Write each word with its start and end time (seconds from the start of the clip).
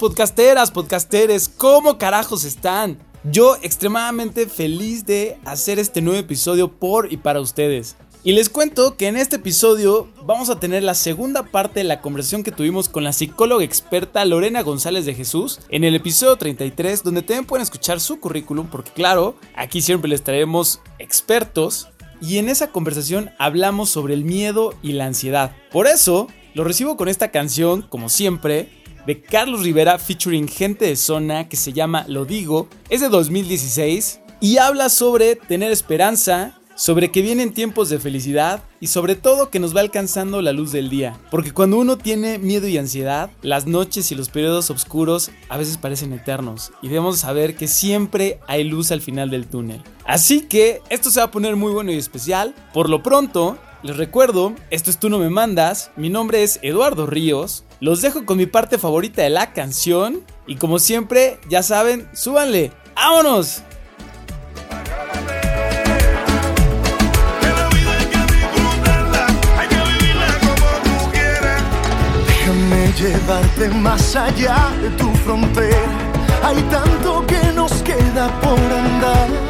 Podcasteras, 0.00 0.70
podcasteres, 0.70 1.50
¿cómo 1.50 1.98
carajos 1.98 2.44
están? 2.44 2.96
Yo 3.22 3.56
extremadamente 3.56 4.46
feliz 4.46 5.04
de 5.04 5.38
hacer 5.44 5.78
este 5.78 6.00
nuevo 6.00 6.18
episodio 6.18 6.72
por 6.72 7.12
y 7.12 7.18
para 7.18 7.42
ustedes. 7.42 7.96
Y 8.24 8.32
les 8.32 8.48
cuento 8.48 8.96
que 8.96 9.08
en 9.08 9.18
este 9.18 9.36
episodio 9.36 10.08
vamos 10.24 10.48
a 10.48 10.58
tener 10.58 10.82
la 10.84 10.94
segunda 10.94 11.42
parte 11.42 11.80
de 11.80 11.84
la 11.84 12.00
conversación 12.00 12.42
que 12.42 12.50
tuvimos 12.50 12.88
con 12.88 13.04
la 13.04 13.12
psicóloga 13.12 13.62
experta 13.62 14.24
Lorena 14.24 14.62
González 14.62 15.04
de 15.04 15.12
Jesús 15.12 15.60
en 15.68 15.84
el 15.84 15.94
episodio 15.94 16.36
33, 16.36 17.02
donde 17.02 17.20
también 17.20 17.44
pueden 17.44 17.64
escuchar 17.64 18.00
su 18.00 18.20
currículum, 18.20 18.68
porque 18.68 18.92
claro, 18.92 19.34
aquí 19.54 19.82
siempre 19.82 20.08
les 20.08 20.24
traemos 20.24 20.80
expertos. 20.98 21.88
Y 22.22 22.38
en 22.38 22.48
esa 22.48 22.72
conversación 22.72 23.32
hablamos 23.38 23.90
sobre 23.90 24.14
el 24.14 24.24
miedo 24.24 24.72
y 24.80 24.92
la 24.92 25.04
ansiedad. 25.04 25.54
Por 25.70 25.86
eso, 25.86 26.26
lo 26.54 26.64
recibo 26.64 26.96
con 26.96 27.08
esta 27.08 27.30
canción, 27.30 27.82
como 27.82 28.08
siempre, 28.08 28.79
de 29.06 29.20
Carlos 29.20 29.62
Rivera 29.62 29.98
featuring 29.98 30.48
gente 30.48 30.86
de 30.86 30.96
zona 30.96 31.48
que 31.48 31.56
se 31.56 31.72
llama 31.72 32.04
Lo 32.08 32.24
Digo. 32.24 32.68
Es 32.88 33.00
de 33.00 33.08
2016 33.08 34.20
y 34.40 34.58
habla 34.58 34.88
sobre 34.88 35.36
tener 35.36 35.70
esperanza, 35.70 36.58
sobre 36.74 37.10
que 37.10 37.20
vienen 37.20 37.52
tiempos 37.52 37.90
de 37.90 37.98
felicidad 37.98 38.62
y 38.80 38.86
sobre 38.86 39.14
todo 39.14 39.50
que 39.50 39.60
nos 39.60 39.76
va 39.76 39.80
alcanzando 39.80 40.40
la 40.40 40.52
luz 40.52 40.72
del 40.72 40.88
día. 40.88 41.18
Porque 41.30 41.52
cuando 41.52 41.78
uno 41.78 41.98
tiene 41.98 42.38
miedo 42.38 42.66
y 42.66 42.78
ansiedad, 42.78 43.30
las 43.42 43.66
noches 43.66 44.10
y 44.10 44.14
los 44.14 44.30
periodos 44.30 44.70
oscuros 44.70 45.30
a 45.50 45.58
veces 45.58 45.76
parecen 45.76 46.12
eternos 46.14 46.72
y 46.80 46.88
debemos 46.88 47.18
saber 47.18 47.54
que 47.54 47.68
siempre 47.68 48.40
hay 48.48 48.64
luz 48.64 48.92
al 48.92 49.02
final 49.02 49.28
del 49.30 49.46
túnel. 49.46 49.82
Así 50.06 50.42
que 50.42 50.80
esto 50.88 51.10
se 51.10 51.20
va 51.20 51.26
a 51.26 51.30
poner 51.30 51.56
muy 51.56 51.72
bueno 51.72 51.92
y 51.92 51.96
especial. 51.96 52.54
Por 52.72 52.88
lo 52.88 53.02
pronto, 53.02 53.58
les 53.82 53.96
recuerdo, 53.96 54.54
esto 54.70 54.90
es 54.90 54.98
Tú 54.98 55.08
no 55.08 55.18
me 55.18 55.30
mandas, 55.30 55.90
mi 55.96 56.08
nombre 56.08 56.42
es 56.42 56.58
Eduardo 56.62 57.06
Ríos, 57.06 57.64
los 57.80 58.02
dejo 58.02 58.26
con 58.26 58.38
mi 58.38 58.46
parte 58.46 58.78
favorita 58.78 59.22
de 59.22 59.30
la 59.30 59.52
canción 59.52 60.22
y 60.46 60.56
como 60.56 60.78
siempre, 60.78 61.38
ya 61.48 61.62
saben, 61.62 62.08
súbanle, 62.12 62.72
¡vámonos! 62.94 63.62
llevarte 73.00 73.68
más 73.70 74.14
allá 74.14 74.70
de 74.82 74.90
tu 74.90 75.10
frontera. 75.24 75.78
Hay 76.42 76.60
tanto 76.70 77.26
que 77.26 77.52
nos 77.54 77.72
queda 77.82 78.28
por 78.40 78.58
andar. 78.58 79.49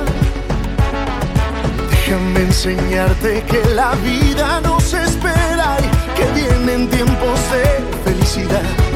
Déjame 2.10 2.40
enseñarte 2.40 3.44
que 3.44 3.64
la 3.76 3.94
vida 4.02 4.60
nos 4.62 4.92
espera 4.94 5.76
y 5.78 6.18
que 6.18 6.40
vienen 6.40 6.88
tiempos 6.88 7.38
de 7.52 8.10
felicidad. 8.10 8.89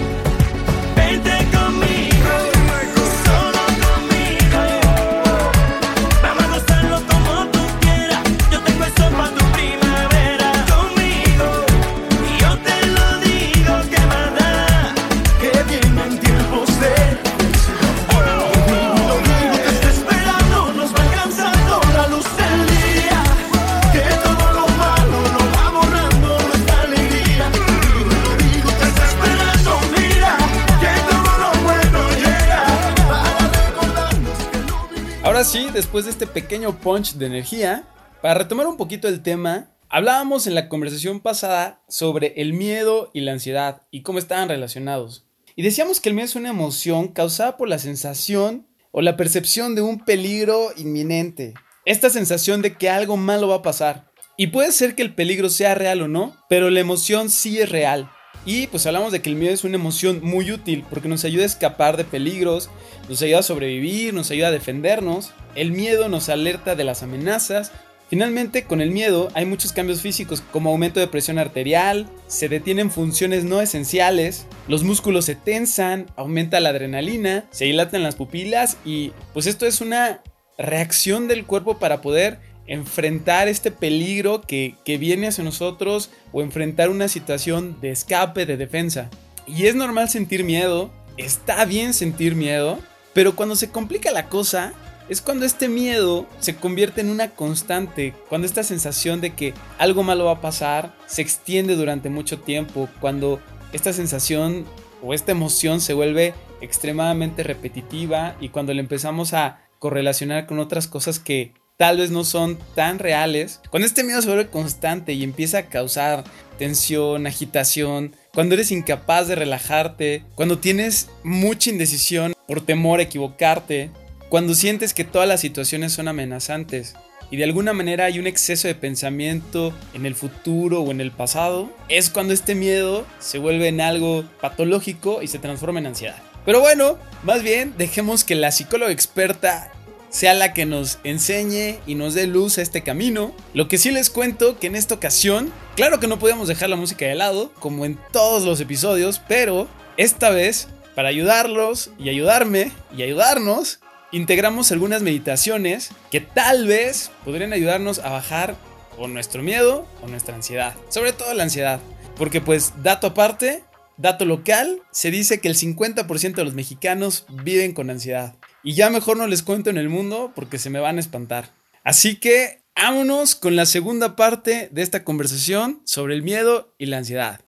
Sí, 35.45 35.69
después 35.73 36.07
de 36.07 36.11
este 36.11 36.27
pequeño 36.27 36.79
punch 36.79 37.15
de 37.15 37.27
energía, 37.27 37.87
para 38.23 38.35
retomar 38.35 38.67
un 38.67 38.79
poquito 38.79 39.09
el 39.09 39.23
tema, 39.23 39.77
hablábamos 39.91 40.47
en 40.47 40.55
la 40.55 40.71
conversación 40.71 41.21
pasada 41.21 41.83
sobre 41.87 42.33
el 42.41 42.55
miedo 42.55 43.11
y 43.13 43.21
la 43.21 43.33
ansiedad 43.33 43.83
y 43.91 44.03
cómo 44.03 44.19
estaban 44.19 44.49
relacionados. 44.49 45.27
Y 45.55 45.63
decíamos 45.63 46.01
que 46.01 46.09
el 46.09 46.15
miedo 46.15 46.25
es 46.25 46.37
una 46.37 46.49
emoción 46.49 47.09
causada 47.09 47.59
por 47.59 47.69
la 47.69 47.79
sensación 47.79 48.67
o 48.91 49.03
la 49.03 49.17
percepción 49.17 49.75
de 49.75 49.83
un 49.83 50.03
peligro 50.05 50.71
inminente. 50.77 51.53
Esta 51.85 52.09
sensación 52.09 52.63
de 52.63 52.77
que 52.77 52.89
algo 52.89 53.19
malo 53.19 53.49
va 53.49 53.57
a 53.57 53.63
pasar. 53.63 54.11
Y 54.39 54.47
puede 54.47 54.73
ser 54.73 54.95
que 54.95 55.03
el 55.03 55.15
peligro 55.15 55.51
sea 55.51 55.75
real 55.75 56.01
o 56.01 56.09
no, 56.09 56.35
pero 56.49 56.71
la 56.71 56.81
emoción 56.81 57.29
sí 57.29 57.59
es 57.59 57.69
real. 57.69 58.11
Y 58.47 58.67
pues 58.67 58.87
hablamos 58.87 59.13
de 59.13 59.23
que 59.23 59.31
el 59.31 59.37
miedo 59.37 59.55
es 59.55 59.65
una 59.65 59.77
emoción 59.77 60.21
muy 60.23 60.53
útil 60.53 60.85
porque 60.91 61.09
nos 61.09 61.25
ayuda 61.25 61.45
a 61.45 61.47
escapar 61.47 61.97
de 61.97 62.05
peligros, 62.05 62.69
nos 63.09 63.23
ayuda 63.23 63.39
a 63.39 63.43
sobrevivir, 63.43 64.13
nos 64.13 64.31
ayuda 64.31 64.49
a 64.49 64.53
defendernos. 64.53 65.33
El 65.55 65.73
miedo 65.73 66.09
nos 66.09 66.29
alerta 66.29 66.75
de 66.75 66.85
las 66.85 67.03
amenazas. 67.03 67.73
Finalmente, 68.11 68.65
con 68.65 68.81
el 68.83 68.91
miedo 68.91 69.31
hay 69.35 69.47
muchos 69.47 69.73
cambios 69.73 70.03
físicos 70.03 70.43
como 70.53 70.71
aumento 70.71 71.01
de 71.01 71.09
presión 71.09 71.39
arterial, 71.39 72.07
se 72.27 72.51
detienen 72.51 72.91
funciones 72.91 73.45
no 73.45 73.63
esenciales, 73.63 74.47
los 74.69 74.85
músculos 74.85 75.25
se 75.25 75.35
tensan, 75.35 76.07
aumenta 76.15 76.61
la 76.61 76.69
adrenalina, 76.69 77.47
se 77.51 77.65
dilatan 77.65 78.03
las 78.03 78.15
pupilas 78.15 78.77
y 78.85 79.13
pues 79.33 79.47
esto 79.47 79.67
es 79.67 79.81
una 79.81 80.23
reacción 80.59 81.29
del 81.29 81.47
cuerpo 81.47 81.79
para 81.79 82.03
poder 82.03 82.41
enfrentar 82.67 83.49
este 83.49 83.71
peligro 83.71 84.41
que, 84.41 84.77
viene 84.87 85.29
hacia 85.29 85.45
nosotros 85.45 86.11
o 86.33 86.43
enfrentar 86.43 86.91
una 86.91 87.09
situación 87.09 87.77
de 87.81 87.91
escape, 87.91 88.47
de 88.47 88.57
defensa. 88.57 89.11
Y 89.47 89.67
es 89.67 89.75
normal 89.75 90.09
sentir 90.09 90.45
miedo, 90.45 90.91
está 91.17 91.65
bien 91.65 91.95
sentir 91.95 92.35
miedo, 92.35 92.79
pero 93.13 93.37
cuando 93.37 93.57
se 93.57 93.71
complica 93.71 94.11
la 94.11 94.29
cosa 94.29 94.73
es 95.09 95.21
cuando 95.21 95.45
este 95.45 95.69
miedo 95.69 96.27
se 96.41 96.57
convierte 96.57 97.03
en 97.03 97.11
una 97.11 97.31
constante, 97.31 98.15
cuando 98.29 98.47
esta 98.47 98.63
sensación 98.63 99.21
de 99.21 99.35
que 99.35 99.53
algo 99.79 100.03
malo 100.03 100.25
va 100.25 100.33
a 100.33 100.41
pasar 100.41 100.95
se 101.07 101.21
extiende 101.21 101.77
durante 101.77 102.09
mucho 102.09 102.41
tiempo, 102.41 102.89
cuando 103.01 103.41
esta 103.73 103.93
sensación 103.93 104.65
o 105.03 105.13
esta 105.13 105.33
emoción 105.33 105.83
se 105.83 105.93
vuelve 105.93 106.33
extremadamente 106.63 107.43
repetitiva 107.43 108.37
y 108.41 108.49
cuando 108.49 108.73
le 108.73 108.81
empezamos 108.81 109.35
a 109.35 109.61
correlacionar 109.79 110.47
con 110.47 110.59
otras 110.59 110.89
cosas 110.89 111.19
que 111.19 111.53
tal 111.77 111.99
vez 111.99 112.11
no 112.11 112.25
son 112.25 112.59
tan 112.75 112.99
reales, 112.99 113.61
cuando 113.71 113.87
este 113.87 114.05
miedo 114.05 114.23
se 114.23 114.29
vuelve 114.29 114.49
constante 114.49 115.13
y 115.13 115.25
empieza 115.25 115.59
a 115.59 115.67
causar 115.67 116.25
tensión, 116.59 117.27
agitación, 117.27 118.15
cuando 118.33 118.55
eres 118.55 118.71
incapaz 118.71 119.27
de 119.27 119.35
relajarte, 119.35 120.23
cuando 120.35 120.59
tienes 120.59 121.09
mucha 121.25 121.71
indecisión 121.71 122.35
por 122.47 122.61
temor 122.61 123.01
a 123.01 123.05
equivocarte, 123.05 123.91
cuando 124.29 124.55
sientes 124.55 124.95
que 124.95 125.05
todas 125.05 125.29
las 125.29 125.41
situaciones 125.41 125.93
son 125.93 126.09
amenazantes 126.09 126.95
y 127.31 127.37
de 127.37 127.45
alguna 127.45 127.73
manera 127.73 128.05
hay 128.05 128.21
un 128.21 128.29
exceso 128.29 128.69
de 128.69 128.75
pensamiento 128.77 129.73
en 129.95 130.07
el 130.07 130.15
futuro 130.15 130.83
o 130.83 130.91
en 130.93 131.01
el 131.01 131.11
pasado, 131.11 131.73
es 131.89 132.11
cuando 132.11 132.33
este 132.33 132.55
miedo 132.55 133.05
se 133.19 133.39
vuelve 133.39 133.67
en 133.67 133.81
algo 133.81 134.25
patológico 134.41 135.23
y 135.23 135.27
se 135.27 135.41
transforma 135.41 135.81
en 135.81 135.87
ansiedad. 135.87 136.23
Pero 136.45 136.61
bueno, 136.61 136.99
más 137.25 137.43
bien 137.43 137.75
dejemos 137.77 138.23
que 138.23 138.35
la 138.35 138.53
psicóloga 138.53 138.93
experta 138.93 139.73
sea 140.15 140.33
la 140.33 140.53
que 140.53 140.65
nos 140.65 141.01
enseñe 141.03 141.81
y 141.89 141.97
nos 141.97 142.15
dé 142.15 142.29
luz 142.29 142.59
a 142.59 142.63
este 142.63 142.85
camino. 142.85 143.35
Lo 143.53 143.67
que 143.67 143.79
sí 143.79 143.91
les 143.91 144.11
cuento 144.11 144.61
que 144.61 144.69
en 144.69 144.77
esta 144.77 144.95
ocasión, 144.95 145.53
claro 145.75 145.99
que 145.99 146.07
no 146.07 146.21
podíamos 146.21 146.47
dejar 146.47 146.71
la 146.71 146.77
música 146.77 147.05
de 147.05 147.17
lado, 147.17 147.53
como 147.59 147.85
en 147.85 147.99
todos 148.13 148.45
los 148.45 148.61
episodios, 148.61 149.21
pero 149.27 149.67
esta 149.97 150.31
vez, 150.31 150.69
para 150.95 151.09
ayudarlos 151.09 151.91
y 151.99 152.11
ayudarme 152.11 152.71
y 152.97 153.03
ayudarnos, 153.03 153.81
integramos 154.13 154.71
algunas 154.71 155.03
meditaciones 155.03 155.91
que 156.13 156.21
tal 156.21 156.69
vez 156.69 157.11
podrían 157.25 157.53
ayudarnos 157.53 157.99
a 157.99 158.11
bajar 158.11 158.55
o 158.97 159.09
nuestro 159.09 159.43
miedo 159.43 159.85
o 160.01 160.07
nuestra 160.07 160.37
ansiedad. 160.37 160.75
Sobre 160.91 161.13
todo 161.13 161.35
la 161.35 161.43
ansiedad. 161.43 161.81
Porque 162.17 162.41
pues, 162.41 162.73
dato 162.85 163.09
aparte, 163.09 163.65
dato 163.97 164.27
local, 164.27 164.81
se 164.93 165.11
dice 165.11 165.41
que 165.41 165.49
el 165.49 165.57
50% 165.57 166.35
de 166.37 166.45
los 166.45 166.55
mexicanos 166.55 167.27
viven 167.29 167.73
con 167.73 167.91
ansiedad. 167.91 168.37
Y 168.65 168.73
ya 168.73 168.89
mejor 168.89 169.19
no 169.19 169.27
les 169.27 169.43
cuento 169.43 169.69
en 169.69 169.77
el 169.77 169.91
mundo 169.91 170.33
porque 170.35 170.59
se 170.59 170.71
me 170.71 170.81
van 170.81 170.97
a 170.97 171.01
espantar. 171.01 171.51
Así 171.85 172.17
que 172.17 172.63
vámonos 172.75 173.35
con 173.35 173.57
la 173.57 173.67
segunda 173.67 174.17
parte 174.17 174.71
de 174.73 174.81
esta 174.81 175.05
conversación 175.05 175.83
sobre 175.85 176.15
el 176.15 176.23
miedo 176.23 176.75
y 176.79 176.87
la 176.87 176.97
ansiedad. 176.97 177.43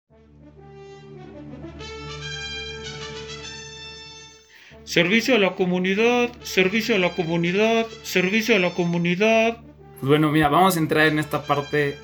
Servicio 4.83 5.35
a 5.35 5.39
la 5.39 5.55
comunidad, 5.55 6.31
servicio 6.41 6.95
a 6.95 6.99
la 6.99 7.11
comunidad, 7.11 7.85
servicio 8.01 8.55
a 8.55 8.59
la 8.59 8.73
comunidad. 8.73 9.57
Pues 9.99 10.09
bueno, 10.09 10.31
mira, 10.31 10.49
vamos 10.49 10.75
a 10.75 10.79
entrar 10.79 11.07
en 11.07 11.19
esta 11.19 11.45
parte 11.45 11.95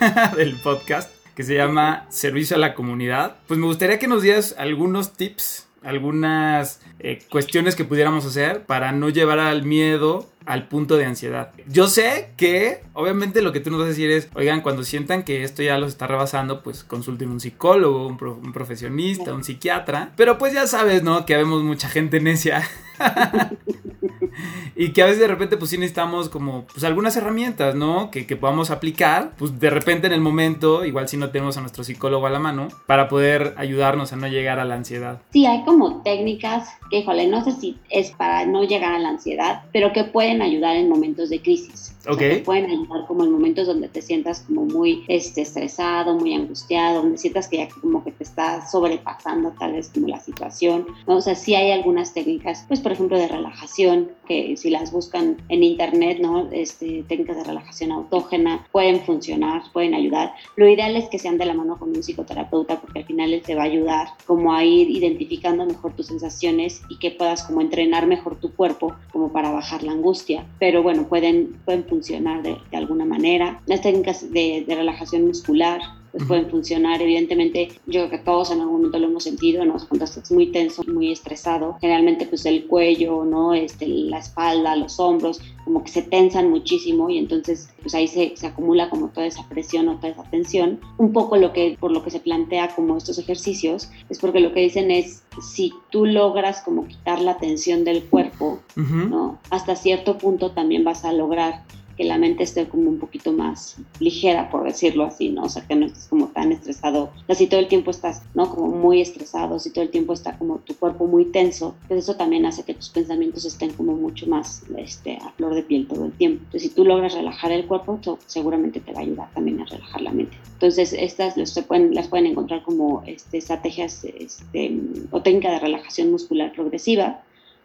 del 0.36 0.56
podcast 0.56 1.10
que 1.36 1.44
se 1.44 1.54
llama 1.54 2.06
Servicio 2.10 2.56
a 2.56 2.58
la 2.58 2.74
comunidad. 2.74 3.36
Pues 3.46 3.60
me 3.60 3.66
gustaría 3.66 4.00
que 4.00 4.08
nos 4.08 4.22
dieras 4.22 4.56
algunos 4.58 5.12
tips 5.12 5.65
algunas 5.86 6.80
eh, 6.98 7.20
cuestiones 7.30 7.76
que 7.76 7.84
pudiéramos 7.84 8.26
hacer 8.26 8.64
para 8.64 8.92
no 8.92 9.08
llevar 9.08 9.38
al 9.38 9.62
miedo 9.64 10.28
al 10.46 10.68
punto 10.68 10.96
de 10.96 11.04
ansiedad. 11.04 11.52
Yo 11.66 11.88
sé 11.88 12.30
que, 12.36 12.80
obviamente, 12.92 13.42
lo 13.42 13.52
que 13.52 13.60
tú 13.60 13.70
nos 13.70 13.80
vas 13.80 13.86
a 13.86 13.90
decir 13.90 14.10
es, 14.10 14.28
oigan, 14.34 14.60
cuando 14.62 14.84
sientan 14.84 15.24
que 15.24 15.42
esto 15.42 15.62
ya 15.62 15.76
los 15.76 15.90
está 15.90 16.06
rebasando, 16.06 16.62
pues 16.62 16.84
consulten 16.84 17.30
un 17.30 17.40
psicólogo, 17.40 18.06
un, 18.06 18.52
profesionista, 18.52 19.34
un 19.34 19.42
psiquiatra. 19.42 20.12
Pero 20.16 20.38
pues 20.38 20.52
ya 20.52 20.66
sabes, 20.66 21.02
¿no? 21.02 21.26
Que 21.26 21.34
habemos 21.34 21.62
mucha 21.62 21.88
gente 21.88 22.20
necia. 22.20 22.62
y 24.76 24.90
que 24.90 25.02
a 25.02 25.06
veces 25.06 25.20
de 25.20 25.28
repente 25.28 25.56
pues 25.56 25.70
sí 25.70 25.78
necesitamos 25.78 26.28
como 26.28 26.64
pues 26.64 26.84
algunas 26.84 27.16
herramientas, 27.16 27.74
¿no? 27.74 28.10
Que, 28.10 28.26
que, 28.26 28.36
podamos 28.36 28.70
aplicar, 28.70 29.32
pues 29.38 29.58
de 29.58 29.70
repente 29.70 30.06
en 30.06 30.12
el 30.12 30.20
momento, 30.20 30.84
igual 30.84 31.08
si 31.08 31.16
no 31.16 31.30
tenemos 31.30 31.56
a 31.56 31.60
nuestro 31.60 31.84
psicólogo 31.84 32.26
a 32.26 32.30
la 32.30 32.38
mano, 32.38 32.68
para 32.86 33.08
poder 33.08 33.54
ayudarnos 33.56 34.12
a 34.12 34.16
no 34.16 34.28
llegar 34.28 34.58
a 34.58 34.64
la 34.64 34.74
ansiedad. 34.74 35.20
Sí, 35.32 35.46
hay 35.46 35.64
como 35.64 36.02
técnicas 36.02 36.68
que, 36.90 36.98
híjole, 36.98 37.26
no 37.26 37.42
sé 37.44 37.52
si 37.52 37.78
es 37.90 38.10
para 38.12 38.46
no 38.46 38.64
llegar 38.64 38.92
a 38.92 38.98
la 38.98 39.08
ansiedad, 39.08 39.62
pero 39.72 39.92
que 39.92 40.04
pueden 40.04 40.42
ayudar 40.42 40.76
en 40.76 40.88
momentos 40.88 41.30
de 41.30 41.40
crisis. 41.40 41.92
Ok. 42.08 42.18
te 42.18 42.36
pueden 42.38 42.70
ayudar 42.70 43.04
como 43.08 43.24
en 43.24 43.32
momentos 43.32 43.66
donde 43.66 43.88
te 43.88 44.00
sientas 44.00 44.44
como 44.46 44.64
muy 44.64 45.04
este, 45.08 45.42
estresado, 45.42 46.14
muy 46.14 46.34
angustiado, 46.34 47.02
donde 47.02 47.18
sientas 47.18 47.48
que 47.48 47.56
ya 47.56 47.68
como 47.68 48.04
que 48.04 48.12
te 48.12 48.22
está 48.22 48.64
sobrepasando 48.68 49.52
tal 49.58 49.72
vez 49.72 49.90
como 49.92 50.06
la 50.06 50.20
situación, 50.20 50.86
¿no? 51.08 51.16
O 51.16 51.20
sea, 51.20 51.34
sí 51.34 51.56
hay 51.56 51.72
algunas 51.72 52.14
técnicas, 52.14 52.64
pues 52.68 52.80
por 52.86 52.92
ejemplo 52.92 53.18
de 53.18 53.26
relajación, 53.26 54.12
que 54.28 54.56
si 54.56 54.70
las 54.70 54.92
buscan 54.92 55.38
en 55.48 55.64
internet, 55.64 56.18
¿no? 56.20 56.48
Este, 56.52 57.02
técnicas 57.08 57.36
de 57.36 57.42
relajación 57.42 57.90
autógena 57.90 58.64
pueden 58.70 59.00
funcionar, 59.00 59.62
pueden 59.72 59.92
ayudar. 59.92 60.34
Lo 60.54 60.68
ideal 60.68 60.94
es 60.94 61.08
que 61.08 61.18
sean 61.18 61.36
de 61.36 61.46
la 61.46 61.54
mano 61.54 61.80
con 61.80 61.88
un 61.88 62.04
psicoterapeuta 62.04 62.80
porque 62.80 63.00
al 63.00 63.04
final 63.04 63.32
él 63.32 63.42
te 63.42 63.56
va 63.56 63.62
a 63.62 63.64
ayudar 63.64 64.10
como 64.24 64.54
a 64.54 64.64
ir 64.64 64.88
identificando 64.88 65.66
mejor 65.66 65.96
tus 65.96 66.06
sensaciones 66.06 66.80
y 66.88 67.00
que 67.00 67.10
puedas 67.10 67.42
como 67.42 67.60
entrenar 67.60 68.06
mejor 68.06 68.38
tu 68.38 68.54
cuerpo 68.54 68.94
como 69.10 69.32
para 69.32 69.50
bajar 69.50 69.82
la 69.82 69.90
angustia. 69.90 70.46
Pero 70.60 70.84
bueno, 70.84 71.08
pueden, 71.08 71.56
pueden 71.64 71.82
funcionar 71.86 72.44
de, 72.44 72.56
de 72.70 72.76
alguna 72.76 73.04
manera. 73.04 73.62
Las 73.66 73.80
técnicas 73.80 74.32
de, 74.32 74.64
de 74.64 74.74
relajación 74.76 75.26
muscular 75.26 75.80
pues 76.16 76.28
pueden 76.28 76.50
funcionar. 76.50 77.02
Evidentemente, 77.02 77.68
yo 77.86 78.00
creo 78.00 78.10
que 78.10 78.18
todos 78.18 78.50
en 78.50 78.60
algún 78.60 78.76
momento 78.76 78.98
lo 78.98 79.06
hemos 79.06 79.24
sentido, 79.24 79.64
¿no? 79.64 79.74
Cuando 79.88 80.04
estás 80.04 80.30
muy 80.32 80.46
tenso, 80.46 80.82
muy 80.86 81.12
estresado, 81.12 81.76
generalmente 81.80 82.26
pues 82.26 82.46
el 82.46 82.66
cuello, 82.66 83.24
¿no? 83.24 83.52
Este, 83.54 83.86
la 83.86 84.18
espalda, 84.18 84.76
los 84.76 84.98
hombros, 84.98 85.40
como 85.64 85.82
que 85.82 85.90
se 85.90 86.02
tensan 86.02 86.48
muchísimo 86.50 87.10
y 87.10 87.18
entonces 87.18 87.68
pues 87.82 87.94
ahí 87.94 88.08
se, 88.08 88.36
se 88.36 88.46
acumula 88.46 88.88
como 88.88 89.08
toda 89.08 89.26
esa 89.26 89.48
presión 89.48 89.88
o 89.88 89.96
toda 89.96 90.10
esa 90.10 90.24
tensión. 90.30 90.80
Un 90.98 91.12
poco 91.12 91.36
lo 91.36 91.52
que, 91.52 91.76
por 91.78 91.90
lo 91.92 92.02
que 92.02 92.10
se 92.10 92.20
plantea 92.20 92.74
como 92.74 92.96
estos 92.96 93.18
ejercicios, 93.18 93.90
es 94.08 94.18
porque 94.18 94.40
lo 94.40 94.52
que 94.52 94.60
dicen 94.60 94.90
es, 94.90 95.22
si 95.42 95.72
tú 95.90 96.06
logras 96.06 96.62
como 96.62 96.86
quitar 96.86 97.20
la 97.20 97.36
tensión 97.38 97.84
del 97.84 98.04
cuerpo, 98.04 98.60
Uh 98.76 98.80
-huh. 98.80 99.08
¿no? 99.08 99.38
Hasta 99.50 99.74
cierto 99.76 100.18
punto 100.18 100.50
también 100.50 100.84
vas 100.84 101.04
a 101.04 101.12
lograr 101.12 101.62
que 101.96 102.04
la 102.04 102.18
mente 102.18 102.42
esté 102.42 102.68
como 102.68 102.90
un 102.90 102.98
poquito 102.98 103.32
más 103.32 103.76
ligera, 104.00 104.50
por 104.50 104.64
decirlo 104.64 105.04
así, 105.04 105.30
¿no? 105.30 105.44
O 105.44 105.48
sea, 105.48 105.66
que 105.66 105.74
no 105.74 105.86
estés 105.86 106.06
como 106.08 106.28
tan 106.28 106.52
estresado. 106.52 107.10
O 107.26 107.34
si 107.34 107.46
todo 107.46 107.60
el 107.60 107.68
tiempo 107.68 107.90
estás, 107.90 108.22
¿no? 108.34 108.54
Como 108.54 108.68
muy 108.68 109.00
estresado, 109.00 109.58
si 109.58 109.70
todo 109.70 109.82
el 109.82 109.90
tiempo 109.90 110.12
está 110.12 110.36
como 110.36 110.58
tu 110.58 110.76
cuerpo 110.76 111.06
muy 111.06 111.26
tenso, 111.26 111.74
pues 111.88 112.04
eso 112.04 112.16
también 112.16 112.44
hace 112.44 112.64
que 112.64 112.74
tus 112.74 112.90
pensamientos 112.90 113.44
estén 113.44 113.72
como 113.72 113.94
mucho 113.94 114.26
más 114.26 114.62
este, 114.76 115.16
a 115.16 115.30
flor 115.32 115.54
de 115.54 115.62
piel 115.62 115.86
todo 115.86 116.04
el 116.04 116.12
tiempo. 116.12 116.44
Entonces, 116.44 116.68
si 116.68 116.74
tú 116.74 116.84
logras 116.84 117.14
relajar 117.14 117.50
el 117.52 117.66
cuerpo, 117.66 117.98
eso 118.00 118.18
seguramente 118.26 118.80
te 118.80 118.92
va 118.92 119.00
a 119.00 119.02
ayudar 119.02 119.30
también 119.34 119.60
a 119.60 119.64
relajar 119.64 120.02
la 120.02 120.12
mente. 120.12 120.36
Entonces, 120.52 120.92
estas 120.92 121.36
las 121.36 122.08
pueden 122.08 122.26
encontrar 122.26 122.62
como 122.62 123.02
este, 123.06 123.38
estrategias 123.38 124.04
este, 124.04 124.78
o 125.10 125.22
técnica 125.22 125.50
de 125.50 125.58
relajación 125.58 126.10
muscular 126.10 126.52
progresiva, 126.52 127.22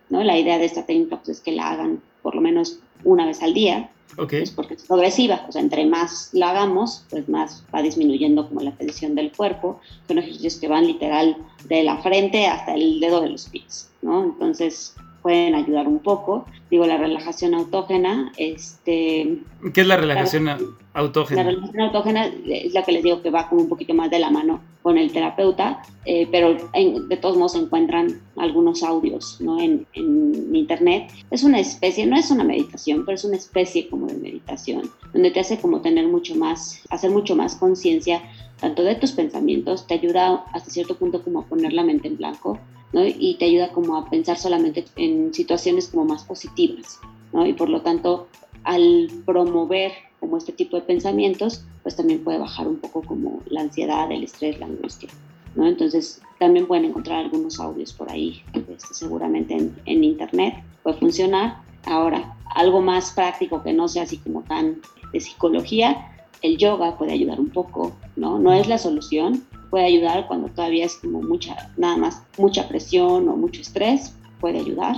¿no? 0.09 0.23
La 0.23 0.37
idea 0.37 0.57
de 0.57 0.65
esta 0.65 0.85
técnica 0.85 1.17
pues, 1.17 1.29
es 1.37 1.41
que 1.41 1.51
la 1.51 1.69
hagan 1.69 2.01
por 2.21 2.35
lo 2.35 2.41
menos 2.41 2.79
una 3.03 3.25
vez 3.25 3.41
al 3.41 3.53
día, 3.53 3.89
Ok. 4.17 4.29
pues 4.29 4.51
porque 4.51 4.73
es 4.73 4.83
progresiva, 4.83 5.45
o 5.47 5.51
sea, 5.51 5.61
entre 5.61 5.85
más 5.85 6.29
la 6.33 6.49
hagamos, 6.49 7.05
pues 7.09 7.27
más 7.29 7.63
va 7.73 7.81
disminuyendo 7.81 8.47
como 8.47 8.61
la 8.61 8.71
tensión 8.71 9.15
del 9.15 9.31
cuerpo. 9.31 9.79
Son 10.07 10.17
ejercicios 10.17 10.55
que 10.57 10.67
van 10.67 10.87
literal 10.87 11.37
de 11.67 11.83
la 11.83 11.97
frente 12.01 12.47
hasta 12.47 12.73
el 12.73 12.99
dedo 12.99 13.21
de 13.21 13.29
los 13.29 13.47
pies, 13.47 13.89
¿no? 14.01 14.23
Entonces 14.23 14.95
pueden 15.21 15.55
ayudar 15.55 15.87
un 15.87 15.99
poco. 15.99 16.45
Digo, 16.69 16.85
la 16.85 16.97
relajación 16.97 17.53
autógena, 17.53 18.31
este... 18.37 19.39
¿Qué 19.73 19.81
es 19.81 19.87
la 19.87 19.97
relajación 19.97 20.45
La 20.45 20.57
autógena? 20.93 21.43
relajación 21.43 21.81
autógena 21.81 22.25
es 22.45 22.73
la 22.73 22.83
que 22.83 22.91
les 22.93 23.03
digo 23.03 23.21
que 23.21 23.29
va 23.29 23.47
como 23.49 23.61
un 23.61 23.69
poquito 23.69 23.93
más 23.93 24.09
de 24.09 24.19
la 24.19 24.29
mano 24.31 24.61
con 24.81 24.97
el 24.97 25.11
terapeuta, 25.11 25.83
eh, 26.05 26.27
pero 26.31 26.57
en- 26.73 27.07
de 27.07 27.17
todos 27.17 27.37
modos 27.37 27.51
se 27.51 27.59
encuentran 27.59 28.19
algunos 28.37 28.81
audios 28.83 29.37
¿no? 29.39 29.59
en, 29.61 29.85
en 29.93 30.55
internet. 30.55 31.11
Es 31.29 31.43
una 31.43 31.59
especie, 31.59 32.05
no 32.07 32.15
es 32.17 32.31
una 32.31 32.43
meditación, 32.43 33.05
pero 33.05 33.15
es 33.15 33.23
una 33.25 33.35
especie 33.37 33.87
como 33.89 34.07
de 34.07 34.15
meditación, 34.15 34.89
donde 35.13 35.29
te 35.31 35.39
hace 35.39 35.59
como 35.59 35.81
tener 35.81 36.07
mucho 36.07 36.35
más, 36.35 36.81
hacer 36.89 37.11
mucho 37.11 37.35
más 37.35 37.55
conciencia 37.55 38.21
tanto 38.59 38.83
de 38.83 38.93
tus 38.95 39.11
pensamientos, 39.11 39.87
te 39.87 39.95
ayuda 39.95 40.45
hasta 40.53 40.69
cierto 40.69 40.95
punto 40.95 41.23
como 41.23 41.39
a 41.39 41.45
poner 41.45 41.73
la 41.73 41.83
mente 41.83 42.07
en 42.07 42.17
blanco, 42.17 42.59
¿no? 42.93 43.05
Y 43.05 43.35
te 43.39 43.45
ayuda 43.45 43.71
como 43.71 43.97
a 43.97 44.09
pensar 44.09 44.37
solamente 44.37 44.85
en 44.95 45.33
situaciones 45.33 45.87
como 45.87 46.05
más 46.05 46.23
positivas, 46.23 46.99
¿no? 47.33 47.45
Y 47.45 47.53
por 47.53 47.69
lo 47.69 47.81
tanto, 47.81 48.27
al 48.63 49.09
promover 49.25 49.91
como 50.19 50.37
este 50.37 50.51
tipo 50.51 50.77
de 50.77 50.83
pensamientos, 50.83 51.65
pues 51.83 51.95
también 51.95 52.23
puede 52.23 52.37
bajar 52.37 52.67
un 52.67 52.77
poco 52.77 53.01
como 53.01 53.41
la 53.47 53.61
ansiedad, 53.61 54.11
el 54.11 54.23
estrés, 54.23 54.59
la 54.59 54.67
angustia, 54.67 55.09
¿no? 55.55 55.67
Entonces, 55.67 56.21
también 56.39 56.67
pueden 56.67 56.85
encontrar 56.85 57.19
algunos 57.19 57.59
audios 57.59 57.93
por 57.93 58.11
ahí, 58.11 58.43
este, 58.53 58.93
seguramente 58.93 59.53
en, 59.55 59.75
en 59.85 60.03
internet, 60.03 60.55
puede 60.83 60.97
funcionar. 60.97 61.57
Ahora, 61.85 62.35
algo 62.55 62.81
más 62.81 63.11
práctico 63.11 63.63
que 63.63 63.73
no 63.73 63.87
sea 63.87 64.03
así 64.03 64.17
como 64.17 64.43
tan 64.43 64.81
de 65.11 65.19
psicología, 65.19 66.07
el 66.41 66.57
yoga 66.57 66.97
puede 66.97 67.13
ayudar 67.13 67.39
un 67.39 67.49
poco, 67.49 67.93
¿no? 68.15 68.39
No 68.39 68.53
es 68.53 68.67
la 68.67 68.77
solución, 68.77 69.43
puede 69.71 69.85
ayudar 69.85 70.27
cuando 70.27 70.49
todavía 70.49 70.85
es 70.85 70.95
como 70.97 71.23
mucha, 71.23 71.71
nada 71.77 71.97
más, 71.97 72.21
mucha 72.37 72.67
presión 72.67 73.27
o 73.29 73.35
mucho 73.37 73.61
estrés, 73.61 74.13
puede 74.39 74.59
ayudar. 74.59 74.97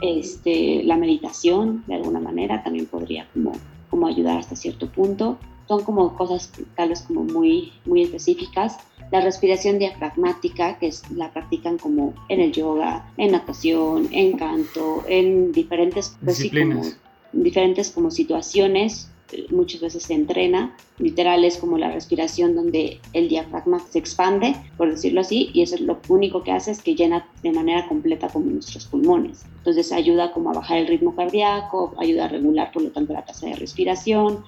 Este, 0.00 0.82
la 0.84 0.96
meditación, 0.96 1.84
de 1.86 1.96
alguna 1.96 2.18
manera, 2.18 2.64
también 2.64 2.86
podría 2.86 3.28
como, 3.32 3.52
como 3.90 4.06
ayudar 4.06 4.38
hasta 4.38 4.56
cierto 4.56 4.88
punto. 4.90 5.38
Son 5.68 5.82
como 5.84 6.16
cosas 6.16 6.50
tal 6.76 6.88
vez 6.90 7.02
como 7.02 7.24
muy, 7.24 7.72
muy 7.84 8.02
específicas. 8.02 8.78
La 9.12 9.20
respiración 9.20 9.78
diafragmática, 9.78 10.78
que 10.78 10.86
es, 10.86 11.08
la 11.10 11.30
practican 11.32 11.76
como 11.76 12.14
en 12.28 12.40
el 12.40 12.52
yoga, 12.52 13.12
en 13.18 13.32
natación, 13.32 14.08
en 14.12 14.38
canto, 14.38 15.04
en 15.08 15.52
diferentes, 15.52 16.16
pues 16.24 16.38
sí, 16.38 16.48
como, 16.48 16.76
Disciplinas. 16.76 17.00
diferentes 17.32 17.90
como 17.90 18.10
situaciones 18.10 19.10
muchas 19.50 19.80
veces 19.80 20.04
se 20.04 20.14
entrena, 20.14 20.76
literal 20.98 21.44
es 21.44 21.58
como 21.58 21.78
la 21.78 21.90
respiración 21.90 22.54
donde 22.54 23.00
el 23.12 23.28
diafragma 23.28 23.80
se 23.80 23.98
expande, 23.98 24.54
por 24.76 24.90
decirlo 24.90 25.20
así, 25.20 25.50
y 25.52 25.62
eso 25.62 25.74
es 25.74 25.80
lo 25.80 25.98
único 26.08 26.42
que 26.42 26.52
hace 26.52 26.70
es 26.70 26.82
que 26.82 26.94
llena 26.94 27.28
de 27.42 27.52
manera 27.52 27.86
completa 27.88 28.28
como 28.28 28.46
nuestros 28.46 28.86
pulmones. 28.86 29.44
Entonces 29.58 29.92
ayuda 29.92 30.32
como 30.32 30.50
a 30.50 30.54
bajar 30.54 30.78
el 30.78 30.86
ritmo 30.86 31.14
cardíaco, 31.14 31.94
ayuda 31.98 32.26
a 32.26 32.28
regular 32.28 32.70
por 32.72 32.82
lo 32.82 32.90
tanto 32.90 33.12
la 33.12 33.24
tasa 33.24 33.46
de 33.46 33.56
respiración. 33.56 34.44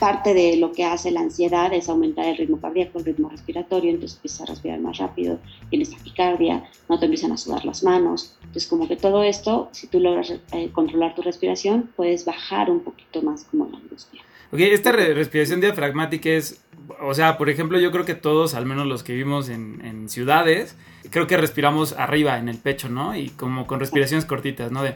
Parte 0.00 0.32
de 0.34 0.56
lo 0.56 0.72
que 0.72 0.84
hace 0.84 1.10
la 1.10 1.20
ansiedad 1.20 1.72
es 1.74 1.88
aumentar 1.90 2.24
el 2.24 2.36
ritmo 2.38 2.58
cardíaco, 2.58 2.98
el 2.98 3.04
ritmo 3.04 3.28
respiratorio, 3.28 3.90
entonces 3.90 4.16
empiezas 4.16 4.40
a 4.40 4.46
respirar 4.46 4.80
más 4.80 4.96
rápido, 4.96 5.38
tienes 5.68 5.90
taquicardia, 5.90 6.64
no 6.88 6.98
te 6.98 7.04
empiezan 7.04 7.32
a 7.32 7.36
sudar 7.36 7.64
las 7.66 7.84
manos. 7.84 8.34
Entonces 8.40 8.66
como 8.66 8.88
que 8.88 8.96
todo 8.96 9.22
esto, 9.22 9.68
si 9.72 9.86
tú 9.88 10.00
logras 10.00 10.30
eh, 10.52 10.70
controlar 10.72 11.14
tu 11.14 11.20
respiración, 11.20 11.90
puedes 11.96 12.24
bajar 12.24 12.70
un 12.70 12.80
poquito 12.80 13.20
más 13.20 13.44
como 13.44 13.68
la 13.70 13.76
angustia. 13.76 14.22
Ok, 14.52 14.60
esta 14.60 14.90
re- 14.90 15.14
respiración 15.14 15.60
diafragmática 15.60 16.30
es, 16.30 16.60
o 17.02 17.12
sea, 17.14 17.36
por 17.38 17.50
ejemplo, 17.50 17.78
yo 17.78 17.92
creo 17.92 18.04
que 18.06 18.14
todos, 18.14 18.54
al 18.54 18.64
menos 18.66 18.86
los 18.86 19.02
que 19.04 19.12
vivimos 19.12 19.48
en, 19.48 20.08
ciudades, 20.08 20.76
creo 21.10 21.26
que 21.26 21.36
respiramos 21.36 21.92
arriba, 21.92 22.38
en 22.38 22.48
el 22.48 22.56
pecho, 22.56 22.88
¿no? 22.88 23.14
Y 23.14 23.28
como 23.28 23.66
con 23.68 23.78
respiraciones 23.78 24.24
cortitas, 24.24 24.72
¿no? 24.72 24.82
De, 24.82 24.94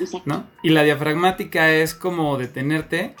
Exacto. 0.00 0.22
¿no? 0.28 0.44
Y 0.62 0.70
la 0.70 0.82
diafragmática 0.82 1.70
es 1.70 1.94
como 1.94 2.36
detenerte 2.38 3.14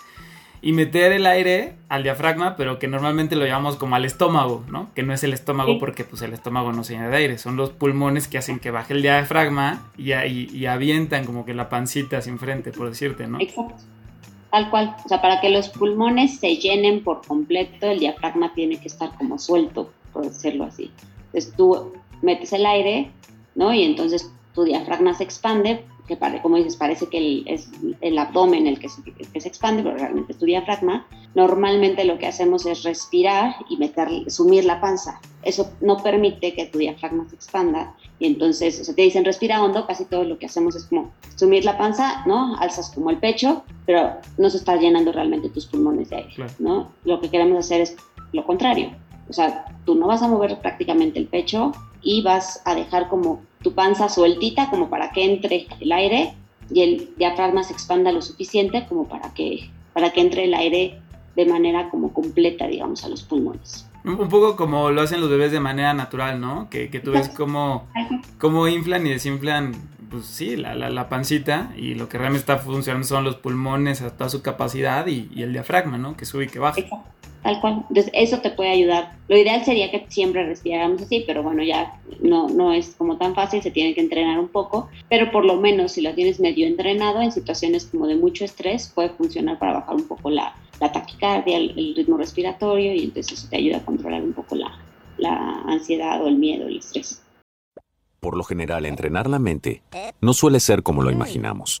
y 0.62 0.72
meter 0.72 1.12
el 1.12 1.26
aire 1.26 1.74
al 1.88 2.02
diafragma, 2.02 2.56
pero 2.56 2.78
que 2.78 2.88
normalmente 2.88 3.36
lo 3.36 3.46
llamamos 3.46 3.76
como 3.76 3.94
al 3.94 4.04
estómago, 4.04 4.64
¿no? 4.68 4.90
Que 4.94 5.02
no 5.02 5.12
es 5.12 5.22
el 5.22 5.32
estómago 5.32 5.72
Sí. 5.74 5.78
porque 5.78 6.02
pues 6.04 6.22
el 6.22 6.32
estómago 6.32 6.72
no 6.72 6.82
se 6.82 6.94
llena 6.94 7.08
de 7.08 7.16
aire, 7.18 7.38
son 7.38 7.56
los 7.56 7.70
pulmones 7.70 8.26
que 8.26 8.38
hacen 8.38 8.58
que 8.58 8.70
baje 8.70 8.94
el 8.94 9.02
diafragma 9.02 9.90
y, 9.96 10.12
y, 10.12 10.50
y 10.52 10.66
avientan 10.66 11.24
como 11.24 11.44
que 11.44 11.54
la 11.54 11.68
pancita 11.68 12.18
hacia 12.18 12.30
enfrente, 12.32 12.72
por 12.72 12.88
decirte, 12.88 13.26
¿no? 13.28 13.38
Exacto. 13.40 13.76
Tal 14.50 14.70
cual. 14.70 14.96
O 15.04 15.08
sea, 15.08 15.20
para 15.20 15.40
que 15.40 15.50
los 15.50 15.68
pulmones 15.68 16.38
se 16.40 16.56
llenen 16.56 17.04
por 17.04 17.20
completo, 17.26 17.90
el 17.90 17.98
diafragma 18.00 18.54
tiene 18.54 18.80
que 18.80 18.88
estar 18.88 19.10
como 19.18 19.38
suelto, 19.38 19.92
por 20.12 20.24
decirlo 20.24 20.64
así. 20.64 20.90
Entonces 21.26 21.52
tú 21.56 21.92
metes 22.22 22.52
el 22.54 22.64
aire, 22.64 23.10
¿no? 23.54 23.74
Y 23.74 23.82
entonces 23.84 24.32
tu 24.54 24.64
diafragma 24.64 25.12
se 25.14 25.24
expande, 25.24 25.84
que 26.06 26.18
como 26.42 26.56
dices, 26.56 26.76
parece 26.76 27.06
que 27.08 27.42
es 27.46 27.68
el 28.00 28.18
abdomen 28.18 28.66
el 28.66 28.78
que, 28.78 28.88
se, 28.88 29.02
que 29.02 29.40
se 29.40 29.48
expande, 29.48 29.82
pero 29.82 29.96
realmente 29.96 30.32
es 30.32 30.38
tu 30.38 30.46
diafragma, 30.46 31.06
normalmente 31.34 32.04
lo 32.04 32.18
que 32.18 32.26
hacemos 32.26 32.64
es 32.66 32.82
respirar 32.82 33.56
y 33.68 33.76
meter, 33.76 34.08
sumir 34.28 34.64
la 34.64 34.80
panza. 34.80 35.20
Eso 35.42 35.70
no 35.80 35.98
permite 36.02 36.54
que 36.54 36.66
tu 36.66 36.78
diafragma 36.78 37.28
se 37.28 37.36
expanda 37.36 37.94
y 38.18 38.26
entonces, 38.26 38.80
o 38.80 38.84
sea, 38.84 38.94
te 38.94 39.02
dicen 39.02 39.24
respira 39.24 39.62
hondo, 39.62 39.86
casi 39.86 40.04
todo 40.06 40.24
lo 40.24 40.38
que 40.38 40.46
hacemos 40.46 40.74
es 40.74 40.86
como 40.86 41.12
sumir 41.36 41.64
la 41.64 41.76
panza, 41.76 42.24
¿no? 42.26 42.56
Alzas 42.56 42.90
como 42.94 43.10
el 43.10 43.18
pecho, 43.18 43.62
pero 43.84 44.14
no 44.38 44.48
se 44.48 44.56
está 44.56 44.76
llenando 44.76 45.12
realmente 45.12 45.50
tus 45.50 45.66
pulmones 45.66 46.10
de 46.10 46.16
aire, 46.16 46.46
¿no? 46.58 46.92
Lo 47.04 47.20
que 47.20 47.28
queremos 47.28 47.58
hacer 47.58 47.82
es 47.82 47.96
lo 48.32 48.44
contrario. 48.46 48.92
O 49.28 49.32
sea, 49.32 49.66
tú 49.84 49.94
no 49.94 50.06
vas 50.06 50.22
a 50.22 50.28
mover 50.28 50.58
prácticamente 50.60 51.18
el 51.18 51.26
pecho 51.26 51.72
y 52.00 52.22
vas 52.22 52.62
a 52.64 52.74
dejar 52.74 53.08
como 53.08 53.42
tu 53.66 53.74
panza 53.74 54.08
sueltita 54.08 54.70
como 54.70 54.88
para 54.88 55.10
que 55.10 55.24
entre 55.24 55.66
el 55.80 55.90
aire 55.90 56.34
y 56.70 56.82
el 56.82 57.10
diafragma 57.16 57.64
se 57.64 57.72
expanda 57.72 58.12
lo 58.12 58.22
suficiente 58.22 58.86
como 58.88 59.08
para 59.08 59.34
que, 59.34 59.68
para 59.92 60.12
que 60.12 60.20
entre 60.20 60.44
el 60.44 60.54
aire 60.54 61.00
de 61.34 61.46
manera 61.46 61.90
como 61.90 62.12
completa, 62.12 62.68
digamos, 62.68 63.04
a 63.04 63.08
los 63.08 63.24
pulmones. 63.24 63.90
Un 64.04 64.28
poco 64.28 64.54
como 64.54 64.92
lo 64.92 65.02
hacen 65.02 65.20
los 65.20 65.28
bebés 65.28 65.50
de 65.50 65.58
manera 65.58 65.94
natural, 65.94 66.40
¿no? 66.40 66.70
Que, 66.70 66.90
que 66.90 67.00
tú 67.00 67.10
ves 67.10 67.28
cómo, 67.28 67.88
cómo 68.38 68.68
inflan 68.68 69.04
y 69.04 69.10
desinflan, 69.10 69.72
pues 70.12 70.26
sí, 70.26 70.56
la, 70.56 70.76
la, 70.76 71.08
pancita 71.08 71.72
y 71.76 71.96
lo 71.96 72.08
que 72.08 72.18
realmente 72.18 72.42
está 72.42 72.58
funcionando 72.58 73.04
son 73.04 73.24
los 73.24 73.34
pulmones 73.34 74.00
a 74.00 74.16
toda 74.16 74.30
su 74.30 74.42
capacidad 74.42 75.08
y, 75.08 75.28
y 75.34 75.42
el 75.42 75.52
diafragma, 75.52 75.98
¿no? 75.98 76.16
Que 76.16 76.24
sube 76.24 76.44
y 76.44 76.48
que 76.48 76.60
baja 76.60 76.82
tal 77.46 77.60
cual. 77.60 77.84
Entonces, 77.88 78.10
eso 78.12 78.40
te 78.40 78.50
puede 78.50 78.70
ayudar. 78.70 79.12
Lo 79.28 79.36
ideal 79.36 79.64
sería 79.64 79.88
que 79.92 80.04
siempre 80.08 80.44
respiráramos 80.44 81.00
así, 81.02 81.22
pero 81.24 81.44
bueno, 81.44 81.62
ya 81.62 82.00
no, 82.20 82.48
no 82.48 82.72
es 82.72 82.96
como 82.96 83.18
tan 83.18 83.36
fácil, 83.36 83.62
se 83.62 83.70
tiene 83.70 83.94
que 83.94 84.00
entrenar 84.00 84.40
un 84.40 84.48
poco, 84.48 84.88
pero 85.08 85.30
por 85.30 85.44
lo 85.44 85.56
menos 85.60 85.92
si 85.92 86.00
lo 86.00 86.12
tienes 86.12 86.40
medio 86.40 86.66
entrenado 86.66 87.22
en 87.22 87.30
situaciones 87.30 87.86
como 87.86 88.08
de 88.08 88.16
mucho 88.16 88.44
estrés, 88.44 88.90
puede 88.92 89.10
funcionar 89.10 89.60
para 89.60 89.74
bajar 89.74 89.94
un 89.94 90.08
poco 90.08 90.28
la, 90.28 90.56
la 90.80 90.90
taquicardia, 90.90 91.56
el, 91.56 91.94
ritmo 91.94 92.16
respiratorio 92.16 92.92
y 92.92 93.04
entonces 93.04 93.38
eso 93.38 93.48
te 93.48 93.58
ayuda 93.58 93.76
a 93.76 93.84
controlar 93.84 94.24
un 94.24 94.32
poco 94.32 94.56
la, 94.56 94.76
la 95.16 95.62
ansiedad 95.68 96.20
o 96.24 96.26
el 96.26 96.38
miedo, 96.38 96.66
el 96.66 96.78
estrés. 96.78 97.22
Por 98.18 98.36
lo 98.36 98.42
general, 98.42 98.86
entrenar 98.86 99.28
la 99.28 99.38
mente 99.38 99.82
no 100.20 100.34
suele 100.34 100.58
ser 100.58 100.82
como 100.82 101.04
lo 101.04 101.12
imaginamos. 101.12 101.80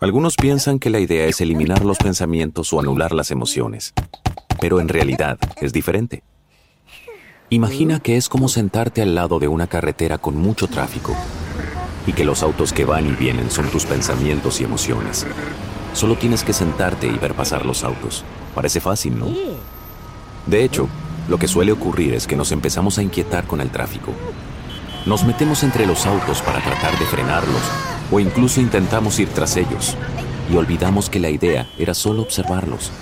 Algunos 0.00 0.36
piensan 0.36 0.78
que 0.78 0.88
la 0.88 0.98
idea 0.98 1.26
es 1.26 1.42
eliminar 1.42 1.84
los 1.84 1.98
pensamientos 1.98 2.72
o 2.72 2.80
anular 2.80 3.12
las 3.12 3.30
emociones, 3.30 3.92
pero 4.60 4.80
en 4.80 4.88
realidad 4.88 5.38
es 5.60 5.72
diferente. 5.72 6.22
Imagina 7.48 7.98
que 7.98 8.16
es 8.16 8.28
como 8.28 8.48
sentarte 8.48 9.02
al 9.02 9.14
lado 9.16 9.40
de 9.40 9.48
una 9.48 9.66
carretera 9.66 10.18
con 10.18 10.36
mucho 10.36 10.68
tráfico 10.68 11.16
y 12.06 12.12
que 12.12 12.24
los 12.24 12.42
autos 12.42 12.72
que 12.72 12.84
van 12.84 13.06
y 13.06 13.12
vienen 13.12 13.50
son 13.50 13.68
tus 13.70 13.86
pensamientos 13.86 14.60
y 14.60 14.64
emociones. 14.64 15.26
Solo 15.92 16.16
tienes 16.16 16.44
que 16.44 16.52
sentarte 16.52 17.08
y 17.08 17.18
ver 17.18 17.34
pasar 17.34 17.66
los 17.66 17.82
autos. 17.82 18.24
Parece 18.54 18.80
fácil, 18.80 19.18
¿no? 19.18 19.26
De 20.46 20.64
hecho, 20.64 20.88
lo 21.28 21.38
que 21.38 21.48
suele 21.48 21.72
ocurrir 21.72 22.14
es 22.14 22.26
que 22.26 22.36
nos 22.36 22.52
empezamos 22.52 22.98
a 22.98 23.02
inquietar 23.02 23.44
con 23.46 23.60
el 23.60 23.70
tráfico. 23.70 24.12
Nos 25.06 25.24
metemos 25.24 25.62
entre 25.64 25.86
los 25.86 26.06
autos 26.06 26.42
para 26.42 26.60
tratar 26.60 26.96
de 26.98 27.06
frenarlos 27.06 27.62
o 28.12 28.20
incluso 28.20 28.60
intentamos 28.60 29.18
ir 29.18 29.28
tras 29.28 29.56
ellos 29.56 29.96
y 30.52 30.56
olvidamos 30.56 31.10
que 31.10 31.20
la 31.20 31.30
idea 31.30 31.68
era 31.78 31.94
solo 31.94 32.22
observarlos. 32.22 32.92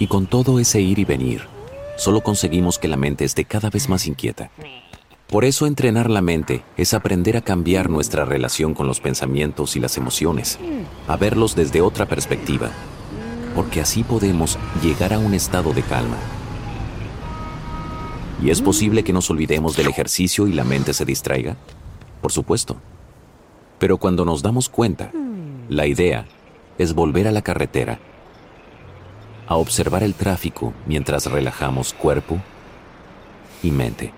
Y 0.00 0.06
con 0.06 0.26
todo 0.26 0.58
ese 0.58 0.80
ir 0.80 0.98
y 0.98 1.04
venir, 1.04 1.42
solo 1.98 2.22
conseguimos 2.22 2.78
que 2.78 2.88
la 2.88 2.96
mente 2.96 3.26
esté 3.26 3.44
cada 3.44 3.68
vez 3.68 3.90
más 3.90 4.06
inquieta. 4.06 4.50
Por 5.28 5.44
eso 5.44 5.66
entrenar 5.66 6.08
la 6.08 6.22
mente 6.22 6.64
es 6.78 6.94
aprender 6.94 7.36
a 7.36 7.42
cambiar 7.42 7.90
nuestra 7.90 8.24
relación 8.24 8.72
con 8.72 8.86
los 8.86 8.98
pensamientos 8.98 9.76
y 9.76 9.78
las 9.78 9.98
emociones, 9.98 10.58
a 11.06 11.16
verlos 11.18 11.54
desde 11.54 11.82
otra 11.82 12.06
perspectiva, 12.06 12.70
porque 13.54 13.82
así 13.82 14.02
podemos 14.02 14.58
llegar 14.82 15.12
a 15.12 15.18
un 15.18 15.34
estado 15.34 15.74
de 15.74 15.82
calma. 15.82 16.16
¿Y 18.42 18.48
es 18.48 18.62
posible 18.62 19.04
que 19.04 19.12
nos 19.12 19.28
olvidemos 19.28 19.76
del 19.76 19.88
ejercicio 19.88 20.48
y 20.48 20.54
la 20.54 20.64
mente 20.64 20.94
se 20.94 21.04
distraiga? 21.04 21.58
Por 22.22 22.32
supuesto. 22.32 22.78
Pero 23.78 23.98
cuando 23.98 24.24
nos 24.24 24.40
damos 24.40 24.70
cuenta, 24.70 25.12
la 25.68 25.86
idea 25.86 26.24
es 26.78 26.94
volver 26.94 27.28
a 27.28 27.32
la 27.32 27.42
carretera, 27.42 28.00
a 29.50 29.56
observar 29.56 30.04
el 30.04 30.14
tráfico 30.14 30.72
mientras 30.86 31.26
relajamos 31.26 31.92
cuerpo 31.92 32.40
y 33.64 33.72
mente. 33.72 34.12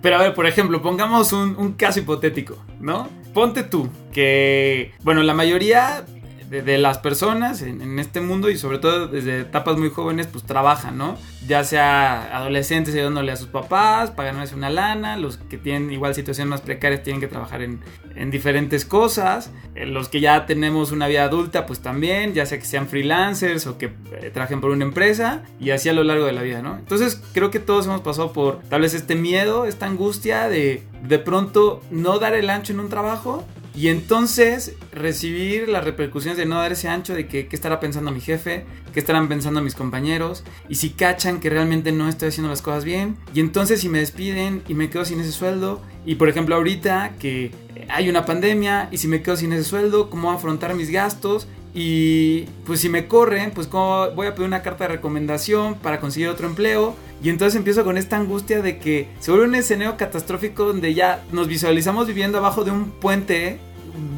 Pero 0.00 0.16
a 0.16 0.22
ver, 0.22 0.34
por 0.34 0.46
ejemplo, 0.46 0.80
pongamos 0.80 1.34
un, 1.34 1.74
caso 1.74 2.00
hipotético, 2.00 2.56
¿no? 2.80 3.06
Ponte 3.34 3.64
tú 3.64 3.90
que, 4.12 4.94
bueno, 5.02 5.22
la 5.22 5.34
mayoría 5.34 6.06
de, 6.48 6.78
las 6.78 6.98
personas 6.98 7.62
en, 7.62 7.98
este 7.98 8.20
mundo 8.20 8.50
y 8.50 8.58
sobre 8.58 8.78
todo 8.78 9.08
desde 9.08 9.40
etapas 9.40 9.76
muy 9.76 9.90
jóvenes 9.90 10.26
pues 10.26 10.44
trabajan, 10.44 10.98
¿no? 10.98 11.16
Ya 11.46 11.64
sea 11.64 12.36
adolescentes 12.36 12.94
ayudándole 12.94 13.32
a 13.32 13.36
sus 13.36 13.48
papás 13.48 14.12
ganarse 14.16 14.54
una 14.54 14.70
lana, 14.70 15.16
los 15.16 15.36
que 15.36 15.58
tienen 15.58 15.92
igual 15.92 16.14
situaciones 16.14 16.50
más 16.50 16.60
precarias 16.60 17.02
tienen 17.02 17.20
que 17.20 17.28
trabajar 17.28 17.62
en, 17.62 17.80
en 18.14 18.30
diferentes 18.30 18.84
cosas, 18.84 19.50
eh, 19.74 19.86
los 19.86 20.08
que 20.08 20.20
ya 20.20 20.46
tenemos 20.46 20.92
una 20.92 21.06
vida 21.06 21.24
adulta 21.24 21.66
pues 21.66 21.80
también, 21.80 22.34
ya 22.34 22.46
sea 22.46 22.58
que 22.58 22.64
sean 22.64 22.88
freelancers 22.88 23.66
o 23.66 23.78
que 23.78 23.86
eh, 23.86 24.30
trabajen 24.32 24.60
por 24.60 24.70
una 24.70 24.84
empresa 24.84 25.42
y 25.60 25.70
así 25.70 25.88
a 25.88 25.92
lo 25.92 26.04
largo 26.04 26.26
de 26.26 26.32
la 26.32 26.42
vida, 26.42 26.62
¿no? 26.62 26.76
Entonces 26.76 27.22
creo 27.32 27.50
que 27.50 27.60
todos 27.60 27.86
hemos 27.86 28.00
pasado 28.00 28.32
por 28.32 28.60
tal 28.68 28.80
vez 28.80 28.94
este 28.94 29.14
miedo, 29.14 29.66
esta 29.66 29.86
angustia 29.86 30.48
de 30.48 30.82
de 31.02 31.18
pronto 31.18 31.82
no 31.90 32.18
dar 32.18 32.34
el 32.34 32.50
ancho 32.50 32.72
en 32.72 32.80
un 32.80 32.88
trabajo 32.88 33.44
y 33.76 33.88
entonces 33.88 34.74
recibir 34.90 35.68
las 35.68 35.84
repercusiones 35.84 36.38
de 36.38 36.46
no 36.46 36.56
dar 36.56 36.72
ese 36.72 36.88
ancho 36.88 37.14
de 37.14 37.26
que 37.26 37.46
qué 37.46 37.54
estará 37.54 37.78
pensando 37.78 38.10
mi 38.10 38.22
jefe, 38.22 38.64
qué 38.94 39.00
estarán 39.00 39.28
pensando 39.28 39.60
mis 39.60 39.74
compañeros, 39.74 40.44
y 40.68 40.76
si 40.76 40.90
cachan 40.90 41.40
que 41.40 41.50
realmente 41.50 41.92
no 41.92 42.08
estoy 42.08 42.28
haciendo 42.28 42.48
las 42.48 42.62
cosas 42.62 42.84
bien, 42.84 43.16
y 43.34 43.40
entonces 43.40 43.80
si 43.80 43.90
me 43.90 43.98
despiden 43.98 44.62
y 44.66 44.74
me 44.74 44.88
quedo 44.88 45.04
sin 45.04 45.20
ese 45.20 45.32
sueldo, 45.32 45.82
y 46.06 46.14
por 46.14 46.30
ejemplo 46.30 46.54
ahorita 46.54 47.14
que 47.18 47.50
hay 47.90 48.08
una 48.08 48.24
pandemia 48.24 48.88
y 48.90 48.98
si 48.98 49.08
me 49.08 49.22
quedo 49.22 49.36
sin 49.36 49.52
ese 49.52 49.64
sueldo, 49.64 50.08
¿cómo 50.08 50.32
afrontar 50.32 50.74
mis 50.74 50.90
gastos? 50.90 51.46
Y 51.78 52.46
pues 52.64 52.80
si 52.80 52.88
me 52.88 53.06
corren, 53.06 53.50
pues 53.50 53.66
cómo 53.66 54.10
voy 54.12 54.26
a 54.26 54.34
pedir 54.34 54.46
una 54.46 54.62
carta 54.62 54.84
de 54.84 54.94
recomendación 54.94 55.74
para 55.74 56.00
conseguir 56.00 56.30
otro 56.30 56.46
empleo. 56.46 56.96
Y 57.22 57.28
entonces 57.28 57.54
empiezo 57.54 57.84
con 57.84 57.98
esta 57.98 58.16
angustia 58.16 58.62
de 58.62 58.78
que 58.78 59.10
se 59.20 59.30
vuelve 59.30 59.46
un 59.46 59.54
escenario 59.56 59.98
catastrófico 59.98 60.64
donde 60.64 60.94
ya 60.94 61.22
nos 61.32 61.48
visualizamos 61.48 62.06
viviendo 62.06 62.38
abajo 62.38 62.64
de 62.64 62.70
un 62.70 62.92
puente 62.92 63.58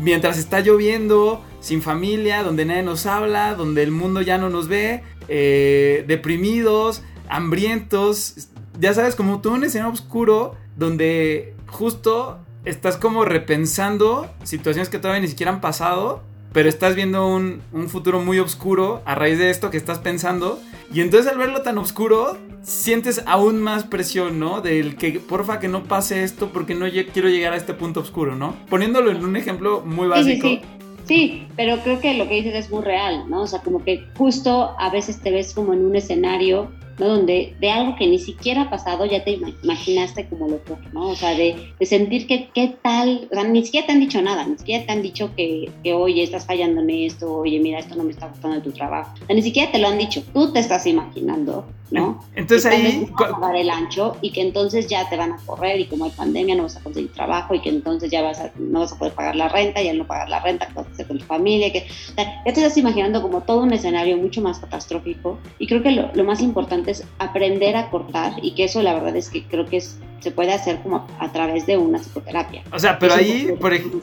mientras 0.01 0.39
está 0.39 0.61
lloviendo, 0.61 1.45
sin 1.59 1.83
familia, 1.83 2.45
donde 2.45 2.65
nadie 2.65 2.85
nos 2.85 3.07
habla, 3.07 3.57
donde 3.57 3.83
el 3.83 3.91
mundo 3.91 4.23
ya 4.23 4.39
no 4.39 4.51
nos 4.51 4.69
ve, 4.69 5.03
eh, 5.27 6.05
deprimidos, 6.07 7.03
hambrientos. 7.29 8.51
Ya 8.79 8.95
sabes, 8.95 9.17
como 9.17 9.41
todo 9.41 9.55
un 9.55 9.65
escenario 9.65 9.93
oscuro 9.93 10.55
donde 10.77 11.55
justo 11.67 12.39
estás 12.65 12.99
como 12.99 13.25
repensando 13.25 14.31
situaciones 14.45 14.89
que 14.89 15.01
todavía 15.01 15.23
ni 15.23 15.29
siquiera 15.29 15.51
han 15.51 15.61
pasado 15.61 16.23
pero 16.53 16.69
estás 16.69 16.95
viendo 16.95 17.27
un, 17.27 17.63
futuro 17.89 18.21
muy 18.21 18.39
oscuro 18.39 19.03
a 19.05 19.15
raíz 19.15 19.39
de 19.39 19.51
esto 19.51 19.71
que 19.71 19.77
estás 19.77 19.99
pensando. 19.99 20.61
Y 20.93 21.01
entonces 21.01 21.31
al 21.31 21.39
verlo 21.39 21.63
tan 21.63 21.79
oscuro, 21.79 22.39
sientes 22.63 23.23
aún 23.27 23.61
más 23.61 23.85
presión, 23.85 24.39
¿no? 24.39 24.61
Del 24.61 24.97
que 24.97 25.21
porfa 25.21 25.61
que 25.61 25.69
no 25.69 25.85
pase 25.85 26.25
esto 26.25 26.51
porque 26.53 26.75
no 26.75 26.87
quiero 27.13 27.29
llegar 27.29 27.53
a 27.53 27.57
este 27.57 27.75
punto 27.75 28.01
oscuro, 28.01 28.37
¿no? 28.37 28.55
Poniéndolo 28.69 29.11
en 29.11 29.25
un 29.25 29.37
ejemplo 29.37 29.83
muy 29.85 30.09
básico. 30.09 30.49
Sí, 30.49 30.61
sí, 31.05 31.47
pero 31.57 31.79
creo 31.83 32.01
que 32.01 32.15
lo 32.15 32.29
que 32.29 32.37
dices 32.37 32.55
es 32.55 32.71
muy 32.71 32.83
real, 32.83 33.29
¿no? 33.29 33.43
O 33.43 33.47
sea, 33.47 33.61
como 33.61 33.85
que 33.85 34.07
justo 34.17 34.75
a 34.79 34.91
veces 34.91 35.21
te 35.21 35.31
ves 35.31 35.53
como 35.53 35.75
en 35.75 35.85
un 35.85 35.97
escenario 35.97 36.71
donde 37.07 37.55
de 37.61 37.71
algo 37.71 37.97
que 37.97 38.07
ni 38.07 38.19
siquiera 38.19 38.63
ha 38.63 38.71
pasado 38.71 39.07
ya 39.07 39.25
te 39.25 39.39
imaginaste 39.63 40.29
como 40.29 40.49
lo 40.49 40.59
peor, 40.59 40.79
¿no? 40.93 41.09
O 41.09 41.17
sea, 41.17 41.35
de, 41.35 41.73
sentir 41.83 42.27
que 42.27 42.51
qué 42.55 42.77
tal, 42.83 43.29
o 43.31 43.35
sea, 43.35 43.45
ni 43.45 43.65
siquiera 43.65 43.87
te 43.87 43.93
han 43.93 44.01
dicho 44.01 44.21
nada, 44.21 44.47
ni 44.47 44.59
siquiera 44.59 44.85
te 44.85 44.93
han 44.93 45.03
dicho 45.03 45.31
que, 45.37 45.71
que, 45.83 45.95
oye, 45.95 46.23
estás 46.23 46.47
fallando 46.47 46.81
en 46.81 46.91
esto, 46.91 47.33
oye, 47.33 47.59
mira, 47.61 47.79
esto 47.79 47.95
no 47.95 48.05
me 48.05 48.11
está 48.11 48.29
gustando 48.29 48.57
de 48.57 48.63
tu 48.63 48.73
trabajo. 48.73 49.13
O 49.23 49.27
sea, 49.27 49.35
ni 49.35 49.43
siquiera 49.43 49.71
te 49.71 49.79
lo 49.79 49.89
han 49.89 49.99
dicho, 49.99 50.23
tú 50.33 50.53
te 50.53 50.61
estás 50.61 50.87
imaginando, 50.87 51.67
¿no? 51.91 52.23
Entonces 52.35 52.67
ahí... 52.67 53.09
a 53.17 53.41
dar 53.41 53.57
el 53.57 53.71
ancho 53.71 54.17
y 54.21 54.31
que 54.31 54.43
entonces 54.43 54.87
ya 54.89 55.09
te 55.09 55.17
van 55.17 55.33
a 55.33 55.39
correr 55.47 55.81
y 55.81 55.87
como 55.87 56.05
hay 56.05 56.11
pandemia 56.11 56.55
no 56.55 56.65
vas 56.65 56.77
a 56.77 56.81
conseguir 56.81 57.13
trabajo 57.13 57.55
y 57.55 57.61
que 57.61 57.71
entonces 57.71 58.11
ya 58.11 58.23
vas 58.23 58.41
a, 58.41 58.51
no 58.59 58.81
vas 58.81 58.93
a 58.93 58.99
poder 58.99 59.15
pagar 59.15 59.37
la 59.37 59.49
renta 59.49 59.83
y 59.83 59.89
al 59.89 59.99
no 59.99 60.07
pagar 60.07 60.29
la 60.29 60.41
renta, 60.41 60.67
¿qué 60.67 60.75
vas 60.75 60.87
a 60.87 60.91
hacer 60.91 61.07
con 61.07 61.19
tu 61.19 61.25
familia? 61.25 61.73
Que, 61.73 61.87
o 62.11 62.15
sea, 62.15 62.43
ya 62.45 62.53
te 62.53 62.61
estás 62.61 62.77
imaginando 62.77 63.23
como 63.23 63.43
todo 63.43 63.63
un 63.63 63.73
escenario 63.73 64.17
mucho 64.17 64.43
más 64.43 64.59
catastrófico 64.59 65.39
y 65.59 65.67
creo 65.67 65.83
que 65.83 65.93
lo, 65.93 66.11
lo 66.15 66.25
más 66.25 66.41
importante 66.41 66.88
es 66.91 67.05
aprender 67.19 67.77
a 67.77 67.91
cortar 67.91 68.33
y 68.43 68.55
que 68.55 68.65
eso 68.65 68.83
la 68.83 68.95
verdad 68.95 69.17
es 69.17 69.31
que 69.31 69.45
creo 69.45 69.67
que 69.67 69.81
se 69.81 70.31
puede 70.31 70.53
hacer 70.53 70.81
como 70.83 71.07
a 71.19 71.33
través 71.33 71.67
de 71.67 71.77
una 71.77 71.99
psicoterapia. 71.99 72.63
O 72.73 72.79
sea, 72.79 72.99
pero 72.99 73.15
ahí, 73.15 73.55
por 73.61 73.73
ejemplo... 73.75 74.01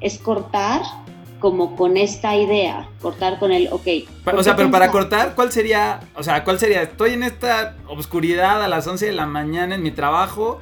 Es 0.00 0.18
cortar 0.18 0.82
como 1.38 1.74
con 1.74 1.96
esta 1.96 2.36
idea, 2.36 2.88
cortar 3.00 3.38
con 3.38 3.50
el, 3.50 3.68
ok. 3.72 3.86
O 4.32 4.42
sea, 4.42 4.54
pero 4.54 4.70
para 4.70 4.90
cortar, 4.90 5.34
¿cuál 5.34 5.50
sería, 5.50 6.00
o 6.14 6.22
sea, 6.22 6.44
cuál 6.44 6.60
sería? 6.60 6.82
Estoy 6.82 7.14
en 7.14 7.24
esta 7.24 7.76
oscuridad 7.88 8.62
a 8.62 8.68
las 8.68 8.86
11 8.86 9.06
de 9.06 9.12
la 9.12 9.26
mañana 9.26 9.74
en 9.74 9.82
mi 9.82 9.90
trabajo, 9.90 10.60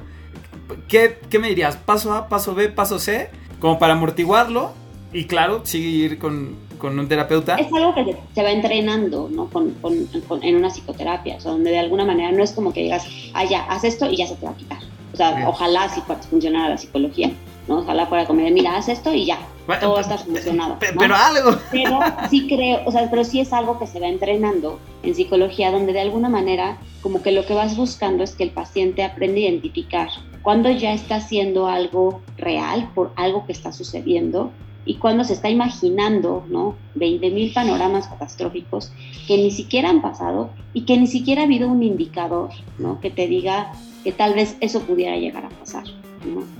¿qué, 0.87 1.19
¿qué 1.29 1.37
me 1.37 1.49
dirías? 1.49 1.77
¿Paso 1.77 2.13
A, 2.13 2.27
paso 2.29 2.55
B, 2.55 2.69
paso 2.69 2.97
C? 2.97 3.29
Como 3.59 3.77
para 3.77 3.93
amortiguarlo 3.93 4.71
y 5.13 5.25
claro, 5.25 5.61
seguir 5.65 6.17
con, 6.17 6.55
con 6.81 6.97
un 6.97 7.07
terapeuta. 7.07 7.55
Es 7.57 7.71
algo 7.71 7.93
que 7.93 8.17
se 8.33 8.41
va 8.43 8.49
entrenando, 8.49 9.29
¿no? 9.31 9.47
Con, 9.49 9.71
con, 9.81 10.43
en 10.43 10.55
una 10.55 10.69
psicoterapia, 10.71 11.37
o 11.37 11.39
sea, 11.39 11.51
donde 11.51 11.69
de 11.69 11.79
alguna 11.79 12.03
manera 12.03 12.31
no 12.31 12.43
es 12.43 12.51
como 12.51 12.73
que 12.73 12.81
digas, 12.81 13.05
ah, 13.35 13.45
ya, 13.45 13.63
haz 13.65 13.83
esto 13.83 14.09
y 14.09 14.17
ya 14.17 14.27
se 14.27 14.35
te 14.35 14.45
va 14.47 14.51
a 14.53 14.55
quitar. 14.55 14.79
O 15.13 15.17
sea, 15.17 15.47
ojalá 15.47 15.83
así 15.83 16.01
funcionara 16.29 16.69
la 16.69 16.77
psicología, 16.77 17.31
¿no? 17.67 17.79
Ojalá 17.79 18.07
fuera 18.07 18.25
como 18.25 18.41
de, 18.41 18.49
mira, 18.49 18.75
haz 18.75 18.89
esto 18.89 19.13
y 19.13 19.25
ya, 19.25 19.37
todo 19.79 19.99
está 19.99 20.17
solucionado. 20.17 20.77
Pero, 20.79 21.15
algo. 21.15 21.55
Pero 21.71 21.99
sí 22.31 22.47
creo, 22.47 22.81
o 22.85 22.91
sea, 22.91 23.07
pero 23.11 23.23
sí 23.23 23.39
es 23.39 23.53
algo 23.53 23.77
que 23.77 23.85
se 23.85 23.99
va 23.99 24.07
entrenando 24.07 24.79
en 25.03 25.13
psicología, 25.13 25.71
donde 25.71 25.93
de 25.93 26.01
alguna 26.01 26.29
manera, 26.29 26.79
como 27.03 27.21
que 27.21 27.31
lo 27.31 27.45
que 27.45 27.53
vas 27.53 27.77
buscando 27.77 28.23
es 28.23 28.33
que 28.33 28.43
el 28.43 28.51
paciente 28.51 29.03
aprenda 29.03 29.37
a 29.37 29.41
identificar 29.41 30.09
cuando 30.41 30.71
ya 30.71 30.93
está 30.93 31.17
haciendo 31.17 31.67
algo 31.67 32.21
real 32.37 32.89
por 32.95 33.11
algo 33.15 33.45
que 33.45 33.51
está 33.51 33.71
sucediendo 33.71 34.51
y 34.85 34.95
cuando 34.95 35.23
se 35.23 35.33
está 35.33 35.49
imaginando, 35.49 36.45
¿no? 36.49 36.75
20.000 36.95 37.53
panoramas 37.53 38.07
catastróficos 38.07 38.91
que 39.27 39.37
ni 39.37 39.51
siquiera 39.51 39.89
han 39.89 40.01
pasado 40.01 40.49
y 40.73 40.81
que 40.81 40.97
ni 40.97 41.07
siquiera 41.07 41.41
ha 41.41 41.45
habido 41.45 41.67
un 41.69 41.83
indicador, 41.83 42.49
¿no? 42.79 42.99
Que 42.99 43.11
te 43.11 43.27
diga 43.27 43.73
que 44.03 44.11
tal 44.11 44.33
vez 44.33 44.57
eso 44.59 44.81
pudiera 44.81 45.17
llegar 45.17 45.45
a 45.45 45.49
pasar. 45.49 45.83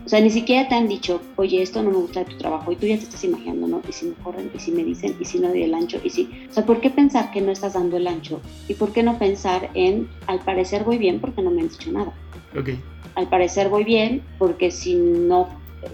O 0.05 0.09
sea, 0.09 0.19
ni 0.19 0.31
siquiera 0.31 0.67
te 0.67 0.75
han 0.75 0.87
dicho, 0.87 1.21
oye, 1.35 1.61
esto 1.61 1.83
no 1.83 1.91
me 1.91 1.97
gusta 1.97 2.23
de 2.23 2.31
tu 2.31 2.37
trabajo, 2.37 2.71
y 2.71 2.75
tú 2.75 2.87
ya 2.87 2.97
te 2.97 3.03
estás 3.03 3.23
imaginando, 3.23 3.67
¿no? 3.67 3.81
Y 3.87 3.91
si 3.91 4.07
me 4.07 4.13
corren, 4.15 4.49
y 4.55 4.59
si 4.59 4.71
me 4.71 4.83
dicen, 4.83 5.15
y 5.19 5.25
si 5.25 5.39
no 5.39 5.49
doy 5.49 5.63
el 5.63 5.73
ancho, 5.73 5.99
y 6.03 6.09
si. 6.09 6.47
O 6.49 6.53
sea, 6.53 6.65
¿por 6.65 6.81
qué 6.81 6.89
pensar 6.89 7.31
que 7.31 7.41
no 7.41 7.51
estás 7.51 7.73
dando 7.73 7.97
el 7.97 8.07
ancho? 8.07 8.41
¿Y 8.67 8.73
por 8.73 8.91
qué 8.91 9.03
no 9.03 9.19
pensar 9.19 9.69
en, 9.75 10.09
al 10.25 10.39
parecer 10.39 10.83
voy 10.83 10.97
bien 10.97 11.19
porque 11.19 11.43
no 11.43 11.51
me 11.51 11.61
han 11.61 11.69
dicho 11.69 11.91
nada? 11.91 12.11
Ok. 12.57 12.69
Al 13.13 13.27
parecer 13.27 13.69
voy 13.69 13.83
bien 13.83 14.23
porque 14.39 14.71
si 14.71 14.95
no 14.95 15.47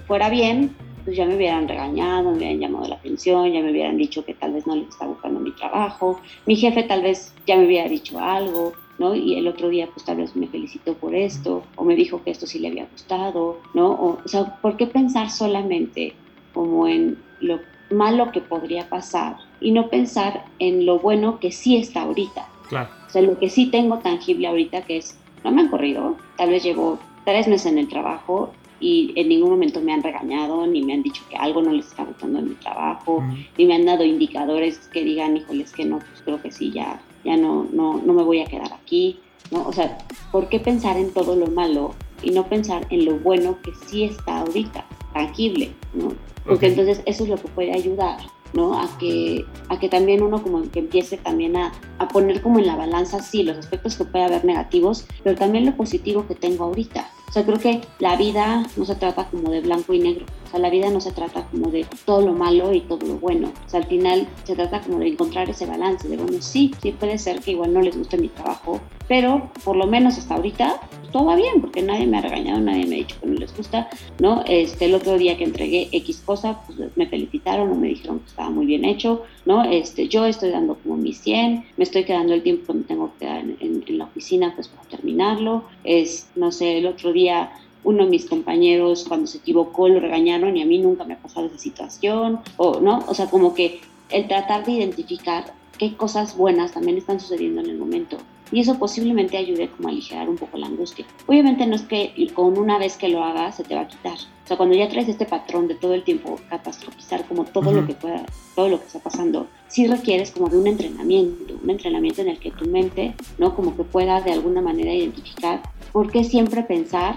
fuera 0.08 0.30
bien, 0.30 0.74
pues 1.08 1.16
ya 1.16 1.26
me 1.26 1.38
hubieran 1.38 1.70
regañado, 1.70 2.32
me 2.32 2.36
hubieran 2.36 2.60
llamado 2.60 2.90
la 2.90 2.96
atención, 2.96 3.50
ya 3.50 3.62
me 3.62 3.72
hubieran 3.72 3.96
dicho 3.96 4.26
que 4.26 4.34
tal 4.34 4.52
vez 4.52 4.68
no 4.68 4.76
les 4.76 4.90
está 4.90 5.06
gustando 5.06 5.40
mi 5.40 5.52
trabajo, 5.52 6.20
mi 6.46 6.58
jefe 6.58 6.84
tal 6.84 7.02
vez 7.02 7.34
ya 7.46 7.56
me 7.56 7.66
hubiera 7.66 7.88
dicho 7.88 8.20
algo, 8.20 8.74
¿no? 9.00 9.16
Y 9.16 9.36
el 9.36 9.48
otro 9.48 9.70
día 9.70 9.88
pues 9.88 10.06
tal 10.06 10.18
vez 10.18 10.36
me 10.36 10.48
felicitó 10.48 10.96
por 10.96 11.16
esto, 11.16 11.64
o 11.78 11.86
me 11.86 11.96
dijo 11.96 12.22
que 12.26 12.32
esto 12.32 12.46
sí 12.46 12.60
le 12.60 12.68
había 12.68 12.88
gustado, 12.92 13.62
¿no? 13.74 13.92
O, 13.92 14.18
o 14.22 14.28
sea, 14.28 14.58
¿por 14.62 14.76
qué 14.76 14.86
pensar 14.86 15.32
solamente 15.32 16.14
como 16.54 16.90
en 16.90 17.18
lo 17.40 17.62
malo 17.90 18.34
que 18.34 18.42
podría 18.42 18.90
pasar 18.90 19.38
y 19.62 19.72
no 19.72 19.88
pensar 19.90 20.44
en 20.60 20.86
lo 20.86 21.00
bueno 21.00 21.40
que 21.40 21.54
sí 21.54 21.78
está 21.78 22.02
ahorita? 22.02 22.50
Claro. 22.68 22.90
O 23.08 23.10
sea, 23.10 23.22
lo 23.22 23.40
que 23.40 23.50
sí 23.50 23.68
tengo 23.68 24.00
tangible 24.00 24.48
ahorita 24.48 24.82
que 24.82 24.98
es, 24.98 25.18
no 25.46 25.52
me 25.52 25.62
han 25.62 25.70
corrido, 25.70 26.18
tal 26.36 26.50
vez 26.50 26.64
llevo 26.64 27.00
tres 27.24 27.48
meses 27.48 27.72
en 27.72 27.78
el 27.78 27.88
trajo 27.88 28.52
y 28.80 29.14
en 29.16 29.30
ningún 29.30 29.50
momento 29.50 29.82
me 29.82 29.94
han 29.94 30.04
regañado, 30.04 30.68
ni 30.68 30.84
me 30.84 30.94
han 30.94 31.04
dicho 31.04 31.24
que 31.30 31.36
algo 31.36 31.62
no 31.62 31.72
les 31.72 31.88
está 31.88 32.04
gustando 32.04 32.40
en 32.40 32.50
mi 32.50 32.56
trabajo, 32.56 33.24
ni 33.58 33.66
me 33.66 33.76
han 33.76 33.86
dado 33.86 34.04
indicadores 34.04 34.90
que 34.94 35.04
digan, 35.04 35.38
híjoles, 35.38 35.72
que 35.72 35.86
no, 35.86 36.00
pues 36.00 36.22
creo 36.24 36.42
que 36.42 36.52
sí, 36.52 36.72
ya 36.72 37.02
ya 37.28 37.38
no, 37.38 37.68
no, 37.72 38.02
no 38.04 38.14
me 38.14 38.24
voy 38.24 38.40
a 38.40 38.46
quedar 38.46 38.74
aquí, 38.74 39.20
¿no? 39.52 39.68
O 39.68 39.74
sea, 39.74 39.98
¿por 40.32 40.48
qué 40.50 40.60
pensar 40.60 40.98
en 40.98 41.12
todo 41.12 41.36
lo 41.36 41.48
malo 41.48 41.94
y 42.24 42.32
no 42.32 42.48
pensar 42.48 42.88
en 42.90 43.06
lo 43.06 43.20
bueno 43.20 43.58
que 43.62 43.72
sí 43.86 44.06
está 44.06 44.40
ahorita, 44.40 44.86
tangible, 45.14 45.72
¿no? 45.94 46.14
Porque 46.46 46.68
entonces 46.68 47.02
eso 47.06 47.24
es 47.24 47.30
lo 47.30 47.36
que 47.36 47.50
puede 47.50 47.74
ayudar, 47.74 48.20
¿no? 48.54 48.80
A 48.80 48.98
que, 48.98 49.44
a 49.68 49.78
que 49.78 49.90
también 49.90 50.24
uno 50.24 50.42
como 50.42 50.70
que 50.72 50.80
empiece 50.80 51.18
también 51.18 51.58
a, 51.58 51.74
a 51.98 52.08
poner 52.08 52.42
como 52.42 52.60
en 52.60 52.68
la 52.68 52.78
balanza, 52.78 53.22
sí, 53.22 53.44
los 53.44 53.58
aspectos 53.58 53.98
que 53.98 54.06
puede 54.06 54.24
haber 54.24 54.46
negativos, 54.46 55.06
pero 55.24 55.38
también 55.38 55.66
lo 55.66 55.76
positivo 55.76 56.26
que 56.28 56.36
tengo 56.36 56.64
ahorita. 56.64 57.10
O 57.28 57.32
sea, 57.32 57.46
creo 57.46 57.60
que 57.60 57.82
la 58.00 58.16
vida 58.16 58.66
no 58.76 58.86
se 58.86 58.96
trata 58.96 59.26
como 59.26 59.52
de 59.52 59.62
blanco 59.62 59.94
y 59.94 60.00
negro. 60.00 60.26
O 60.48 60.52
sea, 60.52 60.60
la 60.60 60.70
vida 60.70 60.90
no 60.90 61.02
se 61.02 61.12
trata 61.12 61.46
como 61.52 61.70
de 61.70 61.86
todo 62.06 62.22
lo 62.22 62.34
malo 62.34 62.74
y 62.74 62.82
todo 62.82 63.06
lo 63.06 63.16
bueno. 63.16 63.52
O 63.66 63.70
sea, 63.70 63.82
al 63.82 63.88
final 63.88 64.28
se 64.46 64.56
trata 64.56 64.82
como 64.82 65.00
de 65.00 65.10
encontrar 65.10 65.50
ese 65.50 65.66
balance, 65.66 66.08
de 66.08 66.18
bueno, 66.18 66.42
sí, 66.42 66.74
sí 66.82 66.92
puede 66.92 67.18
ser 67.18 67.42
que 67.42 67.52
igual 67.52 67.74
no 67.74 67.82
les 67.82 67.98
guste 67.98 68.18
mi 68.18 68.30
trabajo, 68.30 68.80
pero 69.08 69.52
por 69.64 69.76
lo 69.76 69.88
menos 69.88 70.18
hasta 70.18 70.36
ahorita 70.36 70.80
todo 71.12 71.26
va 71.26 71.36
bien, 71.36 71.62
porque 71.62 71.82
nadie 71.82 72.06
me 72.06 72.18
ha 72.18 72.22
regañado, 72.22 72.60
nadie 72.60 72.86
me 72.86 72.96
ha 72.96 73.00
dicho 73.00 73.16
que 73.20 73.28
no 73.28 73.36
les 73.36 73.56
gusta, 73.56 73.90
¿no? 74.20 74.44
Este, 74.46 74.86
el 74.86 74.96
otro 74.96 75.18
día 75.18 75.38
que 75.38 75.44
entregué 75.44 75.90
X 75.92 76.22
cosa, 76.26 76.62
pues 76.66 76.80
me 76.96 77.08
felicitaron 77.08 77.72
o 77.72 77.76
me 77.76 77.88
dijeron 77.88 78.20
que 78.20 78.28
estaba 78.28 78.50
muy 78.50 78.66
bien 78.66 78.86
hecho, 78.86 79.24
¿no? 79.46 79.64
Este, 79.64 80.08
yo 80.08 80.26
estoy 80.26 80.52
dando 80.52 80.76
como 80.76 80.98
mi 80.98 81.14
100, 81.14 81.66
me 81.78 81.84
estoy 81.84 82.04
quedando 82.04 82.34
el 82.34 82.44
tiempo 82.44 82.68
que 82.68 82.74
me 82.74 82.84
tengo 82.84 83.12
que 83.14 83.26
quedar 83.26 83.40
en, 83.40 83.84
en 83.86 83.98
la 83.98 84.06
oficina, 84.06 84.54
pues 84.56 84.68
para 84.68 84.88
terminarlo, 84.90 85.64
es, 85.84 86.30
no 86.36 86.52
sé, 86.52 86.78
el 86.78 86.88
otro 86.88 87.14
día 87.14 87.52
uno 87.88 88.04
de 88.04 88.10
mis 88.10 88.26
compañeros 88.26 89.06
cuando 89.08 89.28
se 89.28 89.38
equivocó 89.38 89.88
lo 89.88 90.02
regañaron 90.02 90.58
y 90.58 90.62
a 90.62 90.66
mí 90.66 90.78
nunca 90.78 91.06
me 91.06 91.14
ha 91.14 91.20
pasado 91.20 91.46
esa 91.48 91.58
situación, 91.58 92.40
o 92.58 92.82
no, 92.82 93.06
o 93.08 93.14
sea, 93.14 93.28
como 93.28 93.54
que 93.54 93.80
el 94.10 94.28
tratar 94.28 94.66
de 94.66 94.74
identificar 94.74 95.54
qué 95.78 95.96
cosas 95.96 96.36
buenas 96.36 96.74
también 96.74 96.98
están 96.98 97.22
sucediendo 97.22 97.62
en 97.62 97.70
el 97.70 97.78
momento. 97.78 98.18
Y 98.52 98.62
eso 98.62 98.78
posiblemente 98.80 99.38
ayude 99.38 99.70
como 99.70 99.90
a 99.90 99.92
aligerar 99.92 100.30
un 100.30 100.38
poco 100.38 100.58
la 100.58 100.68
angustia. 100.68 101.06
Obviamente 101.26 101.66
no 101.66 101.76
es 101.76 101.82
que 101.84 102.14
con 102.34 102.58
una 102.58 102.78
vez 102.78 102.98
que 102.98 103.10
lo 103.10 103.24
hagas 103.24 103.56
se 103.56 103.64
te 103.64 103.76
va 103.76 103.82
a 103.82 103.88
quitar. 103.88 104.18
O 104.44 104.48
sea, 104.48 104.56
cuando 104.56 104.76
ya 104.76 104.88
traes 104.88 105.10
este 105.10 105.26
patrón 105.26 105.68
de 105.68 105.76
todo 105.76 105.94
el 105.94 106.04
tiempo 106.04 106.40
catastrofizar 106.50 107.26
como 107.28 107.44
todo 107.44 107.74
lo 107.74 107.86
que 107.86 107.94
pueda, 107.94 108.26
todo 108.56 108.70
lo 108.70 108.80
que 108.80 108.86
está 108.86 109.00
pasando, 109.00 109.48
sí 109.68 109.88
requieres 109.88 110.32
como 110.32 110.48
de 110.48 110.58
un 110.58 110.68
entrenamiento, 110.68 111.60
un 111.62 111.70
entrenamiento 111.70 112.22
en 112.22 112.30
el 112.30 112.40
que 112.40 112.52
tu 112.52 112.66
mente, 112.66 113.14
¿no? 113.38 113.54
Como 113.54 113.76
que 113.76 113.84
pueda 113.84 114.22
de 114.22 114.32
alguna 114.32 114.62
manera 114.62 114.94
identificar 114.94 115.62
por 115.92 116.10
qué 116.10 116.24
siempre 116.24 116.64
pensar 116.64 117.16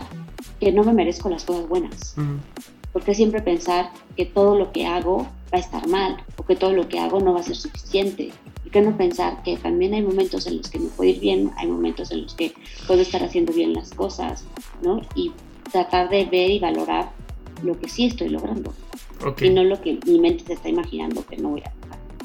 que 0.58 0.72
no 0.72 0.82
me 0.82 0.92
merezco 0.92 1.28
las 1.28 1.44
cosas 1.44 1.68
buenas. 1.68 2.16
Porque 2.92 3.14
siempre 3.14 3.40
pensar 3.40 3.90
que 4.16 4.26
todo 4.26 4.58
lo 4.58 4.72
que 4.72 4.86
hago 4.86 5.28
va 5.54 5.58
a 5.58 5.60
estar 5.60 5.86
mal 5.86 6.16
o 6.36 6.44
que 6.44 6.56
todo 6.56 6.72
lo 6.72 6.88
que 6.88 6.98
hago 6.98 7.20
no 7.20 7.32
va 7.34 7.40
a 7.40 7.44
ser 7.44 7.54
suficiente. 7.54 8.32
Y 8.70 8.72
que 8.72 8.80
no 8.80 8.96
pensar 8.96 9.42
que 9.42 9.56
también 9.56 9.94
hay 9.94 10.02
momentos 10.02 10.46
en 10.46 10.58
los 10.58 10.70
que 10.70 10.78
me 10.78 10.88
puedo 10.88 11.10
ir 11.10 11.20
bien, 11.20 11.50
hay 11.56 11.66
momentos 11.66 12.10
en 12.12 12.22
los 12.22 12.34
que 12.34 12.52
puedo 12.86 13.00
estar 13.02 13.22
haciendo 13.22 13.52
bien 13.52 13.72
las 13.72 13.90
cosas, 13.90 14.44
¿no? 14.82 15.02
Y 15.14 15.32
tratar 15.72 16.08
de 16.08 16.24
ver 16.26 16.50
y 16.50 16.58
valorar 16.58 17.12
lo 17.62 17.78
que 17.78 17.88
sí 17.88 18.06
estoy 18.06 18.28
logrando. 18.28 18.72
Y 19.40 19.50
no 19.50 19.64
lo 19.64 19.80
que 19.80 19.98
mi 20.06 20.18
mente 20.18 20.44
se 20.44 20.54
está 20.54 20.68
imaginando 20.68 21.26
que 21.26 21.36
no 21.36 21.50
voy 21.50 21.62
a 21.62 21.72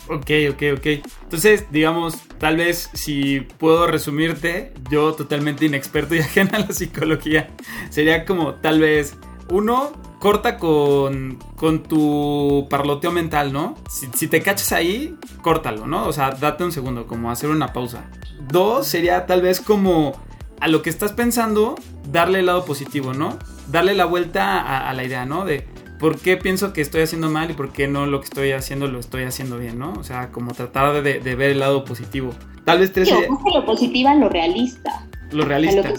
Ok, 0.07 0.29
ok, 0.51 0.63
ok. 0.77 0.85
Entonces, 1.23 1.65
digamos, 1.71 2.15
tal 2.37 2.57
vez 2.57 2.89
si 2.93 3.41
puedo 3.41 3.87
resumirte, 3.87 4.71
yo 4.91 5.13
totalmente 5.13 5.65
inexperto 5.65 6.15
y 6.15 6.19
ajena 6.21 6.57
a 6.57 6.59
la 6.59 6.71
psicología, 6.71 7.49
sería 7.89 8.25
como 8.25 8.55
tal 8.55 8.79
vez, 8.79 9.15
uno, 9.49 9.93
corta 10.19 10.57
con, 10.57 11.37
con 11.55 11.83
tu 11.83 12.67
parloteo 12.69 13.11
mental, 13.11 13.53
¿no? 13.53 13.75
Si, 13.89 14.07
si, 14.13 14.27
te 14.27 14.41
cachas 14.41 14.71
ahí, 14.71 15.15
córtalo, 15.41 15.87
¿no? 15.87 16.07
O 16.07 16.13
sea, 16.13 16.31
date 16.31 16.63
un 16.63 16.71
segundo, 16.71 17.07
como 17.07 17.31
hacer 17.31 17.49
una 17.49 17.73
pausa. 17.73 18.09
Dos, 18.47 18.87
sería 18.87 19.25
tal 19.25 19.41
vez 19.41 19.61
como 19.61 20.13
a 20.59 20.67
lo 20.67 20.81
que 20.81 20.89
estás 20.89 21.13
pensando, 21.13 21.75
darle 22.11 22.39
el 22.39 22.47
lado 22.47 22.65
positivo, 22.65 23.13
¿no? 23.13 23.37
Darle 23.71 23.93
la 23.93 24.05
vuelta 24.05 24.61
a, 24.61 24.89
a 24.89 24.93
la 24.93 25.03
idea, 25.03 25.25
¿no? 25.25 25.45
De 25.45 25.67
por 25.99 26.19
qué 26.19 26.37
pienso 26.37 26.73
que 26.73 26.81
estoy 26.81 27.01
haciendo 27.01 27.29
mal 27.29 27.51
y 27.51 27.53
por 27.53 27.71
qué 27.71 27.87
no 27.87 28.05
lo 28.05 28.19
que 28.19 28.25
estoy 28.25 28.51
haciendo 28.51 28.87
lo 28.87 28.99
estoy 28.99 29.23
haciendo 29.23 29.57
bien, 29.57 29.79
¿no? 29.79 29.93
O 29.93 30.03
sea, 30.03 30.31
como 30.31 30.53
tratar 30.53 31.01
de, 31.01 31.19
ver 31.19 31.51
el 31.51 31.59
lado 31.59 31.85
positivo. 31.85 32.33
Tal 32.63 32.79
vez 32.79 32.91
tres... 32.91 33.09
Que 33.09 33.27
lo 33.53 33.65
positivo, 33.65 34.09
lo 34.15 34.29
realista. 34.29 35.04
Lo 35.31 35.45
realista. 35.45 35.93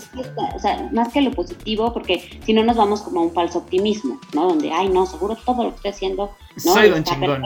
O 0.54 0.58
sea, 0.58 0.88
más 0.92 1.12
que 1.12 1.20
lo 1.20 1.30
positivo, 1.32 1.92
porque 1.92 2.40
si 2.44 2.52
no 2.52 2.64
nos 2.64 2.76
vamos 2.76 3.02
como 3.02 3.20
a 3.20 3.22
un 3.24 3.32
falso 3.32 3.58
optimismo, 3.58 4.18
¿no? 4.34 4.48
Donde, 4.48 4.72
ay, 4.72 4.88
no, 4.88 5.06
seguro 5.06 5.36
todo 5.44 5.64
lo 5.64 5.70
que 5.70 5.76
estoy 5.76 5.90
haciendo 5.90 6.30
¿no? 6.64 6.72
Soy 6.72 6.90
don 6.90 7.04
chingón. 7.04 7.42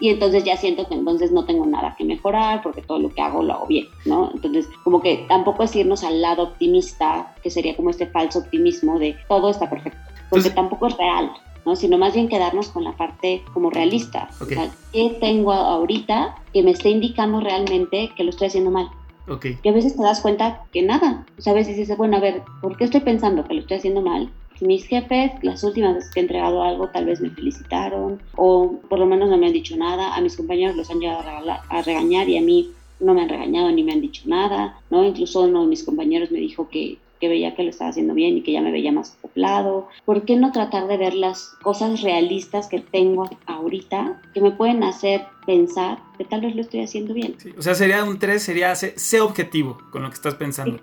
Y 0.00 0.08
entonces 0.08 0.42
ya 0.42 0.56
siento 0.56 0.88
que 0.88 0.94
entonces 0.94 1.30
no 1.30 1.44
tengo 1.44 1.64
nada 1.64 1.94
que 1.96 2.04
mejorar 2.04 2.60
porque 2.60 2.82
todo 2.82 2.98
lo 2.98 3.10
que 3.10 3.22
hago 3.22 3.42
lo 3.42 3.52
hago 3.52 3.66
bien, 3.68 3.86
¿no? 4.04 4.32
Entonces, 4.34 4.68
como 4.82 5.00
que 5.00 5.24
tampoco 5.28 5.62
es 5.62 5.76
irnos 5.76 6.02
al 6.02 6.20
lado 6.20 6.42
optimista, 6.42 7.32
que 7.40 7.50
sería 7.50 7.76
como 7.76 7.90
este 7.90 8.06
falso 8.08 8.40
optimismo 8.40 8.98
de 8.98 9.16
todo 9.28 9.48
está 9.48 9.70
perfecto, 9.70 10.00
porque 10.28 10.50
tampoco 10.50 10.88
es 10.88 10.96
real. 10.96 11.30
¿no? 11.64 11.76
sino 11.76 11.96
más 11.96 12.14
bien 12.14 12.28
quedarnos 12.28 12.70
con 12.70 12.82
la 12.82 12.96
parte 12.96 13.44
como 13.52 13.70
realista. 13.70 14.28
O 14.40 14.46
sea, 14.46 14.68
¿qué 14.92 15.16
tengo 15.20 15.52
ahorita 15.52 16.34
que 16.52 16.62
me 16.62 16.72
esté 16.72 16.90
indicando 16.90 17.38
realmente 17.38 18.10
que 18.16 18.24
lo 18.24 18.30
estoy 18.30 18.48
haciendo 18.48 18.72
mal? 18.72 18.88
Okay. 19.28 19.58
Y 19.62 19.68
a 19.68 19.72
veces 19.72 19.96
te 19.96 20.02
das 20.02 20.20
cuenta 20.20 20.64
que 20.72 20.82
nada. 20.82 21.24
O 21.38 21.42
sea, 21.42 21.52
a 21.52 21.56
veces 21.56 21.76
dices, 21.76 21.96
bueno, 21.96 22.16
a 22.16 22.20
ver, 22.20 22.42
¿por 22.60 22.76
qué 22.76 22.84
estoy 22.84 23.00
pensando 23.00 23.44
que 23.44 23.54
lo 23.54 23.60
estoy 23.60 23.76
haciendo 23.76 24.02
mal? 24.02 24.30
Mis 24.60 24.84
jefes, 24.86 25.32
las 25.42 25.64
últimas 25.64 25.94
veces 25.94 26.10
que 26.10 26.20
he 26.20 26.22
entregado 26.22 26.62
algo, 26.62 26.88
tal 26.88 27.06
vez 27.06 27.20
me 27.20 27.30
felicitaron 27.30 28.20
o 28.36 28.80
por 28.88 28.98
lo 28.98 29.06
menos 29.06 29.28
no 29.28 29.36
me 29.36 29.46
han 29.46 29.52
dicho 29.52 29.76
nada. 29.76 30.14
A 30.14 30.20
mis 30.20 30.36
compañeros 30.36 30.76
los 30.76 30.90
han 30.90 31.00
llegado 31.00 31.24
a, 31.68 31.82
regañar 31.82 32.28
y 32.28 32.36
a 32.36 32.42
mí 32.42 32.70
no 33.00 33.14
me 33.14 33.22
han 33.22 33.28
regañado 33.28 33.70
ni 33.72 33.82
me 33.82 33.92
han 33.92 34.00
dicho 34.00 34.22
nada, 34.26 34.78
¿no? 34.90 35.04
Incluso 35.04 35.42
uno 35.42 35.62
de 35.62 35.68
mis 35.68 35.82
compañeros 35.82 36.30
me 36.30 36.38
dijo 36.38 36.68
que 36.68 36.98
que 37.22 37.28
veía 37.28 37.54
que 37.54 37.62
lo 37.62 37.70
estaba 37.70 37.90
haciendo 37.90 38.14
bien 38.14 38.36
y 38.36 38.42
que 38.42 38.50
ya 38.50 38.60
me 38.60 38.72
veía 38.72 38.90
más 38.90 39.14
acoplado. 39.16 39.86
¿Por 40.04 40.24
qué 40.24 40.34
no 40.34 40.50
tratar 40.50 40.88
de 40.88 40.96
ver 40.96 41.14
las 41.14 41.54
cosas 41.62 42.02
realistas 42.02 42.66
que 42.66 42.80
tengo 42.80 43.30
ahorita 43.46 44.20
que 44.34 44.40
me 44.40 44.50
pueden 44.50 44.82
hacer 44.82 45.22
pensar 45.46 45.98
que 46.18 46.24
tal 46.24 46.40
vez 46.40 46.56
lo 46.56 46.62
estoy 46.62 46.82
haciendo 46.82 47.14
bien? 47.14 47.36
o 47.56 47.62
sea, 47.62 47.76
sería 47.76 48.02
un 48.02 48.18
3, 48.18 48.42
sería 48.42 48.74
sé, 48.74 49.20
objetivo 49.20 49.78
con 49.92 50.02
lo 50.02 50.08
que 50.08 50.14
estás 50.14 50.34
pensando. 50.34 50.80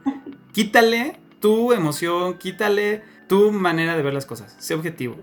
Quítale 0.54 1.18
tu 1.42 1.74
emoción, 1.74 2.38
quítale 2.38 3.02
tu 3.28 3.52
manera 3.52 3.98
de 3.98 4.02
ver 4.02 4.14
las 4.14 4.26
cosas, 4.26 4.56
sé 4.60 4.76
objetivo, 4.76 5.18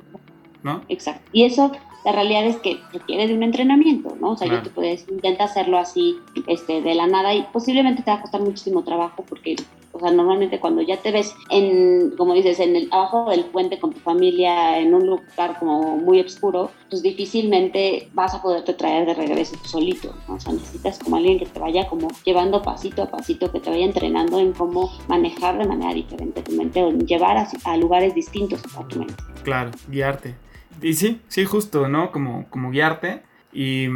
¿no? 0.62 0.82
Exacto. 0.90 1.30
Y 1.32 1.44
eso, 1.44 1.72
la 2.04 2.12
realidad 2.12 2.44
es 2.44 2.56
que 2.56 2.78
requiere 2.92 3.26
de 3.26 3.32
un 3.32 3.42
entrenamiento, 3.42 4.18
¿no? 4.20 4.32
O 4.32 4.36
sea, 4.36 4.48
yo 4.48 4.62
te 4.62 4.68
puedes, 4.68 5.08
intenta 5.08 5.44
hacerlo 5.44 5.78
así, 5.78 6.18
este, 6.46 6.82
de 6.82 6.94
la 6.94 7.06
nada 7.06 7.32
y 7.32 7.46
posiblemente 7.54 8.02
te 8.02 8.10
va 8.10 8.18
a 8.18 8.20
costar 8.20 8.42
muchísimo 8.42 8.84
trabajo 8.84 9.24
porque 9.26 9.56
o 9.96 10.00
sea, 10.00 10.10
normalmente 10.10 10.60
cuando 10.60 10.82
ya 10.82 10.98
te 10.98 11.10
ves 11.10 11.34
en, 11.48 12.10
como 12.16 12.34
dices, 12.34 12.60
en 12.60 12.76
el, 12.76 12.88
abajo 12.92 13.30
del 13.30 13.46
puente 13.46 13.78
con 13.78 13.94
tu 13.94 14.00
familia, 14.00 14.78
en 14.78 14.92
un 14.92 15.06
lugar 15.06 15.58
como 15.58 15.96
muy 15.96 16.20
oscuro, 16.20 16.70
pues 16.90 17.02
difícilmente 17.02 18.10
vas 18.12 18.34
a 18.34 18.42
poderte 18.42 18.74
traer 18.74 19.06
de 19.06 19.14
regreso 19.14 19.56
solito. 19.64 20.14
O 20.28 20.38
sea, 20.38 20.52
necesitas 20.52 20.98
como 20.98 21.16
alguien 21.16 21.38
que 21.38 21.46
te 21.46 21.58
vaya 21.58 21.88
como 21.88 22.08
llevando 22.24 22.60
pasito 22.62 23.02
a 23.02 23.10
pasito, 23.10 23.50
que 23.50 23.60
te 23.60 23.70
vaya 23.70 23.86
entrenando 23.86 24.38
en 24.38 24.52
cómo 24.52 24.90
manejar 25.08 25.56
de 25.56 25.66
manera 25.66 25.94
diferente 25.94 26.42
tu 26.42 26.52
mente 26.52 26.82
o 26.82 26.90
llevar 26.90 27.38
a, 27.38 27.48
a 27.64 27.76
lugares 27.78 28.14
distintos 28.14 28.60
a 28.76 28.86
tu 28.86 28.98
mente. 28.98 29.14
Claro, 29.44 29.70
guiarte. 29.88 30.34
Y 30.82 30.92
sí, 30.92 31.20
sí, 31.28 31.46
justo, 31.46 31.88
¿no? 31.88 32.12
Como, 32.12 32.44
como 32.50 32.70
guiarte 32.70 33.22
y 33.50 33.88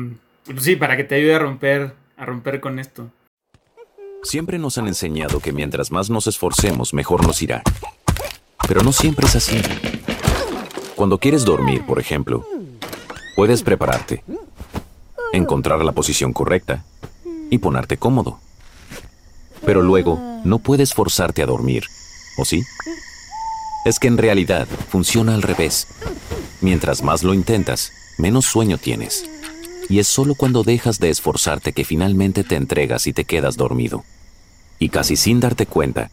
pues 0.45 0.65
sí, 0.65 0.77
para 0.77 0.97
que 0.97 1.05
te 1.05 1.17
ayude 1.17 1.35
a 1.35 1.39
romper, 1.39 1.93
a 2.17 2.25
romper 2.25 2.61
con 2.61 2.79
esto. 2.79 3.11
Siempre 4.23 4.59
nos 4.59 4.77
han 4.77 4.87
enseñado 4.87 5.41
que 5.41 5.53
mientras 5.53 5.91
más 5.91 6.11
nos 6.11 6.27
esforcemos, 6.27 6.93
mejor 6.93 7.27
nos 7.27 7.41
irá. 7.43 7.63
Pero 8.69 8.83
no 8.83 8.93
siempre 8.93 9.27
es 9.27 9.37
así. 9.37 9.61
Cuando 10.95 11.19
quieres 11.19 11.45
dormir, 11.45 11.85
por 11.87 11.99
ejemplo, 11.99 12.47
puedes 13.35 13.63
prepararte, 13.63 14.23
encontrar 15.33 15.83
la 15.85 15.93
posición 15.93 16.33
correcta 16.35 16.85
y 17.51 17.59
ponerte 17.59 17.97
cómodo. 17.97 18.39
Pero 19.65 19.81
luego, 19.83 20.21
no 20.45 20.59
puedes 20.59 20.93
forzarte 20.93 21.43
a 21.43 21.47
dormir, 21.47 21.85
¿o 22.39 22.45
sí? 22.45 22.63
Es 23.87 23.99
que 23.99 24.09
en 24.09 24.19
realidad 24.19 24.69
funciona 24.91 25.35
al 25.35 25.43
revés. 25.43 25.87
Mientras 26.61 27.03
más 27.03 27.23
lo 27.23 27.33
intentas, 27.33 27.91
menos 28.19 28.45
sueño 28.45 28.77
tienes 28.77 29.25
y 29.90 29.98
es 29.98 30.07
solo 30.07 30.37
cuando 30.37 30.62
dejas 30.62 31.00
de 31.00 31.11
esforzarte 31.11 31.72
que 31.72 31.85
finalmente 31.85 32.44
te 32.44 32.55
entregas 32.55 33.09
y 33.09 33.12
te 33.12 33.24
quedas 33.24 33.57
dormido. 33.57 34.05
Y 34.79 34.88
casi 34.88 35.16
sin 35.16 35.40
darte 35.40 35.66
cuenta, 35.66 36.12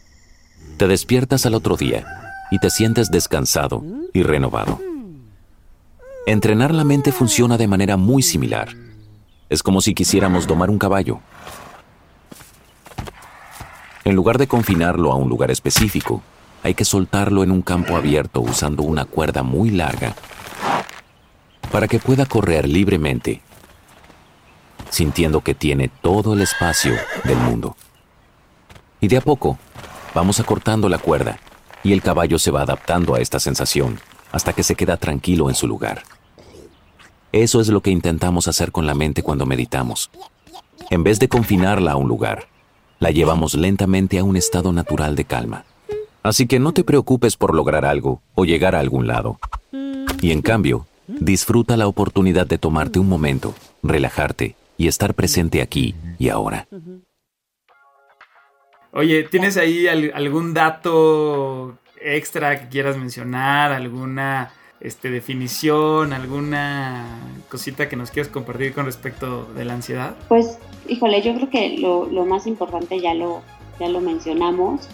te 0.76 0.88
despiertas 0.88 1.46
al 1.46 1.54
otro 1.54 1.76
día 1.76 2.04
y 2.50 2.58
te 2.58 2.70
sientes 2.70 3.08
descansado 3.12 3.84
y 4.12 4.24
renovado. 4.24 4.80
Entrenar 6.26 6.74
la 6.74 6.82
mente 6.82 7.12
funciona 7.12 7.56
de 7.56 7.68
manera 7.68 7.96
muy 7.96 8.20
similar. 8.20 8.68
Es 9.48 9.62
como 9.62 9.80
si 9.80 9.94
quisiéramos 9.94 10.48
domar 10.48 10.70
un 10.70 10.78
caballo. 10.78 11.20
En 14.02 14.16
lugar 14.16 14.38
de 14.38 14.48
confinarlo 14.48 15.12
a 15.12 15.14
un 15.14 15.28
lugar 15.28 15.52
específico, 15.52 16.20
hay 16.64 16.74
que 16.74 16.84
soltarlo 16.84 17.44
en 17.44 17.52
un 17.52 17.62
campo 17.62 17.96
abierto 17.96 18.40
usando 18.40 18.82
una 18.82 19.04
cuerda 19.04 19.44
muy 19.44 19.70
larga 19.70 20.16
para 21.70 21.86
que 21.86 22.00
pueda 22.00 22.26
correr 22.26 22.68
libremente 22.68 23.42
sintiendo 24.90 25.40
que 25.40 25.54
tiene 25.54 25.88
todo 25.88 26.34
el 26.34 26.40
espacio 26.40 26.94
del 27.24 27.38
mundo. 27.38 27.76
Y 29.00 29.08
de 29.08 29.18
a 29.18 29.20
poco, 29.20 29.58
vamos 30.14 30.40
acortando 30.40 30.88
la 30.88 30.98
cuerda 30.98 31.38
y 31.82 31.92
el 31.92 32.02
caballo 32.02 32.38
se 32.38 32.50
va 32.50 32.62
adaptando 32.62 33.14
a 33.14 33.20
esta 33.20 33.38
sensación 33.40 34.00
hasta 34.32 34.52
que 34.52 34.62
se 34.62 34.74
queda 34.74 34.96
tranquilo 34.96 35.48
en 35.48 35.54
su 35.54 35.66
lugar. 35.66 36.02
Eso 37.32 37.60
es 37.60 37.68
lo 37.68 37.82
que 37.82 37.90
intentamos 37.90 38.48
hacer 38.48 38.72
con 38.72 38.86
la 38.86 38.94
mente 38.94 39.22
cuando 39.22 39.46
meditamos. 39.46 40.10
En 40.90 41.04
vez 41.04 41.18
de 41.18 41.28
confinarla 41.28 41.92
a 41.92 41.96
un 41.96 42.08
lugar, 42.08 42.48
la 42.98 43.10
llevamos 43.10 43.54
lentamente 43.54 44.18
a 44.18 44.24
un 44.24 44.36
estado 44.36 44.72
natural 44.72 45.14
de 45.14 45.24
calma. 45.24 45.64
Así 46.22 46.46
que 46.46 46.58
no 46.58 46.72
te 46.72 46.84
preocupes 46.84 47.36
por 47.36 47.54
lograr 47.54 47.84
algo 47.84 48.22
o 48.34 48.44
llegar 48.44 48.74
a 48.74 48.80
algún 48.80 49.06
lado. 49.06 49.38
Y 50.20 50.32
en 50.32 50.42
cambio, 50.42 50.86
disfruta 51.06 51.76
la 51.76 51.86
oportunidad 51.86 52.46
de 52.46 52.58
tomarte 52.58 52.98
un 52.98 53.08
momento, 53.08 53.54
relajarte 53.82 54.56
y 54.78 54.88
estar 54.88 55.12
presente 55.12 55.60
aquí 55.60 55.94
y 56.18 56.30
ahora. 56.30 56.66
Oye, 58.92 59.24
¿tienes 59.24 59.58
ahí 59.58 59.86
algún 59.86 60.54
dato 60.54 61.76
extra 62.00 62.58
que 62.58 62.68
quieras 62.68 62.96
mencionar? 62.96 63.72
¿Alguna 63.72 64.52
este, 64.80 65.10
definición? 65.10 66.12
¿Alguna 66.14 67.04
cosita 67.50 67.88
que 67.88 67.96
nos 67.96 68.10
quieras 68.10 68.32
compartir 68.32 68.72
con 68.72 68.86
respecto 68.86 69.44
de 69.54 69.64
la 69.66 69.74
ansiedad? 69.74 70.16
Pues, 70.28 70.58
híjole, 70.88 71.20
yo 71.22 71.34
creo 71.34 71.50
que 71.50 71.78
lo, 71.78 72.06
lo 72.06 72.24
más 72.24 72.46
importante 72.46 73.00
ya 73.00 73.12
lo, 73.14 73.42
ya 73.78 73.88
lo 73.88 74.00
mencionamos. 74.00 74.88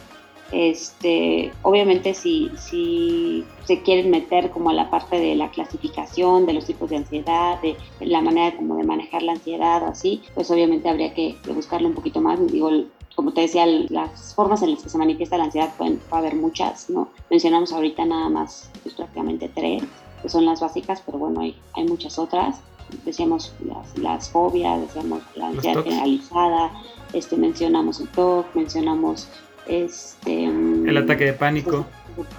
Este, 0.53 1.53
obviamente 1.63 2.15
si, 2.15 2.51
si 2.57 3.45
se 3.65 3.83
quieren 3.83 4.11
meter 4.11 4.51
como 4.51 4.71
a 4.71 4.73
la 4.75 4.91
parte 4.91 5.17
de 5.19 5.35
la 5.35 5.51
clasificación 5.51 6.47
de 6.47 6.53
los 6.53 6.67
tipos 6.67 6.91
de 6.91 6.97
ansiedad, 6.97 7.61
de 7.61 7.77
la 8.01 8.21
manera 8.21 8.57
como 8.57 8.77
de 8.77 8.85
manejar 8.85 9.23
la 9.23 9.33
ansiedad 9.33 9.83
o 9.83 9.87
así, 9.87 10.23
pues 10.35 10.51
obviamente 10.51 10.89
habría 10.89 11.15
que, 11.15 11.37
buscarlo 11.55 11.89
un 11.89 11.95
poquito 11.95 12.21
más. 12.21 12.39
Digo, 12.53 12.71
como 13.15 13.33
te 13.33 13.43
decía, 13.43 13.67
las 13.67 14.35
formas 14.35 14.63
en 14.63 14.73
las 14.73 14.83
que 14.83 14.89
se 14.89 14.99
manifiesta 14.99 15.39
la 15.39 15.45
ansiedad 15.45 15.73
pueden 15.77 16.01
haber 16.11 16.35
muchas, 16.35 16.91
¿no? 16.91 17.09
Mencionamos 17.31 17.73
ahorita 17.73 18.05
nada 18.05 18.29
más 18.29 18.71
pues, 18.83 18.95
prácticamente 18.95 19.49
tres, 19.49 19.83
que 20.23 20.29
son 20.29 20.45
las 20.45 20.61
básicas, 20.61 21.03
pero 21.05 21.19
bueno, 21.19 21.41
hay, 21.41 21.57
hay 21.73 21.85
muchas 21.85 22.19
otras. 22.19 22.61
Decíamos 23.05 23.55
las, 23.65 23.97
las 23.99 24.29
fobias, 24.29 24.81
decíamos 24.81 25.23
la 25.35 25.49
ansiedad 25.49 25.83
generalizada, 25.83 26.71
este, 27.15 27.37
mencionamos 27.37 28.01
el 28.01 28.09
TOC, 28.09 28.55
mencionamos 28.55 29.29
este, 29.67 30.45
el 30.45 30.97
ataque 30.97 31.27
de 31.27 31.33
pánico. 31.33 31.87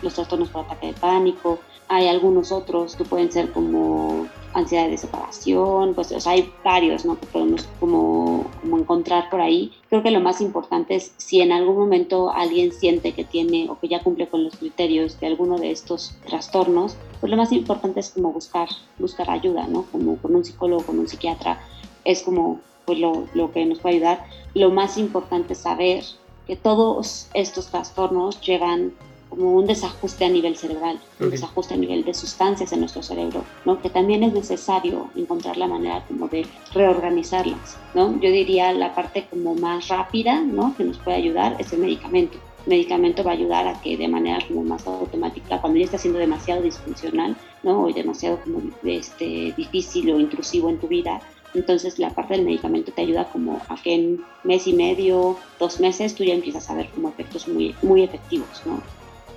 Los, 0.01 0.13
trastornos 0.13 0.49
por 0.49 0.65
ataque 0.65 0.87
de 0.87 0.93
pánico. 0.93 1.59
Hay 1.87 2.07
algunos 2.07 2.51
otros 2.51 2.95
que 2.95 3.03
pueden 3.03 3.31
ser 3.31 3.51
como 3.51 4.27
ansiedad 4.53 4.89
de 4.89 4.97
separación, 4.97 5.93
pues 5.93 6.25
hay 6.25 6.51
varios 6.63 7.05
¿no? 7.05 7.19
que 7.19 7.25
podemos 7.27 7.67
como, 7.79 8.49
como 8.61 8.79
encontrar 8.79 9.29
por 9.29 9.41
ahí. 9.41 9.73
Creo 9.89 10.01
que 10.01 10.11
lo 10.11 10.21
más 10.21 10.39
importante 10.41 10.95
es 10.95 11.13
si 11.17 11.41
en 11.41 11.51
algún 11.51 11.77
momento 11.77 12.31
alguien 12.31 12.71
siente 12.71 13.11
que 13.11 13.25
tiene 13.25 13.69
o 13.69 13.77
que 13.79 13.89
ya 13.89 14.01
cumple 14.01 14.27
con 14.27 14.45
los 14.45 14.55
criterios 14.55 15.19
de 15.19 15.27
alguno 15.27 15.57
de 15.59 15.71
estos 15.71 16.15
trastornos, 16.25 16.95
pues 17.19 17.29
lo 17.29 17.37
más 17.37 17.51
importante 17.51 17.99
es 17.99 18.11
como 18.11 18.31
buscar, 18.31 18.69
buscar 18.97 19.29
ayuda, 19.29 19.67
¿no? 19.67 19.83
Como 19.91 20.17
con 20.17 20.35
un 20.35 20.45
psicólogo, 20.45 20.83
con 20.83 20.99
un 20.99 21.07
psiquiatra, 21.07 21.61
es 22.05 22.23
como 22.23 22.61
pues 22.85 22.97
lo, 22.97 23.27
lo 23.33 23.51
que 23.51 23.65
nos 23.65 23.79
puede 23.79 23.95
ayudar. 23.95 24.25
Lo 24.53 24.71
más 24.71 24.97
importante 24.97 25.53
es 25.53 25.59
saber 25.59 26.03
que 26.47 26.55
todos 26.55 27.27
estos 27.33 27.67
trastornos 27.67 28.39
llevan 28.41 28.93
como 29.29 29.53
un 29.53 29.65
desajuste 29.65 30.25
a 30.25 30.29
nivel 30.29 30.55
cerebral, 30.55 30.99
un 31.19 31.29
desajuste 31.29 31.73
a 31.73 31.77
nivel 31.77 32.03
de 32.03 32.13
sustancias 32.13 32.71
en 32.71 32.79
nuestro 32.79 33.03
cerebro, 33.03 33.43
¿no? 33.65 33.81
Que 33.81 33.89
también 33.89 34.23
es 34.23 34.33
necesario 34.33 35.09
encontrar 35.15 35.57
la 35.57 35.67
manera 35.67 36.05
como 36.07 36.27
de 36.27 36.45
reorganizarlas, 36.73 37.77
¿no? 37.93 38.13
Yo 38.21 38.29
diría 38.31 38.71
la 38.73 38.95
parte 38.95 39.27
como 39.29 39.55
más 39.55 39.87
rápida, 39.87 40.41
¿no? 40.41 40.75
Que 40.77 40.83
nos 40.83 40.97
puede 40.99 41.17
ayudar 41.17 41.55
es 41.59 41.73
el 41.73 41.79
medicamento. 41.79 42.37
El 42.65 42.69
medicamento 42.69 43.23
va 43.23 43.31
a 43.31 43.33
ayudar 43.35 43.67
a 43.67 43.79
que 43.81 43.95
de 43.95 44.07
manera 44.07 44.39
como 44.47 44.63
más 44.63 44.87
automática, 44.87 45.61
cuando 45.61 45.77
ya 45.77 45.85
está 45.85 45.97
siendo 45.97 46.17
demasiado 46.17 46.61
disfuncional, 46.61 47.35
¿no? 47.61 47.83
O 47.83 47.93
demasiado 47.93 48.39
como 48.41 48.61
este, 48.83 49.53
difícil 49.55 50.11
o 50.11 50.19
intrusivo 50.19 50.69
en 50.69 50.79
tu 50.79 50.87
vida, 50.87 51.21
entonces 51.55 51.97
la 51.99 52.09
parte 52.11 52.35
del 52.35 52.45
medicamento 52.45 52.91
te 52.91 53.01
ayuda 53.01 53.29
como 53.31 53.61
a 53.69 53.81
que 53.81 53.93
en 53.93 54.21
mes 54.43 54.67
y 54.67 54.73
medio, 54.73 55.37
dos 55.59 55.79
meses, 55.79 56.13
tú 56.13 56.23
ya 56.23 56.33
empiezas 56.33 56.69
a 56.69 56.75
ver 56.75 56.89
como 56.89 57.09
efectos 57.09 57.47
muy, 57.47 57.75
muy 57.81 58.03
efectivos, 58.03 58.61
¿no? 58.65 58.81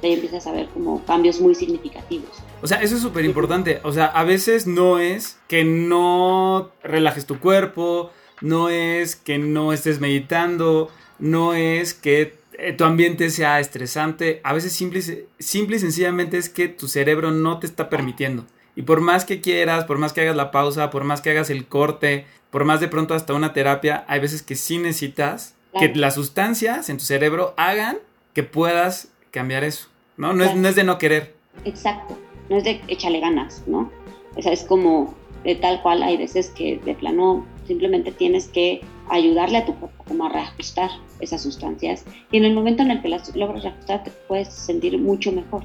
Ya 0.02 0.10
empiezas 0.10 0.46
a 0.46 0.52
ver 0.52 0.68
como 0.68 1.04
cambios 1.04 1.40
muy 1.40 1.54
significativos. 1.54 2.30
O 2.62 2.66
sea, 2.66 2.80
eso 2.82 2.96
es 2.96 3.02
súper 3.02 3.24
importante. 3.24 3.80
O 3.82 3.92
sea, 3.92 4.06
a 4.06 4.22
veces 4.22 4.66
no 4.66 4.98
es 4.98 5.38
que 5.48 5.64
no 5.64 6.70
relajes 6.84 7.26
tu 7.26 7.40
cuerpo, 7.40 8.10
no 8.40 8.68
es 8.68 9.16
que 9.16 9.38
no 9.38 9.72
estés 9.72 9.98
meditando, 9.98 10.88
no 11.18 11.54
es 11.54 11.94
que 11.94 12.38
eh, 12.52 12.72
tu 12.72 12.84
ambiente 12.84 13.30
sea 13.30 13.58
estresante. 13.58 14.40
A 14.44 14.52
veces 14.52 14.72
simple, 14.72 15.00
simple 15.38 15.76
y 15.76 15.80
sencillamente 15.80 16.38
es 16.38 16.48
que 16.48 16.68
tu 16.68 16.86
cerebro 16.86 17.32
no 17.32 17.58
te 17.58 17.66
está 17.66 17.88
permitiendo. 17.88 18.46
Y 18.78 18.82
por 18.82 19.00
más 19.00 19.24
que 19.24 19.40
quieras, 19.40 19.86
por 19.86 19.98
más 19.98 20.12
que 20.12 20.20
hagas 20.20 20.36
la 20.36 20.52
pausa, 20.52 20.88
por 20.88 21.02
más 21.02 21.20
que 21.20 21.30
hagas 21.30 21.50
el 21.50 21.66
corte, 21.66 22.26
por 22.52 22.64
más 22.64 22.78
de 22.78 22.86
pronto 22.86 23.12
hasta 23.12 23.34
una 23.34 23.52
terapia, 23.52 24.04
hay 24.06 24.20
veces 24.20 24.44
que 24.44 24.54
sí 24.54 24.78
necesitas 24.78 25.56
que 25.80 25.92
las 25.96 26.14
sustancias 26.14 26.88
en 26.88 26.98
tu 26.98 27.02
cerebro 27.02 27.54
hagan 27.56 27.98
que 28.34 28.44
puedas 28.44 29.12
cambiar 29.32 29.64
eso, 29.64 29.88
¿no? 30.16 30.32
No, 30.32 30.44
es, 30.44 30.54
no 30.54 30.68
es 30.68 30.76
de 30.76 30.84
no 30.84 30.96
querer. 30.96 31.34
Exacto, 31.64 32.16
no 32.50 32.58
es 32.58 32.62
de 32.62 32.80
échale 32.86 33.18
ganas, 33.18 33.64
¿no? 33.66 33.90
O 34.36 34.42
sea, 34.42 34.52
es 34.52 34.62
como 34.62 35.12
de 35.42 35.56
tal 35.56 35.82
cual 35.82 36.04
hay 36.04 36.16
veces 36.16 36.50
que 36.50 36.78
de 36.84 36.94
plano 36.94 37.44
simplemente 37.66 38.12
tienes 38.12 38.46
que 38.46 38.82
ayudarle 39.10 39.58
a 39.58 39.66
tu 39.66 39.74
cuerpo 39.74 40.04
como 40.04 40.26
a 40.26 40.28
reajustar 40.28 40.90
esas 41.18 41.42
sustancias 41.42 42.04
y 42.30 42.36
en 42.36 42.44
el 42.44 42.54
momento 42.54 42.84
en 42.84 42.92
el 42.92 43.02
que 43.02 43.08
las 43.08 43.34
logras 43.34 43.64
reajustar 43.64 44.04
te 44.04 44.12
puedes 44.28 44.54
sentir 44.54 44.96
mucho 44.98 45.32
mejor 45.32 45.64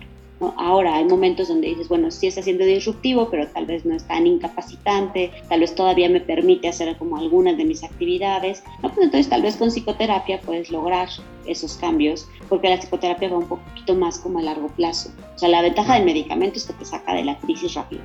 Ahora 0.58 0.96
hay 0.96 1.06
momentos 1.06 1.48
donde 1.48 1.70
dices, 1.70 1.88
bueno, 1.88 2.12
sí 2.12 2.28
está 2.28 2.42
siendo 2.42 2.66
disruptivo, 2.66 3.30
pero 3.30 3.48
tal 3.48 3.66
vez 3.66 3.86
no 3.86 3.96
es 3.96 4.06
tan 4.06 4.28
incapacitante, 4.28 5.32
tal 5.48 5.62
vez 5.62 5.74
todavía 5.74 6.10
me 6.10 6.20
permite 6.20 6.68
hacer 6.68 6.96
como 6.98 7.18
algunas 7.18 7.58
de 7.58 7.66
mis 7.66 7.84
actividades. 7.84 8.64
¿no? 8.82 8.90
Pues 8.90 9.06
entonces 9.06 9.30
tal 9.30 9.42
vez 9.42 9.56
con 9.56 9.70
psicoterapia 9.70 10.42
puedes 10.42 10.70
lograr 10.70 11.08
esos 11.46 11.76
cambios, 11.78 12.28
porque 12.50 12.70
la 12.70 12.78
psicoterapia 12.78 13.30
va 13.30 13.38
un 13.38 13.48
poquito 13.48 13.96
más 13.96 14.20
como 14.20 14.40
a 14.40 14.42
largo 14.42 14.68
plazo. 14.68 15.12
O 15.36 15.40
sea, 15.40 15.50
la 15.50 15.62
ventaja 15.62 15.96
del 15.96 16.06
medicamento 16.06 16.58
es 16.58 16.66
que 16.66 16.74
te 16.74 16.86
saca 16.86 17.14
de 17.14 17.26
la 17.26 17.38
crisis 17.40 17.74
rápido. 17.76 18.02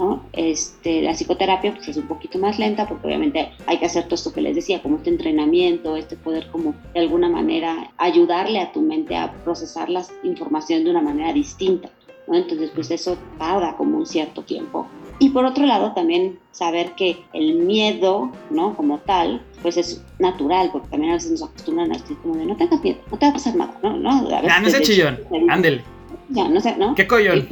¿No? 0.00 0.24
Este, 0.32 1.02
la 1.02 1.12
psicoterapia 1.12 1.74
pues, 1.74 1.88
es 1.88 1.98
un 1.98 2.08
poquito 2.08 2.38
más 2.38 2.58
lenta 2.58 2.88
porque 2.88 3.06
obviamente 3.06 3.50
hay 3.66 3.78
que 3.78 3.84
hacer 3.84 4.04
todo 4.04 4.14
esto 4.14 4.32
que 4.32 4.40
les 4.40 4.56
decía, 4.56 4.80
como 4.80 4.96
este 4.96 5.10
entrenamiento, 5.10 5.94
este 5.94 6.16
poder 6.16 6.48
como 6.50 6.74
de 6.94 7.00
alguna 7.00 7.28
manera 7.28 7.92
ayudarle 7.98 8.60
a 8.60 8.72
tu 8.72 8.80
mente 8.80 9.14
a 9.14 9.30
procesar 9.44 9.90
la 9.90 10.02
información 10.22 10.84
de 10.84 10.90
una 10.90 11.02
manera 11.02 11.34
distinta. 11.34 11.90
¿no? 12.26 12.34
Entonces, 12.34 12.70
pues 12.74 12.90
eso 12.90 13.18
tarda 13.38 13.76
como 13.76 13.98
un 13.98 14.06
cierto 14.06 14.42
tiempo. 14.42 14.86
Y 15.18 15.28
por 15.28 15.44
otro 15.44 15.66
lado, 15.66 15.92
también 15.92 16.38
saber 16.50 16.92
que 16.92 17.22
el 17.34 17.56
miedo, 17.56 18.32
¿no? 18.48 18.74
Como 18.74 19.00
tal, 19.00 19.42
pues 19.60 19.76
es 19.76 20.02
natural, 20.18 20.70
porque 20.72 20.88
también 20.88 21.10
a 21.10 21.16
veces 21.16 21.32
nos 21.32 21.42
acostumbran 21.42 21.92
a 21.92 21.98
decir 21.98 22.16
como 22.22 22.36
de 22.36 22.46
no 22.46 22.56
tengas 22.56 22.82
miedo, 22.82 23.00
no 23.10 23.18
te 23.18 23.26
va 23.26 23.30
a 23.30 23.34
pasar 23.34 23.54
nada, 23.54 23.78
¿no? 23.82 23.98
No, 23.98 24.10
a 24.10 24.40
veces, 24.40 24.50
ah, 24.50 24.60
no 24.62 24.70
sé 24.70 24.80
chillón, 24.80 25.18
ándele. 25.50 25.84
Ya, 26.30 26.48
no 26.48 26.58
sé, 26.58 26.74
¿no? 26.76 26.94
¿Qué 26.94 27.06
collón? 27.06 27.48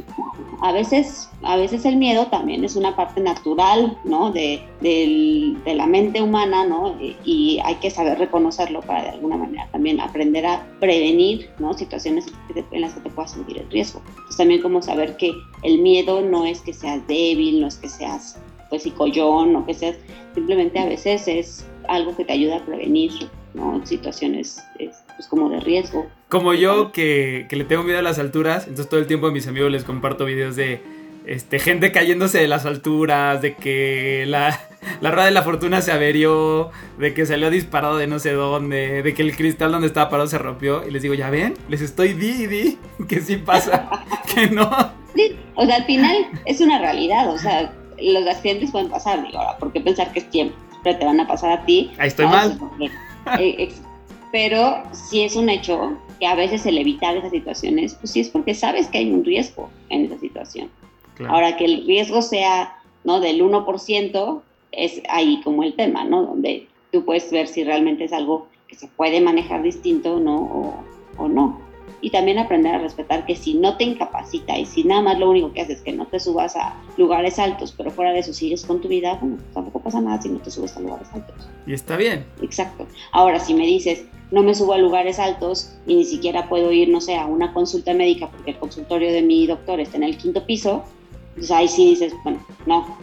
A 0.61 0.71
veces, 0.73 1.29
a 1.43 1.55
veces 1.55 1.85
el 1.85 1.95
miedo 1.95 2.27
también 2.27 2.63
es 2.63 2.75
una 2.75 2.95
parte 2.95 3.21
natural, 3.21 3.97
¿no? 4.03 4.31
De, 4.31 4.61
la 5.65 5.85
mente 5.85 6.21
humana, 6.21 6.65
¿no? 6.65 6.97
Y 7.23 7.59
hay 7.63 7.75
que 7.75 7.89
saber 7.89 8.19
reconocerlo 8.19 8.81
para 8.81 9.03
de 9.03 9.09
alguna 9.09 9.37
manera 9.37 9.67
también 9.71 9.99
aprender 9.99 10.45
a 10.45 10.65
prevenir, 10.79 11.49
¿no? 11.59 11.73
Situaciones 11.73 12.25
en 12.71 12.81
las 12.81 12.93
que 12.93 13.01
te 13.01 13.09
puedas 13.09 13.31
sentir 13.31 13.57
el 13.57 13.69
riesgo. 13.69 14.01
Entonces 14.09 14.37
también 14.37 14.61
como 14.61 14.81
saber 14.81 15.15
que 15.17 15.31
el 15.63 15.79
miedo 15.79 16.21
no 16.21 16.45
es 16.45 16.61
que 16.61 16.73
seas 16.73 17.05
débil, 17.07 17.61
no 17.61 17.67
es 17.67 17.77
que 17.77 17.87
seas, 17.87 18.37
pues, 18.69 18.83
psicollón, 18.83 19.55
o 19.55 19.65
que 19.65 19.73
seas, 19.73 19.95
simplemente 20.33 20.79
a 20.79 20.85
veces 20.85 21.27
es 21.27 21.65
algo 21.87 22.15
que 22.15 22.25
te 22.25 22.33
ayuda 22.33 22.57
a 22.57 22.65
prevenir, 22.65 23.11
¿no? 23.53 23.85
Situaciones, 23.85 24.61
pues, 24.77 25.27
como 25.27 25.49
de 25.49 25.59
riesgo. 25.61 26.05
Como 26.29 26.53
yo 26.53 26.91
que, 26.91 27.47
le 27.49 27.63
tengo 27.63 27.81
miedo 27.81 27.97
a 27.97 28.03
las 28.03 28.19
alturas, 28.19 28.67
entonces 28.67 28.87
todo 28.87 28.99
el 28.99 29.07
tiempo 29.07 29.25
a 29.25 29.31
mis 29.31 29.47
amigos 29.47 29.71
les 29.71 29.83
comparto 29.83 30.25
videos 30.25 30.55
de 30.55 30.79
este, 31.25 31.57
gente 31.57 31.91
cayéndose 31.91 32.37
de 32.37 32.47
las 32.47 32.67
alturas, 32.67 33.41
de 33.41 33.55
que 33.55 34.25
la, 34.27 34.59
la 35.01 35.09
rueda 35.09 35.25
de 35.25 35.31
la 35.31 35.41
fortuna 35.41 35.81
se 35.81 35.91
averió, 35.91 36.69
de 36.99 37.15
que 37.15 37.25
salió 37.25 37.49
disparado 37.49 37.97
de 37.97 38.05
no 38.05 38.19
sé 38.19 38.33
dónde, 38.33 39.01
de 39.01 39.13
que 39.15 39.23
el 39.23 39.35
cristal 39.35 39.71
donde 39.71 39.87
estaba 39.87 40.11
parado 40.11 40.29
se 40.29 40.37
rompió. 40.37 40.87
Y 40.87 40.91
les 40.91 41.01
digo, 41.01 41.15
ya 41.15 41.31
ven, 41.31 41.55
les 41.67 41.81
estoy 41.81 42.13
di 42.13 42.45
di 42.45 42.77
que 43.07 43.21
sí 43.21 43.37
pasa, 43.37 43.89
que 44.35 44.51
no. 44.51 44.69
Sí, 45.15 45.35
o 45.55 45.65
sea, 45.65 45.77
al 45.77 45.85
final 45.85 46.15
es 46.45 46.61
una 46.61 46.77
realidad, 46.77 47.27
o 47.27 47.39
sea, 47.39 47.73
los 47.99 48.27
accidentes 48.27 48.69
pueden 48.69 48.89
pasar, 48.89 49.23
digo, 49.23 49.39
ahora, 49.39 49.57
¿por 49.57 49.73
qué 49.73 49.81
pensar 49.81 50.11
que 50.13 50.19
es 50.19 50.29
tiempo? 50.29 50.55
Pero 50.83 50.99
te 50.99 51.05
van 51.05 51.19
a 51.19 51.27
pasar 51.27 51.51
a 51.53 51.65
ti. 51.65 51.91
Ahí 51.97 52.09
estoy 52.09 52.27
mal. 52.27 52.55
Eh, 53.39 53.73
pero 54.31 54.83
si 54.91 55.23
es 55.23 55.35
un 55.35 55.49
hecho 55.49 55.97
que 56.19 56.27
a 56.27 56.35
veces 56.35 56.65
el 56.65 56.77
evitar 56.77 57.15
esas 57.15 57.31
situaciones, 57.31 57.95
pues 57.95 58.11
sí 58.11 58.19
es 58.19 58.29
porque 58.29 58.53
sabes 58.53 58.87
que 58.87 58.99
hay 58.99 59.11
un 59.11 59.23
riesgo 59.23 59.69
en 59.89 60.05
esa 60.05 60.17
situación. 60.19 60.69
Ahora 61.27 61.57
que 61.57 61.65
el 61.65 61.85
riesgo 61.85 62.21
sea 62.21 62.77
¿no? 63.03 63.19
del 63.19 63.41
1%, 63.41 64.41
es 64.71 65.01
ahí 65.09 65.41
como 65.43 65.63
el 65.63 65.73
tema, 65.73 66.05
¿no? 66.05 66.23
Donde 66.23 66.67
tú 66.91 67.03
puedes 67.03 67.29
ver 67.31 67.47
si 67.47 67.63
realmente 67.63 68.05
es 68.05 68.13
algo 68.13 68.47
que 68.67 68.75
se 68.75 68.87
puede 68.87 69.19
manejar 69.19 69.63
distinto 69.63 70.19
¿no? 70.19 70.37
o, 70.37 70.83
o 71.17 71.27
no 71.27 71.69
y 72.01 72.09
también 72.11 72.37
aprender 72.37 72.75
a 72.75 72.79
respetar 72.79 73.25
que 73.25 73.35
si 73.35 73.53
no 73.55 73.77
te 73.77 73.83
incapacita 73.83 74.57
y 74.57 74.65
si 74.65 74.83
nada 74.83 75.01
más 75.01 75.19
lo 75.19 75.29
único 75.29 75.51
que 75.51 75.61
haces 75.61 75.77
es 75.77 75.81
que 75.83 75.91
no 75.91 76.05
te 76.05 76.19
subas 76.19 76.55
a 76.55 76.75
lugares 76.97 77.39
altos, 77.39 77.73
pero 77.75 77.91
fuera 77.91 78.11
de 78.11 78.19
eso 78.19 78.33
sigues 78.33 78.65
con 78.65 78.81
tu 78.81 78.87
vida, 78.87 79.17
bueno, 79.21 79.37
tampoco 79.79 79.83
pasa 79.83 80.01
nada 80.01 80.21
si 80.21 80.29
no 80.29 80.39
te 80.39 80.51
subes 80.51 80.75
a 80.75 80.79
lugares 80.79 81.07
altos. 81.13 81.35
Y 81.65 81.73
está 81.73 81.97
bien. 81.97 82.25
Exacto. 82.41 82.87
Ahora, 83.11 83.39
si 83.39 83.53
me 83.53 83.65
dices, 83.65 84.03
no 84.31 84.43
me 84.43 84.53
subo 84.53 84.73
a 84.73 84.77
lugares 84.77 85.19
altos 85.19 85.73
y 85.87 85.95
ni 85.95 86.05
siquiera 86.05 86.47
puedo 86.49 86.71
ir, 86.71 86.89
no 86.89 87.01
sé, 87.01 87.15
a 87.15 87.25
una 87.25 87.53
consulta 87.53 87.93
médica 87.93 88.29
porque 88.29 88.51
el 88.51 88.57
consultorio 88.57 89.11
de 89.11 89.21
mi 89.21 89.47
doctor 89.47 89.79
está 89.79 89.97
en 89.97 90.03
el 90.03 90.17
quinto 90.17 90.45
piso, 90.45 90.83
pues 91.35 91.51
ahí 91.51 91.67
sí 91.67 91.91
dices, 91.91 92.13
bueno, 92.23 92.45
no. 92.65 92.97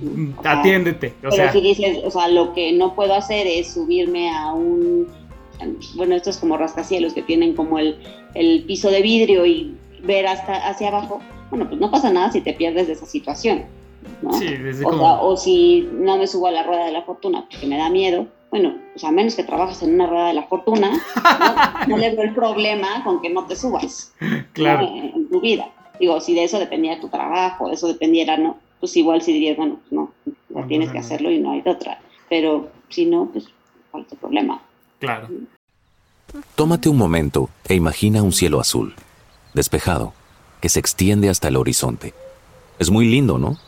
Mm, 0.00 0.32
atiéndete. 0.44 1.14
O 1.24 1.30
pero 1.30 1.52
si 1.52 1.60
dices, 1.60 1.98
o 2.04 2.10
sea, 2.10 2.28
lo 2.28 2.52
que 2.54 2.72
no 2.72 2.94
puedo 2.94 3.14
hacer 3.14 3.46
es 3.46 3.72
subirme 3.72 4.30
a 4.30 4.52
un 4.52 5.06
bueno, 5.94 6.14
estos 6.14 6.36
como 6.36 6.58
rascacielos 6.58 7.14
que 7.14 7.22
tienen 7.22 7.54
como 7.54 7.78
el, 7.78 7.96
piso 8.66 8.90
de 8.90 9.00
vidrio 9.00 9.46
y 9.46 9.74
ver 10.02 10.26
hasta 10.26 10.68
hacia 10.68 10.88
abajo, 10.88 11.22
bueno, 11.48 11.66
pues 11.66 11.80
no 11.80 11.90
pasa 11.90 12.10
nada 12.10 12.30
si 12.30 12.42
te 12.42 12.52
pierdes 12.52 12.88
de 12.88 12.92
esa 12.92 13.06
situación. 13.06 13.64
¿No? 14.22 14.32
Sí, 14.34 14.54
o, 14.84 15.28
o 15.28 15.36
si 15.36 15.88
no 15.92 16.18
me 16.18 16.26
subo 16.26 16.46
a 16.46 16.52
la 16.52 16.62
rueda 16.62 16.86
de 16.86 16.92
la 16.92 17.02
fortuna 17.02 17.46
porque 17.50 17.66
me 17.66 17.76
da 17.76 17.90
miedo, 17.90 18.26
bueno, 18.50 18.74
o 18.94 18.98
sea, 18.98 19.10
a 19.10 19.12
menos 19.12 19.34
que 19.34 19.44
trabajes 19.44 19.82
en 19.82 19.94
una 19.94 20.06
rueda 20.06 20.28
de 20.28 20.34
la 20.34 20.44
fortuna, 20.44 20.90
no, 21.88 21.96
le 21.98 22.14
veo 22.14 22.22
el 22.22 22.34
problema 22.34 23.02
con 23.04 23.20
que 23.20 23.28
no 23.28 23.46
te 23.46 23.56
subas 23.56 24.14
claro. 24.52 24.86
en, 24.86 25.28
tu 25.28 25.40
vida. 25.40 25.68
Digo, 25.98 26.20
si 26.20 26.34
de 26.34 26.44
eso 26.44 26.58
dependía 26.58 27.00
tu 27.00 27.08
trabajo, 27.08 27.68
de 27.68 27.74
eso 27.74 27.88
dependiera, 27.88 28.36
no, 28.36 28.58
pues 28.80 28.96
igual 28.96 29.22
si 29.22 29.32
dirías, 29.32 29.56
bueno, 29.56 29.78
pues 29.80 29.92
no, 29.92 30.12
no 30.50 30.66
tienes 30.66 30.90
que 30.90 30.98
hacerlo 30.98 31.30
y 31.30 31.38
no 31.38 31.52
hay 31.52 31.62
de 31.62 31.70
otra. 31.70 32.00
Pero 32.28 32.70
si 32.88 33.06
no, 33.06 33.28
pues, 33.32 33.46
¿cuál 33.90 34.04
es 34.06 34.12
el 34.12 34.18
problema? 34.18 34.62
Claro. 35.00 35.28
Tómate 36.54 36.88
un 36.88 36.96
momento 36.96 37.50
e 37.68 37.74
imagina 37.74 38.22
un 38.22 38.32
cielo 38.32 38.60
azul, 38.60 38.94
despejado, 39.54 40.12
que 40.60 40.68
se 40.68 40.80
extiende 40.80 41.28
hasta 41.28 41.48
el 41.48 41.56
horizonte. 41.56 42.14
Es 42.78 42.90
muy 42.90 43.06
lindo, 43.06 43.38
¿no? 43.38 43.58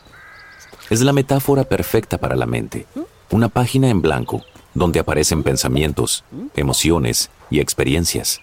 Es 0.91 1.03
la 1.03 1.13
metáfora 1.13 1.65
perfecta 1.65 2.17
para 2.17 2.35
la 2.35 2.47
mente. 2.47 2.87
Una 3.31 3.51
página 3.51 3.91
en 3.91 4.01
blanco, 4.01 4.43
donde 4.73 5.01
aparecen 5.01 5.43
pensamientos, 5.43 6.25
emociones 6.57 7.31
y 7.51 7.61
experiencias. 7.61 8.41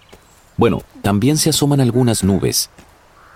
Bueno, 0.56 0.84
también 1.02 1.38
se 1.38 1.50
asoman 1.50 1.82
algunas 1.82 2.24
nubes, 2.24 2.70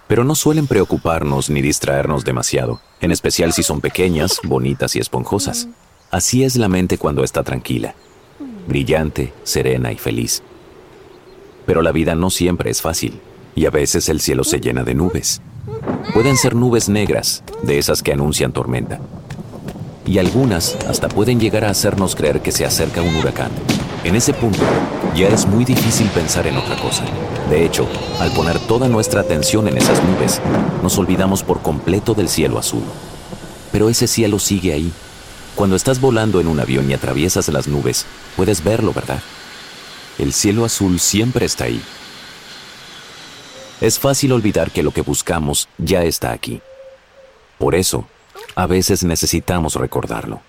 pero 0.07 0.23
no 0.23 0.35
suelen 0.35 0.67
preocuparnos 0.67 1.49
ni 1.49 1.61
distraernos 1.61 2.23
demasiado, 2.23 2.81
en 3.01 3.11
especial 3.11 3.51
si 3.51 3.63
son 3.63 3.81
pequeñas, 3.81 4.39
bonitas 4.43 4.95
y 4.95 4.99
esponjosas. 4.99 5.67
Así 6.11 6.43
es 6.43 6.55
la 6.55 6.69
mente 6.69 6.97
cuando 6.97 7.23
está 7.23 7.43
tranquila, 7.43 7.95
brillante, 8.67 9.33
serena 9.43 9.91
y 9.91 9.97
feliz. 9.97 10.43
Pero 11.65 11.81
la 11.81 11.91
vida 11.91 12.15
no 12.15 12.29
siempre 12.29 12.69
es 12.69 12.81
fácil, 12.81 13.19
y 13.55 13.65
a 13.65 13.71
veces 13.71 14.07
el 14.07 14.19
cielo 14.19 14.43
se 14.43 14.59
llena 14.59 14.83
de 14.83 14.93
nubes. 14.93 15.41
Pueden 16.13 16.37
ser 16.37 16.55
nubes 16.55 16.89
negras, 16.89 17.43
de 17.63 17.77
esas 17.77 18.03
que 18.03 18.13
anuncian 18.13 18.51
tormenta. 18.51 18.99
Y 20.05 20.17
algunas 20.17 20.75
hasta 20.87 21.07
pueden 21.07 21.39
llegar 21.39 21.65
a 21.65 21.69
hacernos 21.69 22.15
creer 22.15 22.41
que 22.41 22.51
se 22.51 22.65
acerca 22.65 23.01
un 23.01 23.15
huracán. 23.15 23.51
En 24.03 24.15
ese 24.15 24.33
punto, 24.33 24.63
ya 25.15 25.27
es 25.27 25.45
muy 25.45 25.65
difícil 25.65 26.07
pensar 26.07 26.47
en 26.47 26.57
otra 26.57 26.75
cosa. 26.77 27.03
De 27.49 27.65
hecho, 27.65 27.87
al 28.19 28.31
poner 28.31 28.59
toda 28.59 28.87
nuestra 28.87 29.21
atención 29.21 29.67
en 29.67 29.77
esas 29.77 30.01
nubes, 30.03 30.41
nos 30.81 30.97
olvidamos 30.97 31.43
por 31.43 31.61
completo 31.61 32.13
del 32.13 32.29
cielo 32.29 32.57
azul. 32.57 32.83
Pero 33.71 33.89
ese 33.89 34.07
cielo 34.07 34.39
sigue 34.39 34.73
ahí, 34.73 34.91
cuando 35.59 35.75
estás 35.75 35.99
volando 35.99 36.39
en 36.39 36.47
un 36.47 36.57
avión 36.61 36.89
y 36.89 36.93
atraviesas 36.93 37.49
las 37.49 37.67
nubes, 37.67 38.05
puedes 38.37 38.63
verlo, 38.63 38.93
¿verdad? 38.93 39.19
El 40.17 40.31
cielo 40.31 40.63
azul 40.63 41.01
siempre 41.01 41.45
está 41.45 41.65
ahí. 41.65 41.81
Es 43.81 43.97
fácil 43.97 44.33
olvidar 44.33 44.71
que 44.71 44.83
lo 44.83 44.91
que 44.91 45.01
buscamos 45.01 45.69
ya 45.77 46.03
está 46.03 46.31
aquí. 46.31 46.61
Por 47.57 47.75
eso, 47.75 48.07
a 48.55 48.67
veces 48.67 49.03
necesitamos 49.03 49.75
recordarlo. 49.75 50.41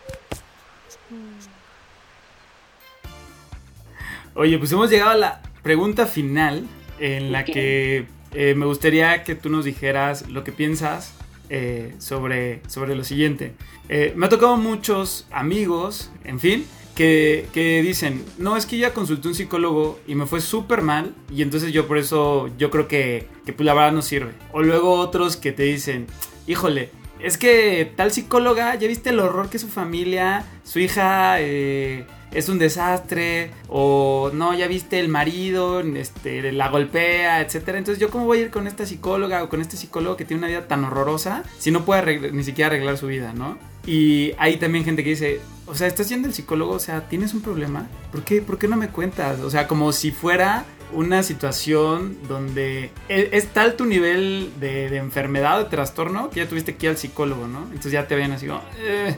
Oye, 4.34 4.58
pues 4.58 4.72
hemos 4.72 4.90
llegado 4.90 5.10
a 5.10 5.16
la 5.16 5.42
pregunta 5.62 6.06
final 6.06 6.66
en 6.98 7.30
la 7.30 7.44
que 7.44 8.06
eh, 8.32 8.54
me 8.56 8.66
gustaría 8.66 9.22
que 9.22 9.36
tú 9.36 9.48
nos 9.48 9.64
dijeras 9.64 10.28
lo 10.28 10.42
que 10.42 10.50
piensas 10.50 11.12
eh, 11.50 11.94
sobre, 11.98 12.62
sobre 12.68 12.96
lo 12.96 13.04
siguiente. 13.04 13.54
Eh, 13.88 14.12
me 14.16 14.26
ha 14.26 14.28
tocado 14.28 14.56
muchos 14.56 15.26
amigos, 15.30 16.10
en 16.24 16.40
fin, 16.40 16.66
que, 17.00 17.82
dicen, 17.82 18.24
no, 18.36 18.56
es 18.56 18.66
que 18.66 18.76
ya 18.76 18.92
consulté 18.92 19.28
un 19.28 19.34
psicólogo 19.34 19.98
y 20.06 20.14
me 20.14 20.26
fue 20.26 20.40
súper 20.40 20.82
mal 20.82 21.14
y 21.34 21.42
entonces 21.42 21.72
yo 21.72 21.86
por 21.86 21.96
eso, 21.96 22.50
yo 22.58 22.70
creo 22.70 22.88
que, 22.88 23.26
que 23.46 23.52
pues 23.52 23.64
la 23.64 23.74
verdad 23.74 23.92
no 23.92 24.02
sirve. 24.02 24.32
O 24.52 24.62
luego 24.62 24.94
otros 24.94 25.36
que 25.36 25.52
te 25.52 25.62
dicen, 25.62 26.06
híjole, 26.46 26.90
es 27.18 27.38
que 27.38 27.90
tal 27.96 28.12
psicóloga, 28.12 28.74
ya 28.74 28.86
viste 28.86 29.10
el 29.10 29.20
horror 29.20 29.48
que 29.48 29.58
su 29.58 29.68
familia, 29.68 30.44
su 30.64 30.78
hija... 30.78 31.40
Eh, 31.40 32.04
es 32.32 32.48
un 32.48 32.60
desastre 32.60 33.50
o 33.68 34.30
no, 34.32 34.54
ya 34.54 34.68
viste 34.68 35.00
el 35.00 35.08
marido, 35.08 35.80
este, 35.80 36.52
la 36.52 36.68
golpea, 36.68 37.40
etcétera. 37.40 37.76
Entonces, 37.78 38.00
yo 38.00 38.08
cómo 38.08 38.26
voy 38.26 38.38
a 38.38 38.42
ir 38.42 38.50
con 38.50 38.68
esta 38.68 38.86
psicóloga 38.86 39.42
o 39.42 39.48
con 39.48 39.60
este 39.60 39.76
psicólogo 39.76 40.16
que 40.16 40.24
tiene 40.24 40.38
una 40.38 40.46
vida 40.46 40.68
tan 40.68 40.84
horrorosa 40.84 41.42
si 41.58 41.72
no 41.72 41.84
puede 41.84 42.30
ni 42.30 42.44
siquiera 42.44 42.68
arreglar 42.68 42.96
su 42.98 43.08
vida, 43.08 43.32
¿no? 43.32 43.58
Y 43.84 44.32
hay 44.38 44.58
también 44.58 44.84
gente 44.84 45.02
que 45.02 45.10
dice, 45.10 45.40
o 45.70 45.74
sea, 45.74 45.86
estás 45.86 46.08
yendo 46.08 46.28
al 46.28 46.34
psicólogo, 46.34 46.72
o 46.72 46.78
sea, 46.78 47.08
tienes 47.08 47.32
un 47.32 47.40
problema, 47.40 47.88
¿por 48.10 48.22
qué, 48.22 48.42
¿por 48.42 48.58
qué 48.58 48.68
no 48.68 48.76
me 48.76 48.88
cuentas? 48.88 49.40
O 49.40 49.50
sea, 49.50 49.68
como 49.68 49.92
si 49.92 50.10
fuera 50.10 50.64
una 50.92 51.22
situación 51.22 52.18
donde 52.28 52.90
e, 53.08 53.28
es, 53.32 53.46
tal 53.52 53.76
tu 53.76 53.86
nivel 53.86 54.52
de, 54.58 54.96
enfermedad, 54.96 55.58
de 55.58 55.64
trastorno, 55.66 56.30
que 56.30 56.40
ya 56.40 56.48
tuviste 56.48 56.76
que 56.76 56.86
ir 56.86 56.90
al 56.90 56.96
psicólogo, 56.98 57.46
¿no? 57.46 57.62
Entonces 57.64 57.92
ya 57.92 58.06
te 58.06 58.16
ven 58.16 58.32
así 58.32 58.46
como... 58.46 58.60
Eh, 58.78 59.16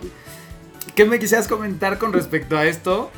¿Qué 0.95 1.07
me 1.07 1.19
quisieras 1.19 1.49
comentar 1.49 1.99
con 1.99 2.13
respecto 2.13 2.59
a 2.59 2.67
esto? 2.67 3.11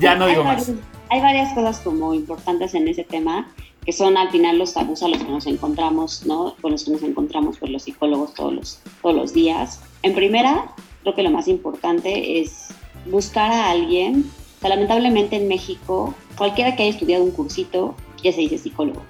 Ya 0.00 0.14
no 0.14 0.26
digo 0.26 0.44
más. 0.44 0.70
Hay 1.10 1.20
varias 1.20 1.52
cosas 1.54 1.80
como 1.80 2.14
importantes 2.14 2.74
en 2.74 2.88
ese 2.88 3.04
tema 3.04 3.52
que 3.84 3.92
son 3.92 4.16
al 4.18 4.30
final 4.30 4.58
los 4.58 4.74
tabús 4.74 5.02
a 5.02 5.08
los 5.08 5.18
que 5.18 5.30
nos 5.30 5.46
encontramos, 5.46 6.26
¿no? 6.26 6.54
Con 6.60 6.72
los 6.72 6.84
que 6.84 6.90
nos 6.90 7.02
encontramos 7.02 7.58
pues, 7.58 7.72
los 7.72 7.82
psicólogos 7.82 8.34
todos 8.34 8.52
los, 8.52 8.80
todos 9.00 9.16
los 9.16 9.32
días. 9.32 9.80
En 10.02 10.14
primera, 10.14 10.74
creo 11.02 11.14
que 11.14 11.22
lo 11.22 11.30
más 11.30 11.48
importante 11.48 12.40
es 12.40 12.68
buscar 13.10 13.50
a 13.50 13.70
alguien. 13.70 14.30
O 14.62 14.68
lamentablemente 14.68 15.36
en 15.36 15.46
México, 15.46 16.14
cualquiera 16.36 16.74
que 16.74 16.82
haya 16.82 16.92
estudiado 16.92 17.22
un 17.22 17.30
cursito 17.30 17.94
ya 18.22 18.32
se 18.32 18.40
dice 18.40 18.58
psicólogo. 18.58 19.02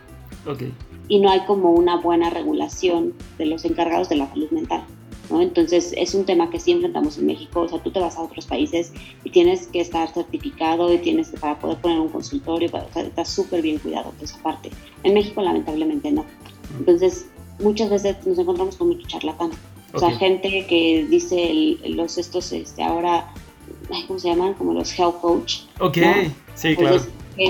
Okay. 0.47 0.73
Y 1.09 1.21
no 1.21 1.31
hay 1.31 1.41
como 1.41 1.73
una 1.73 1.97
buena 1.97 2.29
regulación 2.29 3.15
de 3.39 3.47
los 3.47 3.65
encargados 3.65 4.09
de 4.09 4.17
la 4.17 4.29
salud 4.29 4.51
mental. 4.51 4.85
Entonces 5.31 5.93
es 5.97 6.15
un 6.15 6.25
tema 6.25 6.51
que 6.51 6.59
sí 6.59 6.73
enfrentamos 6.73 7.19
en 7.19 7.27
México, 7.27 7.61
o 7.61 7.69
sea, 7.69 7.83
tú 7.83 7.91
te 7.91 8.01
vas 8.01 8.17
a 8.17 8.23
otros 8.23 8.47
países 8.47 8.93
y 9.25 9.31
tienes 9.31 9.67
que 9.67 9.81
estar 9.81 10.09
certificado 10.13 10.93
y 10.93 10.99
tienes 10.99 11.29
que, 11.29 11.37
para 11.37 11.59
poder 11.59 11.79
poner 11.79 12.01
un 12.01 12.09
consultorio, 12.09 12.71
para, 12.71 12.87
o 12.95 12.99
está 12.99 13.25
súper 13.25 13.61
bien 13.61 13.79
cuidado 13.79 14.13
de 14.19 14.25
esa 14.25 14.43
parte. 14.43 14.71
En 15.03 15.15
México 15.15 15.43
lamentablemente 15.43 16.11
no. 16.11 16.25
Entonces 16.79 17.27
muchas 17.61 17.91
veces 17.91 18.27
nos 18.27 18.39
encontramos 18.39 18.77
con 18.77 18.89
mucho 18.89 19.07
charlatán. 19.07 19.51
O 19.93 19.99
sea, 19.99 20.11
gente 20.11 20.67
que 20.67 21.07
dice 21.09 21.79
los 21.87 22.19
estos, 22.19 22.53
este, 22.53 22.83
ahora, 22.83 23.33
¿cómo 24.07 24.19
se 24.19 24.29
llaman? 24.29 24.55
Como 24.55 24.75
los 24.75 24.99
health 24.99 25.21
coach. 25.21 25.61
Ok, 25.81 25.99
sí, 26.55 26.77
claro. 26.77 27.01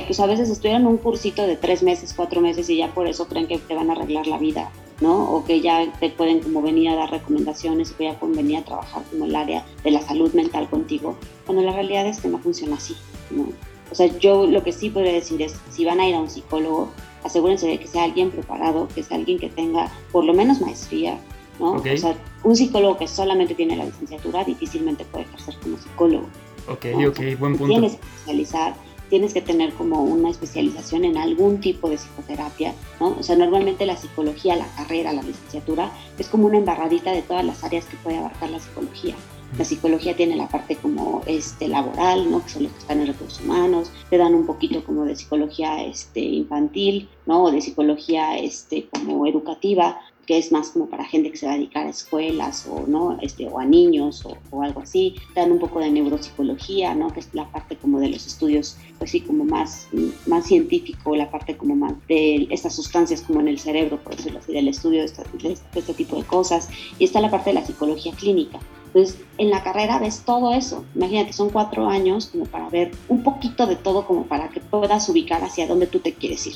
pues 0.07 0.21
a 0.21 0.27
veces 0.27 0.49
estudian 0.49 0.87
un 0.87 0.99
cursito 0.99 1.47
de 1.47 1.57
tres 1.57 1.83
meses, 1.83 2.15
cuatro 2.15 2.41
meses 2.41 2.71
y 2.71 2.77
ya 2.77 2.95
por 2.95 3.09
eso 3.09 3.27
creen 3.27 3.49
que 3.49 3.59
te 3.59 3.75
van 3.75 3.91
a 3.91 3.95
arreglar 3.95 4.27
la 4.27 4.39
vida 4.39 4.71
¿no? 5.01 5.33
O 5.33 5.45
que 5.45 5.61
ya 5.61 5.91
te 6.01 6.11
pueden 6.11 6.41
como 6.41 6.63
venir 6.63 6.91
a 6.91 6.97
dar 6.97 7.11
recomendaciones, 7.11 7.91
o 7.91 7.97
que 7.97 8.05
ya 8.05 8.19
pueden 8.19 8.37
venir 8.37 8.59
a 8.59 8.65
trabajar 8.65 9.03
como 9.11 9.27
el 9.27 9.37
área 9.37 9.65
de 9.85 9.91
la 9.91 10.01
salud 10.01 10.33
mental 10.35 10.69
contigo, 10.69 11.17
cuando 11.47 11.63
la 11.63 11.73
realidad 11.73 12.07
es 12.07 12.21
que 12.21 12.29
no 12.29 12.39
funciona 12.39 12.77
así, 12.77 12.97
¿no? 13.31 13.49
O 13.91 13.95
sea, 13.95 14.07
yo 14.19 14.47
lo 14.47 14.63
que 14.63 14.73
sí 14.73 14.91
podría 14.91 15.13
decir 15.13 15.41
es, 15.41 15.57
si 15.71 15.85
van 15.85 16.01
a 16.01 16.09
ir 16.09 16.15
a 16.15 16.21
un 16.21 16.29
psicólogo, 16.29 16.91
asegúrense 17.25 17.67
de 17.67 17.79
que 17.79 17.87
sea 17.87 18.05
alguien 18.05 18.31
preparado, 18.31 18.89
que 18.89 19.03
sea 19.03 19.17
alguien 19.17 19.39
que 19.39 19.49
tenga 19.49 19.91
por 20.13 20.25
lo 20.25 20.35
menos 20.35 20.61
maestría, 20.61 21.19
¿no? 21.59 21.73
O 21.73 21.97
sea, 21.97 22.17
un 22.45 22.57
psicólogo 22.57 22.99
que 22.99 23.09
solamente 23.09 23.55
tiene 23.55 23.77
la 23.77 23.85
licenciatura 23.85 24.45
difícilmente 24.45 25.05
puede 25.05 25.25
ejercer 25.25 25.57
como 25.63 25.79
psicólogo. 25.79 26.27
Ok, 26.69 26.87
ok, 27.09 27.39
buen 27.39 27.57
punto. 27.57 27.67
Tienes 27.67 27.97
que 27.97 28.07
especializar 28.07 28.75
tienes 29.09 29.33
que 29.33 29.41
tener 29.41 29.73
como 29.75 30.03
una 30.03 30.31
especialización 30.31 31.05
en 31.05 31.17
algún 31.17 31.61
tipo 31.61 31.89
de 31.89 31.97
psicoterapia, 31.97 32.75
¿no? 33.01 33.17
O 33.19 33.23
sea, 33.23 33.37
normalmente 33.37 33.87
la 33.87 33.97
psicología, 33.97 34.57
la 34.57 34.67
carrera, 34.77 35.13
la 35.13 35.23
licenciatura, 35.23 35.91
es 36.19 36.29
como 36.29 36.47
una 36.47 36.59
embarradita 36.59 37.13
de 37.13 37.23
todas 37.23 37.45
las 37.45 37.65
áreas 37.65 37.87
que 37.87 37.97
puede 37.97 38.19
abarcar 38.19 38.51
la 38.51 38.61
psicología. 38.61 39.15
La 39.57 39.65
psicología 39.65 40.15
tiene 40.15 40.37
la 40.37 40.47
parte 40.47 40.77
como 40.77 41.23
este, 41.25 41.69
laboral, 41.69 42.31
¿no? 42.31 42.45
que 42.45 42.51
son 42.51 42.65
los 42.65 42.73
que 42.73 42.79
están 42.81 43.01
en 43.01 43.07
recursos 43.07 43.41
humanos, 43.41 43.91
te 44.11 44.19
dan 44.19 44.35
un 44.35 44.45
poquito 44.45 44.85
como 44.85 45.07
de 45.07 45.17
psicología 45.17 45.83
este, 45.85 46.21
infantil, 46.21 47.09
¿no? 47.25 47.45
o 47.45 47.51
de 47.51 47.63
psicología 47.63 48.37
este, 48.37 48.89
como 48.93 49.27
educativa, 49.27 50.01
que 50.29 50.37
es 50.37 50.53
más 50.53 50.69
como 50.69 50.91
para 50.91 51.07
gente 51.07 51.31
que 51.31 51.39
se 51.39 51.47
va 51.47 51.53
a 51.53 51.55
dedicar 51.55 51.87
a 51.87 51.89
escuelas 51.89 52.69
o, 52.71 52.87
¿no? 52.87 53.17
este, 53.23 53.49
o 53.49 53.59
a 53.59 53.65
niños 53.65 54.27
o, 54.51 54.63
algo 54.63 54.83
así. 54.83 55.17
Dan 55.35 55.53
un 55.53 55.59
poco 55.59 55.81
de 55.81 55.91
neuropsicología, 55.91 56.95
¿no? 56.95 57.11
que 57.11 57.21
es 57.21 57.31
la 57.33 57.51
parte 57.51 57.77
como 57.77 57.99
de 57.99 58.11
los 58.11 58.27
estudios, 58.27 58.77
pues 58.99 59.13
sí, 59.13 59.23
como 59.23 59.47
más, 59.47 59.89
más 60.27 60.45
científico, 60.45 61.17
la 61.17 61.31
parte 61.31 61.57
como 61.57 61.77
más 61.77 61.95
de 62.09 62.47
estas 62.51 62.77
sustancias 62.77 63.23
como 63.23 63.41
en 63.41 63.49
el 63.49 63.59
cerebro, 63.59 63.97
por 64.05 64.17
decirlo 64.17 64.41
así, 64.41 64.53
del 64.53 64.69
estudio 64.69 64.99
de 65.01 65.07
este, 65.07 65.23
de 65.39 65.57
este 65.73 65.95
tipo 65.95 66.17
de 66.17 66.25
cosas. 66.25 66.69
Y 66.99 67.05
está 67.05 67.23
la 67.23 67.31
parte 67.31 67.49
de 67.49 67.55
la 67.55 67.65
psicología 67.65 68.13
clínica. 68.13 68.61
Entonces, 68.89 69.19
en 69.39 69.49
la 69.49 69.63
carrera 69.63 69.99
ves 69.99 70.25
todo 70.27 70.53
eso. 70.53 70.85
Imagínate, 70.95 71.33
son 71.33 71.49
cuatro 71.49 71.89
años 71.89 72.27
como 72.27 72.45
para 72.45 72.69
ver 72.69 72.91
un 73.09 73.23
poquito 73.23 73.67
de 73.67 73.77
todo, 73.77 74.07
como 74.07 74.27
para 74.27 74.51
que 74.51 74.61
puedas 74.61 75.09
ubicar 75.09 75.43
hacia 75.43 75.67
dónde 75.67 75.87
tú 75.87 76.01
te 76.01 76.13
quieres 76.13 76.47
ir. 76.47 76.55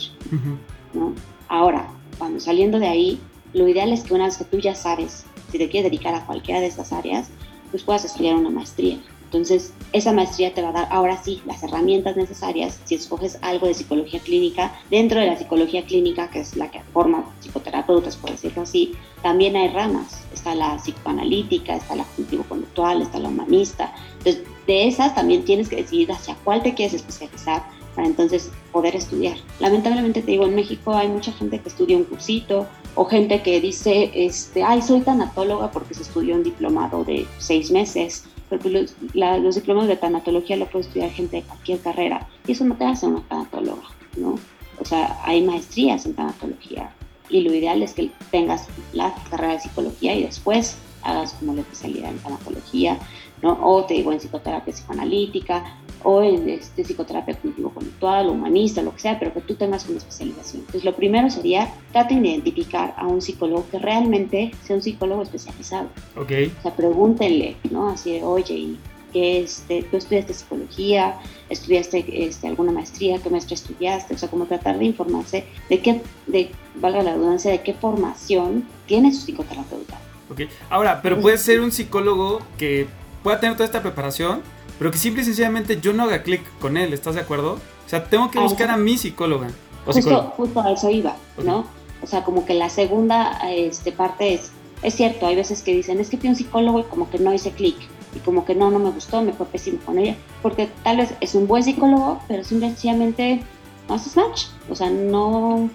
¿no? 0.93 1.15
Ahora, 1.49 1.89
cuando 2.19 2.39
saliendo 2.39 2.79
de 2.79 2.89
ahí, 2.89 3.21
lo 3.53 3.69
ideal 3.69 3.93
es 3.93 4.03
que 4.03 4.15
una 4.15 4.27
vez 4.27 4.37
que 4.37 4.45
tú 4.45 4.59
ya 4.59 4.75
sabes 4.75 5.25
si 5.51 5.59
te 5.59 5.69
quieres 5.69 5.91
dedicar 5.91 6.15
a 6.15 6.25
cualquiera 6.25 6.61
de 6.61 6.67
estas 6.67 6.93
áreas, 6.93 7.29
pues 7.71 7.83
puedas 7.83 8.05
estudiar 8.05 8.37
una 8.37 8.51
maestría. 8.51 8.99
Entonces, 9.25 9.73
esa 9.95 10.13
maestría 10.13 10.53
te 10.53 10.61
va 10.61 10.69
a 10.69 10.73
dar 10.73 10.89
ahora 10.91 11.23
sí 11.23 11.41
las 11.47 11.63
herramientas 11.63 12.17
necesarias 12.17 12.79
si 12.85 12.97
escoges 12.97 13.39
algo 13.41 13.67
de 13.67 13.73
psicología 13.73 14.21
clínica. 14.21 14.79
Dentro 14.91 15.21
de 15.21 15.27
la 15.27 15.39
psicología 15.39 15.87
clínica, 15.87 16.29
que 16.29 16.41
es 16.41 16.55
la 16.55 16.71
que 16.71 16.83
forma 16.93 17.25
psicoterapeutas, 17.41 18.17
por 18.17 18.31
decirlo 18.31 18.63
así, 18.63 18.93
también 19.23 19.57
hay 19.57 19.69
ramas. 19.69 20.23
Está 20.35 20.55
la 20.55 20.77
psicoanalítica, 20.77 21.77
está 21.77 21.97
la 21.97 22.05
cognitivo-conductual, 22.05 23.01
está 23.01 23.19
la 23.21 23.29
humanista. 23.29 23.95
Entonces, 24.19 24.43
de 24.67 24.87
esas 24.87 25.15
también 25.15 25.47
tienes 25.47 25.71
que 25.71 25.77
decidir 25.77 26.13
hacia 26.13 26.35
cuál 26.45 26.63
te 26.63 26.75
quieres 26.75 26.93
especializar 26.93 27.65
para 27.95 28.07
entonces 28.07 28.51
poder 28.71 28.97
estudiar. 28.97 29.37
Lamentablemente 29.61 30.21
te 30.21 30.33
digo, 30.33 30.45
en 30.45 30.55
México 30.55 30.95
hay 30.95 31.09
mucha 31.09 31.33
gente 31.33 31.59
que 31.59 31.71
estudia 31.71 31.97
un 31.97 32.05
cursito 32.05 32.67
o 32.95 33.05
gente 33.07 33.43
que 33.43 33.61
dice, 33.61 34.11
este, 34.15 34.63
ay, 34.63 34.83
soy 34.83 35.01
tanatóloga 35.01 35.71
porque 35.71 35.95
se 35.95 36.03
estudió 36.03 36.35
un 36.35 36.43
diplomado 36.43 37.05
de 37.05 37.27
seis 37.39 37.71
meses, 37.71 38.25
porque 38.49 38.69
los, 38.69 38.95
los 39.15 39.55
diplomados 39.55 39.89
de 39.89 39.97
tanatología 39.97 40.57
lo 40.57 40.67
puede 40.67 40.87
estudiar 40.87 41.11
gente 41.11 41.37
de 41.37 41.43
cualquier 41.43 41.81
carrera 41.81 42.29
y 42.47 42.53
eso 42.53 42.65
no 42.65 42.77
te 42.77 42.85
hace 42.85 43.07
una 43.07 43.23
tanatóloga, 43.23 43.85
¿no? 44.17 44.39
O 44.79 44.85
sea, 44.85 45.19
hay 45.25 45.43
maestrías 45.43 46.05
en 46.07 46.15
tanatología 46.15 46.93
y 47.29 47.41
lo 47.41 47.55
ideal 47.55 47.83
es 47.83 47.95
que 47.95 48.11
tengas 48.31 48.67
la 48.93 49.15
carrera 49.31 49.55
de 49.55 49.61
psicología 49.61 50.15
y 50.15 50.25
después 50.25 50.77
hagas 51.03 51.33
como 51.35 51.55
la 51.55 51.63
especialidad 51.63 52.11
en 52.11 52.19
tanatología, 52.19 52.99
¿no? 53.43 53.59
O 53.63 53.85
te 53.85 53.95
digo 53.95 54.13
en 54.13 54.19
psicoterapia 54.19 54.73
psicoanalítica, 54.73 55.79
o 56.05 56.23
en 56.23 56.49
este, 56.49 56.85
psicoterapia 56.85 57.35
cognitivo-conductual, 57.35 58.29
humanista, 58.29 58.83
lo 58.83 58.95
que 58.95 59.01
sea, 59.01 59.19
pero 59.19 59.33
que 59.33 59.41
tú 59.41 59.55
tengas 59.55 59.89
una 59.89 59.99
especialización. 59.99 60.61
Entonces, 60.61 60.85
lo 60.85 60.95
primero 60.95 61.31
sería, 61.31 61.73
traten 61.93 62.23
de 62.23 62.31
identificar 62.31 62.95
a 62.97 63.07
un 63.07 63.21
psicólogo 63.21 63.67
que 63.71 63.79
realmente 63.79 64.53
sea 64.65 64.77
un 64.77 64.83
psicólogo 64.83 65.23
especializado. 65.23 65.89
Ok. 66.17 66.33
O 66.59 66.63
sea, 66.63 66.75
pregúntenle, 66.75 67.57
¿no? 67.71 67.91
Así 67.91 68.13
de, 68.13 68.23
oye, 68.23 68.55
¿y 68.55 68.79
qué 69.13 69.43
este, 69.43 69.83
tú 69.85 69.97
estudiaste 69.97 70.35
psicología, 70.35 71.19
estudiaste 71.49 72.27
este, 72.27 72.49
alguna 72.49 72.73
maestría, 72.73 73.19
qué 73.23 73.31
maestría 73.31 73.57
estudiaste? 73.57 74.15
O 74.15 74.19
sea, 74.19 74.29
como 74.29 74.47
tratar 74.47 74.79
de 74.79 74.87
informarse 74.87 75.45
de 75.69 75.81
qué, 75.81 76.01
de, 76.27 76.51
valga 76.77 77.03
la 77.03 77.13
redundancia, 77.13 77.51
de 77.51 77.63
qué 77.63 77.75
formación 77.75 78.67
tiene 78.87 79.13
su 79.13 79.27
psicoterapeuta. 79.27 79.99
Ok. 80.31 80.43
Ahora, 80.71 81.01
pero 81.03 81.21
puede 81.21 81.39
ser 81.39 81.61
un 81.61 81.73
psicólogo 81.73 82.41
que 82.57 82.87
pueda 83.23 83.39
tener 83.39 83.57
toda 83.57 83.67
esta 83.67 83.83
preparación, 83.83 84.43
pero 84.83 84.91
que 84.91 84.99
simple 84.99 85.23
y 85.23 85.25
sencillamente 85.25 85.81
yo 85.81 85.93
no 85.93 86.03
haga 86.03 86.25
clic 86.25 86.43
con 86.59 86.77
él, 86.77 86.93
¿estás 86.93 87.15
de 87.15 87.21
acuerdo? 87.21 87.53
O 87.53 87.89
sea, 87.89 88.03
tengo 88.03 88.33
que 88.33 88.41
buscar 88.41 88.69
a 88.69 88.77
mi 88.77 88.99
psicóloga. 88.99 89.49
justo, 89.87 90.35
justo, 90.37 90.61
a 90.61 90.73
eso 90.73 90.91
iba, 90.91 91.15
¿no? 91.45 91.67
O 92.03 92.07
sea, 92.09 92.25
como 92.25 92.45
que 92.45 92.55
la 92.55 92.69
segunda 92.69 93.39
este, 93.49 93.93
parte 93.93 94.35
es, 94.35 94.51
es 94.83 94.95
cierto, 94.95 95.29
hay 95.29 95.37
veces 95.37 95.63
que 95.63 95.73
dicen, 95.73 96.01
es 96.01 96.11
que 96.11 96.19
fui 96.19 96.31
un 96.31 96.35
psicólogo 96.35 96.81
y 96.81 96.83
como 96.83 97.09
que 97.09 97.21
no 97.21 97.33
hice 97.33 97.53
clic, 97.53 97.77
y 98.13 98.19
como 98.25 98.45
que 98.45 98.57
no, 98.57 98.73
no 98.73 98.81
me 98.81 98.91
gustó, 98.91 99.23
me 99.23 99.33
fue 99.33 99.47
pésimo 99.47 99.79
con 99.87 100.01
ella, 100.01 100.17
porque 100.43 100.69
tal 100.83 100.97
vez 100.97 101.15
es 101.21 101.37
un 101.37 101.47
buen 101.47 101.63
psicólogo, 101.63 102.21
pero 102.27 102.43
simplemente 102.43 103.41
no 103.89 103.95
haces 103.95 104.17
match, 104.17 104.47
o 104.69 104.75
sea, 104.75 104.91
no, 104.91 105.71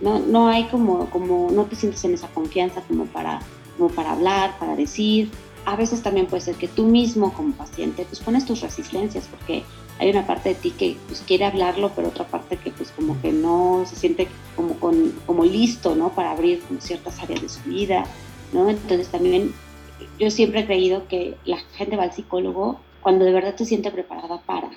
no, 0.00 0.18
no 0.18 0.48
hay 0.48 0.64
como, 0.64 1.08
como, 1.10 1.48
no 1.52 1.66
te 1.66 1.76
sientes 1.76 2.04
en 2.04 2.14
esa 2.14 2.26
confianza 2.26 2.80
como 2.88 3.04
para, 3.06 3.38
como 3.76 3.88
para 3.88 4.14
hablar, 4.14 4.58
para 4.58 4.74
decir, 4.74 5.30
a 5.68 5.76
veces 5.76 6.02
también 6.02 6.26
puede 6.26 6.40
ser 6.40 6.54
que 6.54 6.66
tú 6.66 6.86
mismo 6.86 7.34
como 7.34 7.52
paciente 7.52 8.06
pues 8.08 8.20
pones 8.20 8.46
tus 8.46 8.62
resistencias 8.62 9.28
porque 9.28 9.64
hay 9.98 10.08
una 10.08 10.26
parte 10.26 10.50
de 10.50 10.54
ti 10.54 10.70
que 10.70 10.96
pues 11.08 11.22
quiere 11.26 11.44
hablarlo, 11.44 11.92
pero 11.94 12.08
otra 12.08 12.26
parte 12.26 12.56
que 12.56 12.70
pues 12.70 12.90
como 12.90 13.20
que 13.20 13.32
no 13.32 13.84
se 13.86 13.94
siente 13.94 14.28
como, 14.56 14.78
con, 14.80 15.12
como 15.26 15.44
listo, 15.44 15.94
¿no? 15.94 16.08
Para 16.14 16.30
abrir 16.30 16.62
ciertas 16.78 17.22
áreas 17.22 17.42
de 17.42 17.50
su 17.50 17.60
vida, 17.64 18.06
¿no? 18.54 18.70
Entonces 18.70 19.08
también 19.08 19.52
yo 20.18 20.30
siempre 20.30 20.60
he 20.60 20.64
creído 20.64 21.06
que 21.06 21.36
la 21.44 21.58
gente 21.76 21.98
va 21.98 22.04
al 22.04 22.14
psicólogo 22.14 22.80
cuando 23.02 23.26
de 23.26 23.32
verdad 23.32 23.54
se 23.54 23.66
siente 23.66 23.90
preparada 23.90 24.40
para. 24.46 24.70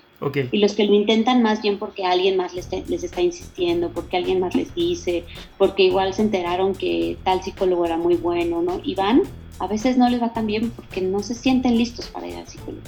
Y 0.52 0.58
los 0.60 0.74
que 0.74 0.84
lo 0.84 0.94
intentan 0.94 1.42
más 1.42 1.62
bien 1.62 1.80
porque 1.80 2.06
alguien 2.06 2.36
más 2.36 2.54
les, 2.54 2.70
les 2.90 3.04
está 3.04 3.22
insistiendo, 3.22 3.92
porque 3.92 4.18
alguien 4.18 4.42
más 4.42 4.56
les 4.56 4.76
dice, 4.76 5.24
porque 5.58 5.84
igual 5.84 6.14
se 6.14 6.22
enteraron 6.22 6.76
que 6.76 7.18
tal 7.24 7.42
psicólogo 7.42 7.86
era 7.86 7.98
muy 7.98 8.18
bueno, 8.18 8.62
¿no? 8.62 8.82
Y 8.84 8.96
van 8.96 9.24
a 9.62 9.68
veces 9.68 9.96
no 9.96 10.10
les 10.10 10.20
va 10.20 10.34
tan 10.34 10.48
bien 10.48 10.72
porque 10.72 11.02
no 11.02 11.22
se 11.22 11.36
sienten 11.36 11.78
listos 11.78 12.08
para 12.08 12.28
ir 12.28 12.36
al 12.36 12.48
psicólogo. 12.48 12.82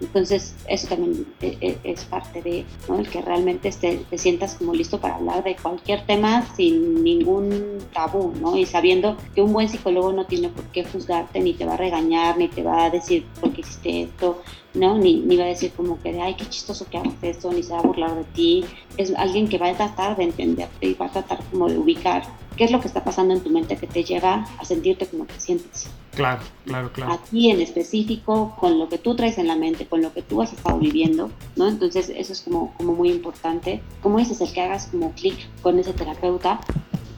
Entonces, 0.00 0.54
eso 0.68 0.88
también 0.88 1.26
e, 1.40 1.56
e, 1.60 1.78
es 1.84 2.04
parte 2.04 2.42
de, 2.42 2.64
que 3.10 3.22
realmente 3.22 3.70
te, 3.70 3.98
te 3.98 4.18
sientas 4.18 4.54
como 4.54 4.74
listo 4.74 5.00
para 5.00 5.16
hablar 5.16 5.44
de 5.44 5.56
cualquier 5.56 6.04
tema 6.06 6.44
sin 6.56 7.02
ningún 7.04 7.78
tabú, 7.92 8.32
¿no? 8.40 8.56
Y 8.56 8.66
sabiendo 8.66 9.16
que 9.34 9.42
un 9.42 9.52
buen 9.52 9.68
psicólogo 9.68 10.12
no 10.12 10.26
tiene 10.26 10.48
por 10.48 10.64
qué 10.66 10.84
juzgarte, 10.84 11.40
ni 11.40 11.54
te 11.54 11.64
va 11.64 11.74
a 11.74 11.76
regañar, 11.76 12.36
ni 12.36 12.48
te 12.48 12.62
va 12.62 12.84
a 12.84 12.90
decir 12.90 13.24
por 13.40 13.52
qué 13.52 13.60
hiciste 13.60 14.02
esto, 14.02 14.42
¿no? 14.74 14.98
Ni, 14.98 15.20
ni 15.20 15.36
va 15.36 15.44
a 15.44 15.48
decir 15.48 15.72
como 15.72 16.00
que, 16.00 16.20
ay, 16.20 16.34
qué 16.34 16.48
chistoso 16.48 16.86
que 16.90 16.98
hagas 16.98 17.14
esto, 17.22 17.52
ni 17.52 17.62
se 17.62 17.72
va 17.72 17.80
a 17.80 17.82
burlar 17.82 18.14
de 18.14 18.24
ti. 18.24 18.64
Es 18.96 19.12
alguien 19.14 19.48
que 19.48 19.58
va 19.58 19.70
a 19.70 19.74
tratar 19.74 20.16
de 20.16 20.24
entenderte 20.24 20.86
y 20.86 20.94
va 20.94 21.06
a 21.06 21.12
tratar 21.12 21.44
como 21.50 21.68
de 21.68 21.78
ubicar 21.78 22.24
qué 22.56 22.64
es 22.64 22.70
lo 22.70 22.80
que 22.80 22.88
está 22.88 23.04
pasando 23.04 23.34
en 23.34 23.40
tu 23.40 23.50
mente 23.50 23.76
que 23.76 23.86
te 23.86 24.04
lleva 24.04 24.46
a 24.58 24.64
sentirte 24.64 25.06
como 25.06 25.24
te 25.24 25.38
sientes. 25.38 25.88
Claro, 26.14 26.42
claro, 26.66 26.92
claro. 26.92 27.12
A 27.12 27.18
ti 27.18 27.50
en 27.50 27.60
específico, 27.60 28.54
con 28.60 28.78
lo 28.78 28.88
que 28.88 28.98
tú 28.98 29.16
traes 29.16 29.38
en 29.38 29.48
la 29.48 29.56
mente, 29.56 29.86
con 29.86 30.02
lo 30.02 30.12
que 30.12 30.22
tú 30.22 30.42
has 30.42 30.52
estado 30.52 30.78
viviendo, 30.78 31.30
¿no? 31.56 31.68
Entonces 31.68 32.10
eso 32.14 32.32
es 32.32 32.42
como, 32.42 32.74
como 32.76 32.92
muy 32.92 33.10
importante. 33.10 33.82
Como 34.02 34.18
dices, 34.18 34.40
el 34.40 34.52
que 34.52 34.60
hagas 34.60 34.88
como 34.88 35.12
clic 35.12 35.36
con 35.62 35.78
ese 35.78 35.92
terapeuta. 35.92 36.60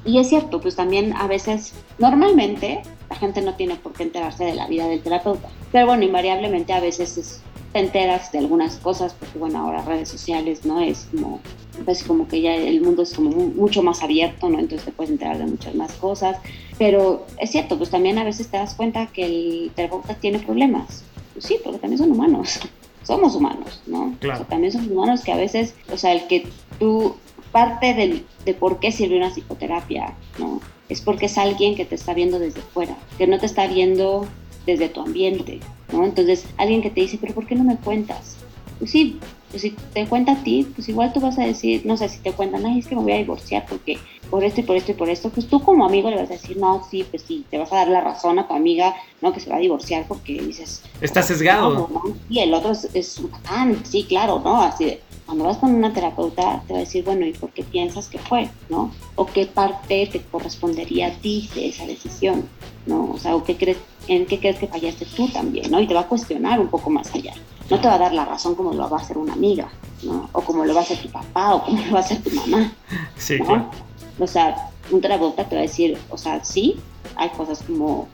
Y 0.05 0.19
es 0.19 0.29
cierto, 0.29 0.61
pues 0.61 0.77
también 0.77 1.15
a 1.17 1.27
veces, 1.27 1.73
normalmente, 1.99 2.83
la 3.09 3.17
gente 3.17 3.41
no 3.41 3.55
tiene 3.55 3.77
por 3.77 3.95
qué 3.95 4.05
enterarse 4.05 4.45
de 4.45 4.55
la 4.55 4.67
vida 4.69 4.87
del 4.87 5.03
terapeuta. 5.03 5.49
Pero 5.73 5.87
bueno, 5.87 6.05
invariablemente 6.05 6.73
a 6.73 6.81
veces 6.81 7.17
es 7.17 7.43
te 7.75 7.81
enteras 7.81 8.31
de 8.31 8.39
algunas 8.39 8.77
cosas, 8.77 9.17
porque 9.19 9.37
bueno, 9.37 9.59
ahora 9.59 9.83
redes 9.83 10.09
sociales, 10.09 10.65
¿no? 10.65 10.81
Es 10.81 11.09
como, 11.11 11.41
pues 11.85 12.05
como 12.05 12.29
que 12.29 12.41
ya 12.41 12.55
el 12.55 12.81
mundo 12.81 13.03
es 13.03 13.13
como 13.13 13.33
mucho 13.33 13.83
más 13.83 14.01
abierto, 14.01 14.49
¿no? 14.49 14.61
Entonces 14.61 14.85
te 14.85 14.93
puedes 14.93 15.11
enterar 15.11 15.39
de 15.39 15.47
muchas 15.47 15.75
más 15.75 15.93
cosas. 15.95 16.37
Pero 16.79 17.27
es 17.37 17.51
cierto, 17.51 17.77
pues 17.77 17.91
también 17.91 18.17
a 18.19 18.23
veces 18.23 18.47
te 18.47 18.59
das 18.59 18.77
cuenta 18.77 19.09
que 19.09 19.27
el 19.27 19.73
terapeuta 19.75 20.15
tiene 20.15 20.39
problemas. 20.39 21.03
Pues 21.33 21.47
sí, 21.47 21.59
porque 21.65 21.81
también 21.81 21.99
son 21.99 22.13
humanos. 22.13 22.61
Somos 23.03 23.35
humanos, 23.35 23.83
¿no? 23.87 24.15
Claro. 24.21 24.47
también 24.49 24.73
son 24.73 24.91
humanos 24.91 25.23
que 25.25 25.33
a 25.33 25.37
veces, 25.37 25.75
o 25.93 25.99
sea, 25.99 26.13
el 26.13 26.29
que 26.29 26.47
tú, 26.79 27.17
parte 27.51 27.93
del, 27.93 28.25
de 28.45 28.55
por 28.55 28.79
qué 28.79 28.93
sirve 28.93 29.17
una 29.17 29.31
psicoterapia, 29.31 30.15
¿no? 30.39 30.61
Es 30.89 31.01
porque 31.01 31.27
es 31.27 31.37
alguien 31.39 31.75
que 31.75 31.85
te 31.85 31.97
está 31.97 32.15
viendo 32.15 32.39
desde 32.39 32.61
fuera, 32.61 32.97
que 33.19 33.27
no 33.27 33.39
te 33.39 33.47
está 33.47 33.67
viendo 33.67 34.29
desde 34.67 34.89
tu 34.89 35.01
ambiente, 35.01 35.61
¿no? 35.93 36.05
Entonces, 36.05 36.47
alguien 36.57 36.83
que 36.83 36.91
te 36.91 37.03
dice, 37.03 37.19
pero 37.21 37.35
¿por 37.35 37.47
qué 37.47 37.55
no 37.55 37.65
me 37.65 37.77
cuentas? 37.77 38.37
Pues 38.79 38.91
sí, 38.91 39.19
pues 39.51 39.63
si 39.63 39.71
te 39.71 40.07
cuenta 40.07 40.33
a 40.33 40.43
ti, 40.43 40.67
pues 40.75 40.89
igual 40.89 41.13
tú 41.13 41.21
vas 41.21 41.39
a 41.39 41.47
decir, 41.47 41.83
no 41.85 41.97
sé, 41.97 42.09
si 42.09 42.19
te 42.19 42.33
cuentan, 42.33 42.67
ay, 42.67 42.81
es 42.81 42.87
que 42.87 42.97
me 42.97 43.03
voy 43.03 43.13
a 43.13 43.19
divorciar 43.19 43.65
porque 43.69 43.99
por 44.29 44.43
esto 44.43 44.61
y 44.61 44.65
por 44.65 44.77
esto 44.77 44.91
y 44.91 44.95
por 44.95 45.09
esto, 45.09 45.31
pues 45.31 45.47
tú 45.47 45.63
como 45.63 45.87
amigo 45.87 46.11
le 46.11 46.17
vas 46.17 46.29
a 46.31 46.35
decir, 46.35 46.57
no, 46.57 46.83
sí, 46.91 47.05
pues 47.09 47.23
sí, 47.23 47.45
te 47.51 47.59
vas 47.59 47.73
a 47.73 47.77
dar 47.77 47.89
la 47.89 48.01
razón 48.01 48.39
a 48.39 48.49
tu 48.49 48.55
amiga, 48.55 48.95
no, 49.23 49.33
que 49.33 49.39
se 49.39 49.49
va 49.49 49.57
a 49.57 49.61
divorciar 49.61 50.07
porque 50.09 50.41
dices... 50.43 50.83
Está 51.01 51.23
sesgado. 51.23 51.89
Y 52.29 52.41
el 52.41 52.53
otro 52.53 52.73
es, 52.73 52.89
es 52.95 53.19
un 53.19 53.29
patán, 53.29 53.85
sí, 53.85 54.05
claro, 54.09 54.41
¿no? 54.45 54.61
Así 54.61 54.87
de, 54.87 55.01
cuando 55.27 55.45
vas 55.45 55.57
con 55.57 55.75
una 55.75 55.93
terapeuta 55.93 56.63
te 56.67 56.73
va 56.73 56.79
a 56.81 56.83
decir, 56.83 57.05
bueno, 57.05 57.27
¿y 57.27 57.33
por 57.33 57.51
qué 57.51 57.63
piensas 57.63 58.09
que 58.09 58.19
fue? 58.19 58.51
¿No? 58.69 58.93
¿O 59.15 59.27
qué 59.27 59.47
parte 59.47 60.09
te 60.11 60.21
correspondería 60.21 61.09
a 61.09 61.13
ti 61.13 61.49
de 61.55 61.69
esa 61.69 61.87
decisión? 61.87 62.49
¿No? 62.87 63.13
O 63.13 63.19
sea, 63.19 63.35
¿o 63.35 63.45
qué 63.45 63.57
crees, 63.57 63.79
en 64.09 64.27
qué 64.27 64.39
crees 64.39 64.59
que 64.59 64.67
fallaste 64.67 65.07
tú 65.07 65.29
también? 65.29 65.71
¿No? 65.71 65.81
Y 65.81 65.87
te 65.87 65.95
va 65.95 66.01
a 66.01 66.07
cuestionar 66.07 66.61
un 66.61 66.69
poco 66.69 66.91
más 66.91 67.15
allá. 67.15 67.35
No 67.71 67.81
te 67.81 67.89
va 67.89 67.95
a 67.95 67.99
dar 67.99 68.13
la 68.13 68.25
razón 68.25 68.55
como 68.55 68.73
lo 68.75 68.89
va 68.89 68.99
a 68.99 69.01
hacer 69.01 69.17
una 69.17 69.33
amiga, 69.33 69.69
¿no? 70.03 70.29
O 70.33 70.43
como 70.43 70.65
lo 70.65 70.75
va 70.75 70.81
a 70.81 70.83
hacer 70.83 70.99
tu 70.99 71.09
papá, 71.09 71.55
o 71.55 71.65
como 71.65 71.83
lo 71.83 71.93
va 71.93 71.99
a 71.99 72.03
hacer 72.03 72.23
tu 72.23 72.31
mamá. 72.31 72.73
Sí, 73.17 73.39
¿no? 73.39 73.47
claro. 73.47 73.71
O 74.19 74.27
sea, 74.27 74.71
un 74.91 75.01
terapeuta 75.01 75.45
te 75.49 75.57
va 75.57 75.63
a 75.63 75.63
decir, 75.63 75.99
o 76.11 76.19
sea, 76.19 76.45
sí, 76.45 76.77
hay 77.17 77.31
cosas 77.31 77.63
como 77.63 78.09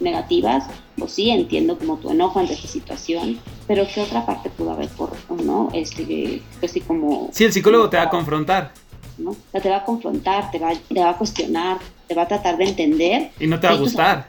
negativas, 0.00 0.64
o 1.00 1.08
sí, 1.08 1.30
entiendo 1.30 1.78
como 1.78 1.96
tu 1.96 2.10
enojo 2.10 2.40
ante 2.40 2.54
esta 2.54 2.68
situación, 2.68 3.38
pero 3.66 3.86
¿qué 3.92 4.02
otra 4.02 4.26
parte 4.26 4.50
pudo 4.50 4.72
haber 4.72 4.88
por, 4.90 5.12
no? 5.42 5.70
Este, 5.72 6.42
así 6.62 6.80
como... 6.80 7.30
Sí, 7.32 7.44
el 7.44 7.52
psicólogo 7.52 7.88
te 7.88 7.96
va 7.96 8.04
a 8.04 8.10
confrontar. 8.10 8.72
¿no? 9.18 9.30
O 9.30 9.36
sea, 9.52 9.60
te 9.60 9.70
va 9.70 9.78
a 9.78 9.84
confrontar, 9.84 10.50
te 10.50 10.58
va, 10.58 10.72
te 10.74 11.00
va 11.00 11.10
a 11.10 11.16
cuestionar, 11.16 11.78
te 12.06 12.14
va 12.14 12.22
a 12.22 12.28
tratar 12.28 12.56
de 12.56 12.64
entender. 12.64 13.30
Y 13.40 13.46
no 13.46 13.58
te 13.58 13.66
va 13.66 13.74
a 13.74 13.76
gustar. 13.76 14.26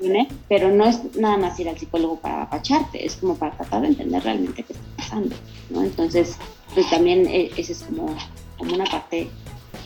Pero 0.49 0.71
no 0.71 0.85
es 0.85 1.15
nada 1.15 1.37
más 1.37 1.59
ir 1.59 1.69
al 1.69 1.77
psicólogo 1.77 2.19
para 2.19 2.43
apacharte, 2.43 3.05
es 3.05 3.15
como 3.15 3.35
para 3.35 3.55
tratar 3.55 3.81
de 3.81 3.87
entender 3.89 4.23
realmente 4.23 4.63
qué 4.63 4.73
está 4.73 4.85
pasando, 4.95 5.35
¿no? 5.69 5.83
Entonces, 5.83 6.37
pues 6.73 6.89
también 6.89 7.27
eh, 7.27 7.51
esa 7.57 7.71
es 7.71 7.83
como, 7.83 8.15
como 8.57 8.73
una 8.73 8.85
parte 8.85 9.29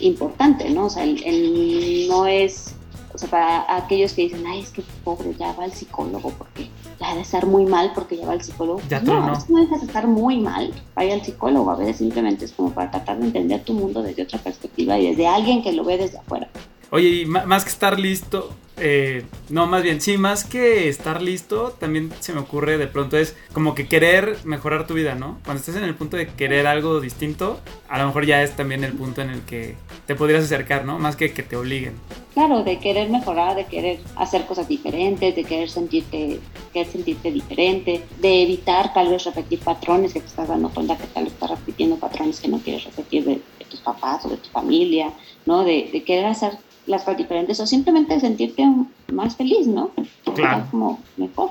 importante, 0.00 0.70
¿no? 0.70 0.86
O 0.86 0.90
sea, 0.90 1.04
el, 1.04 1.22
el 1.24 2.08
no 2.08 2.26
es, 2.26 2.74
o 3.14 3.18
sea, 3.18 3.28
para 3.28 3.76
aquellos 3.76 4.12
que 4.14 4.22
dicen, 4.22 4.44
ay, 4.46 4.60
es 4.60 4.70
que 4.70 4.82
pobre, 5.04 5.34
ya 5.38 5.52
va 5.52 5.64
al 5.64 5.72
psicólogo 5.72 6.30
porque 6.30 6.70
ya 6.98 7.10
ha 7.10 7.14
de 7.14 7.20
estar 7.20 7.46
muy 7.46 7.66
mal 7.66 7.92
porque 7.94 8.16
ya 8.16 8.26
va 8.26 8.32
al 8.32 8.42
psicólogo. 8.42 8.80
Ya 8.88 9.00
no, 9.00 9.12
tronó. 9.12 9.32
es 9.34 9.44
que 9.44 9.52
no 9.52 9.60
dejas 9.60 9.80
de 9.80 9.86
estar 9.86 10.06
muy 10.06 10.38
mal, 10.38 10.72
vaya 10.94 11.14
al 11.14 11.22
psicólogo, 11.22 11.70
a 11.70 11.76
veces 11.76 11.98
simplemente 11.98 12.46
es 12.46 12.52
como 12.52 12.70
para 12.70 12.90
tratar 12.90 13.18
de 13.18 13.26
entender 13.26 13.62
tu 13.64 13.74
mundo 13.74 14.02
desde 14.02 14.22
otra 14.22 14.38
perspectiva 14.38 14.98
y 14.98 15.08
desde 15.08 15.26
alguien 15.26 15.62
que 15.62 15.72
lo 15.72 15.84
ve 15.84 15.98
desde 15.98 16.18
afuera. 16.18 16.48
Oye, 16.94 17.22
y 17.22 17.24
más 17.24 17.64
que 17.64 17.70
estar 17.70 17.98
listo, 17.98 18.54
eh, 18.76 19.24
no, 19.48 19.66
más 19.66 19.82
bien, 19.82 20.02
sí, 20.02 20.18
más 20.18 20.44
que 20.44 20.90
estar 20.90 21.22
listo, 21.22 21.74
también 21.80 22.12
se 22.20 22.34
me 22.34 22.40
ocurre 22.40 22.76
de 22.76 22.86
pronto 22.86 23.16
es 23.16 23.34
como 23.54 23.74
que 23.74 23.88
querer 23.88 24.36
mejorar 24.44 24.86
tu 24.86 24.92
vida, 24.92 25.14
¿no? 25.14 25.38
Cuando 25.46 25.60
estés 25.60 25.76
en 25.76 25.84
el 25.84 25.94
punto 25.94 26.18
de 26.18 26.26
querer 26.26 26.66
algo 26.66 27.00
distinto, 27.00 27.60
a 27.88 27.98
lo 27.98 28.08
mejor 28.08 28.26
ya 28.26 28.42
es 28.42 28.54
también 28.56 28.84
el 28.84 28.92
punto 28.92 29.22
en 29.22 29.30
el 29.30 29.40
que 29.40 29.74
te 30.06 30.14
podrías 30.14 30.44
acercar, 30.44 30.84
¿no? 30.84 30.98
Más 30.98 31.16
que 31.16 31.32
que 31.32 31.42
te 31.42 31.56
obliguen. 31.56 31.94
Claro, 32.34 32.62
de 32.62 32.78
querer 32.78 33.08
mejorar, 33.08 33.56
de 33.56 33.64
querer 33.64 34.00
hacer 34.16 34.44
cosas 34.44 34.68
diferentes, 34.68 35.34
de 35.34 35.44
querer 35.44 35.70
sentirte, 35.70 36.40
querer 36.74 36.92
sentirte 36.92 37.30
diferente, 37.30 38.02
de 38.20 38.42
evitar 38.42 38.92
tal 38.92 39.08
vez 39.08 39.24
repetir 39.24 39.60
patrones 39.60 40.12
que 40.12 40.20
te 40.20 40.26
estás 40.26 40.48
dando 40.48 40.68
cuenta 40.68 40.98
que 40.98 41.06
tal 41.06 41.24
vez 41.24 41.32
estás 41.32 41.52
repitiendo 41.52 41.96
patrones 41.96 42.38
que 42.38 42.48
no 42.48 42.58
quieres 42.58 42.84
repetir 42.84 43.24
de, 43.24 43.40
de 43.58 43.64
tus 43.70 43.80
papás 43.80 44.26
o 44.26 44.28
de 44.28 44.36
tu 44.36 44.50
familia, 44.50 45.10
¿no? 45.46 45.64
De, 45.64 45.88
de 45.90 46.02
querer 46.04 46.26
hacer 46.26 46.52
las 46.86 47.02
cosas 47.02 47.18
diferentes 47.18 47.60
o 47.60 47.66
simplemente 47.66 48.18
sentirte 48.20 48.64
más 49.12 49.36
feliz, 49.36 49.66
¿no? 49.66 49.90
Claro. 50.34 50.66
Como 50.70 51.00
mejor. 51.16 51.50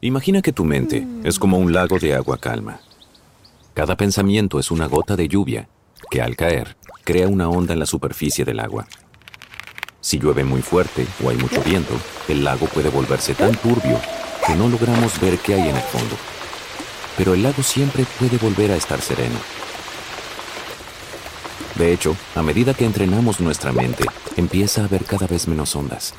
Imagina 0.00 0.42
que 0.42 0.52
tu 0.52 0.64
mente 0.64 1.06
es 1.24 1.38
como 1.38 1.58
un 1.58 1.72
lago 1.72 1.98
de 1.98 2.14
agua 2.14 2.38
calma. 2.38 2.80
Cada 3.74 3.96
pensamiento 3.96 4.58
es 4.58 4.70
una 4.70 4.86
gota 4.86 5.16
de 5.16 5.28
lluvia 5.28 5.68
que 6.10 6.22
al 6.22 6.36
caer 6.36 6.76
crea 7.04 7.28
una 7.28 7.48
onda 7.48 7.72
en 7.72 7.78
la 7.78 7.86
superficie 7.86 8.44
del 8.44 8.60
agua. 8.60 8.86
Si 10.00 10.18
llueve 10.18 10.44
muy 10.44 10.62
fuerte 10.62 11.06
o 11.24 11.30
hay 11.30 11.36
mucho 11.36 11.62
viento, 11.62 11.94
el 12.28 12.44
lago 12.44 12.66
puede 12.66 12.90
volverse 12.90 13.34
tan 13.34 13.52
turbio 13.56 13.98
que 14.46 14.54
no 14.54 14.68
logramos 14.68 15.20
ver 15.20 15.38
qué 15.38 15.54
hay 15.54 15.68
en 15.68 15.76
el 15.76 15.82
fondo. 15.82 16.16
Pero 17.16 17.34
el 17.34 17.42
lago 17.42 17.62
siempre 17.62 18.04
puede 18.18 18.38
volver 18.38 18.70
a 18.70 18.76
estar 18.76 19.00
sereno. 19.00 19.38
De 21.78 21.92
hecho, 21.92 22.16
a 22.34 22.42
medida 22.42 22.72
que 22.72 22.86
entrenamos 22.86 23.40
nuestra 23.40 23.70
mente, 23.70 24.04
empieza 24.36 24.80
a 24.80 24.84
haber 24.86 25.04
cada 25.04 25.26
vez 25.26 25.46
menos 25.46 25.76
ondas. 25.76 26.14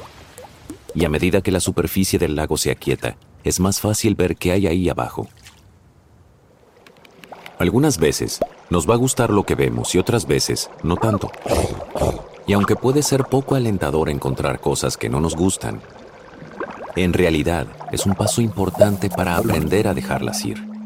Y 0.94 1.04
a 1.06 1.10
medida 1.10 1.42
que 1.42 1.52
la 1.52 1.60
superficie 1.60 2.20
del 2.20 2.36
lago 2.36 2.58
se 2.58 2.70
aquieta, 2.70 3.18
es 3.44 3.60
más 3.60 3.80
fácil 3.80 4.16
ver 4.16 4.36
qué 4.36 4.52
hay 4.52 4.68
ahí 4.68 4.90
abajo. 4.90 5.28
Algunas 7.58 7.98
veces 7.98 8.40
nos 8.70 8.88
va 8.88 8.94
a 8.94 8.98
gustar 8.98 9.32
lo 9.32 9.44
que 9.44 9.56
vemos 9.56 9.96
y 9.96 9.98
otras 9.98 10.28
veces 10.28 10.70
no 10.84 10.96
tanto. 10.96 11.32
Y 12.46 12.54
aunque 12.54 12.76
puede 12.76 13.02
ser 13.02 13.24
poco 13.24 13.56
alentador 13.56 14.10
encontrar 14.10 14.60
cosas 14.60 14.96
que 14.96 15.10
no 15.10 15.20
nos 15.20 15.36
gustan, 15.36 15.82
en 16.96 17.14
realidad 17.14 17.68
es 17.92 18.06
un 18.06 18.14
paso 18.14 18.42
importante 18.42 19.10
para 19.10 19.38
aprender 19.38 19.88
a 19.88 19.96
dejarlas 19.96 20.46
ir. 20.46 20.77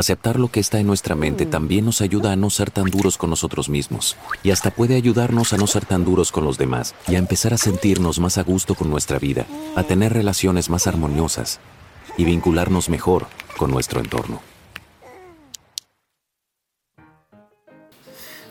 Aceptar 0.00 0.40
lo 0.40 0.48
que 0.48 0.60
está 0.60 0.80
en 0.80 0.86
nuestra 0.86 1.14
mente 1.14 1.44
también 1.44 1.84
nos 1.84 2.00
ayuda 2.00 2.32
a 2.32 2.36
no 2.36 2.48
ser 2.48 2.70
tan 2.70 2.86
duros 2.86 3.18
con 3.18 3.28
nosotros 3.28 3.68
mismos 3.68 4.16
y 4.42 4.50
hasta 4.50 4.70
puede 4.70 4.96
ayudarnos 4.96 5.52
a 5.52 5.58
no 5.58 5.66
ser 5.66 5.84
tan 5.84 6.06
duros 6.06 6.32
con 6.32 6.42
los 6.42 6.56
demás 6.56 6.94
y 7.06 7.16
a 7.16 7.18
empezar 7.18 7.52
a 7.52 7.58
sentirnos 7.58 8.18
más 8.18 8.38
a 8.38 8.42
gusto 8.42 8.74
con 8.74 8.88
nuestra 8.88 9.18
vida, 9.18 9.44
a 9.76 9.82
tener 9.82 10.14
relaciones 10.14 10.70
más 10.70 10.86
armoniosas 10.86 11.60
y 12.16 12.24
vincularnos 12.24 12.88
mejor 12.88 13.26
con 13.58 13.70
nuestro 13.70 14.00
entorno. 14.00 14.40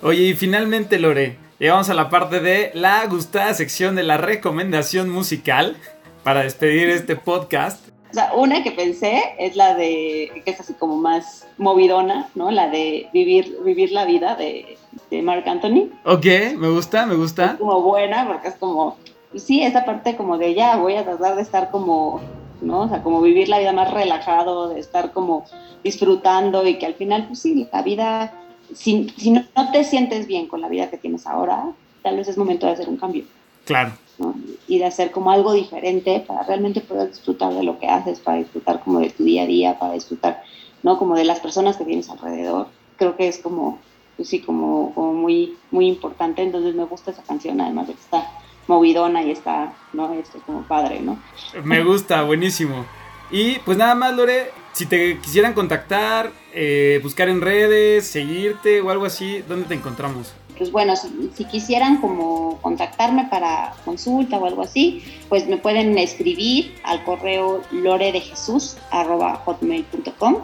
Oye, 0.04 0.22
y 0.26 0.34
finalmente, 0.36 1.00
Lore, 1.00 1.40
llegamos 1.58 1.90
a 1.90 1.96
la 1.96 2.12
parte 2.12 2.42
de 2.42 2.70
la 2.76 3.04
gustada 3.08 3.56
sección 3.56 3.96
de 3.96 4.04
la 4.04 4.18
recomendación 4.18 5.10
musical 5.10 5.78
para 6.24 6.44
despedir 6.44 6.92
este 6.92 7.16
podcast. 7.16 7.89
O 8.10 8.14
sea, 8.14 8.34
una 8.34 8.64
que 8.64 8.72
pensé 8.72 9.22
es 9.38 9.56
la 9.56 9.76
de, 9.76 10.42
que 10.44 10.52
es 10.52 10.60
así 10.60 10.74
como 10.74 10.96
más 10.98 11.48
movidona, 11.58 12.28
¿no? 12.34 12.50
La 12.50 12.68
de 12.70 13.08
vivir, 13.14 13.60
vivir 13.64 13.92
la 13.92 14.06
vida 14.06 14.36
de, 14.36 14.78
de 15.12 15.22
Mark 15.22 15.48
Anthony. 15.48 15.90
Ok, 16.06 16.26
me 16.58 16.70
gusta, 16.70 17.06
me 17.06 17.14
Es 17.14 17.20
gusta. 17.20 17.56
como 17.58 17.82
buena 17.82 18.28
porque 18.28 18.48
es 18.48 18.56
como, 18.56 18.98
sí, 19.36 19.62
esa 19.62 19.86
parte 19.86 20.16
como 20.16 20.38
de 20.40 20.56
ya 20.56 20.78
voy 20.78 20.96
a 20.96 21.04
tratar 21.06 21.36
de 21.36 21.44
estar 21.44 21.70
como, 21.70 22.20
¿no? 22.62 22.82
O 22.82 22.90
sea, 22.90 23.04
como 23.04 23.22
vivir 23.22 23.48
la 23.48 23.60
vida 23.60 23.74
más 23.74 23.92
relajado, 23.92 24.70
de 24.70 24.80
estar 24.80 25.12
como 25.12 25.46
disfrutando 25.84 26.66
y 26.68 26.80
que 26.80 26.88
al 26.88 26.96
final, 26.96 27.28
pues 27.28 27.40
sí, 27.40 27.68
la 27.72 27.82
vida, 27.84 28.34
si, 28.74 29.10
si 29.18 29.32
no, 29.32 29.44
no 29.56 29.72
te 29.72 29.84
sientes 29.84 30.26
bien 30.26 30.48
con 30.48 30.62
la 30.62 30.68
vida 30.70 30.90
que 30.90 30.98
tienes 30.98 31.28
ahora, 31.28 31.66
tal 32.02 32.18
vez 32.18 32.28
es 32.28 32.38
momento 32.38 32.66
de 32.66 32.74
hacer 32.74 32.90
un 32.90 32.98
cambio. 32.98 33.24
Claro. 33.66 33.92
¿no? 34.18 34.36
y 34.68 34.80
de 34.80 34.86
hacer 34.86 35.12
como 35.12 35.32
algo 35.32 35.54
diferente 35.54 36.24
para 36.28 36.44
realmente 36.44 36.82
poder 36.82 37.10
disfrutar 37.10 37.54
de 37.54 37.64
lo 37.64 37.80
que 37.80 37.88
haces, 37.88 38.20
para 38.20 38.38
disfrutar 38.38 38.82
como 38.84 39.00
de 39.00 39.10
tu 39.10 39.24
día 39.24 39.44
a 39.44 39.46
día, 39.46 39.80
para 39.80 39.94
disfrutar 39.94 40.44
¿no? 40.84 40.98
Como 40.98 41.16
de 41.16 41.26
las 41.26 41.40
personas 41.40 41.78
que 41.78 41.86
tienes 41.86 42.10
alrededor. 42.10 42.68
Creo 42.98 43.16
que 43.16 43.28
es 43.28 43.40
como, 43.40 43.80
pues 44.16 44.30
sí, 44.30 44.40
como, 44.40 44.94
como 44.94 45.14
muy, 45.14 45.58
muy 45.72 45.88
importante. 45.88 46.42
Entonces 46.42 46.76
me 46.76 46.86
gusta 46.86 47.12
esa 47.12 47.24
canción, 47.24 47.60
además 47.62 47.88
de 47.88 47.94
que 47.94 48.00
está 48.00 48.32
movidona 48.68 49.24
y 49.24 49.32
está, 49.32 49.74
¿no? 49.94 50.14
Esto 50.14 50.38
es 50.38 50.44
como 50.44 50.62
padre, 50.64 51.00
¿no? 51.00 51.20
Me 51.64 51.84
gusta, 51.84 52.22
buenísimo. 52.24 52.86
Y 53.32 53.60
pues 53.60 53.78
nada 53.78 53.96
más, 53.96 54.16
Lore, 54.16 54.52
si 54.74 54.86
te 54.86 55.18
quisieran 55.20 55.54
contactar, 55.54 56.32
eh, 56.54 57.00
buscar 57.02 57.30
en 57.30 57.42
redes, 57.42 58.08
seguirte 58.08 58.82
o 58.82 58.90
algo 58.90 59.06
así, 59.06 59.44
¿dónde 59.48 59.68
te 59.68 59.74
encontramos? 59.74 60.34
Pues 60.60 60.72
bueno, 60.72 60.94
si, 60.96 61.46
quisieran 61.46 62.00
como 62.02 62.60
contactarme 62.62 63.26
para 63.32 63.74
consulta 63.86 64.38
o 64.38 64.46
algo 64.46 64.62
así, 64.62 65.04
pues 65.30 65.48
me 65.48 65.58
pueden 65.58 65.98
escribir 65.98 66.76
al 66.84 67.04
correo 67.06 67.64
loredejesus.com. 67.72 70.36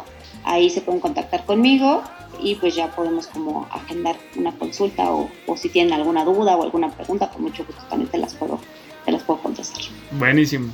Ahí 0.45 0.69
se 0.69 0.81
pueden 0.81 1.01
contactar 1.01 1.45
conmigo 1.45 2.01
y 2.41 2.55
pues 2.55 2.75
ya 2.75 2.95
podemos 2.95 3.27
como 3.27 3.67
agendar 3.71 4.15
una 4.37 4.53
consulta 4.53 5.11
o, 5.11 5.29
o, 5.47 5.57
si 5.57 5.67
tienen 5.69 5.93
alguna 5.93 6.23
duda 6.23 6.55
o 6.55 6.63
alguna 6.63 6.89
pregunta, 6.89 7.29
con 7.29 7.43
mucho 7.43 7.65
gusto 7.65 7.83
también 7.89 8.09
te 8.09 8.17
las 8.17 8.33
puedo, 8.35 8.59
te 9.05 9.11
las 9.11 9.23
puedo 9.23 9.41
contestar. 9.41 9.81
Buenísimo. 10.11 10.71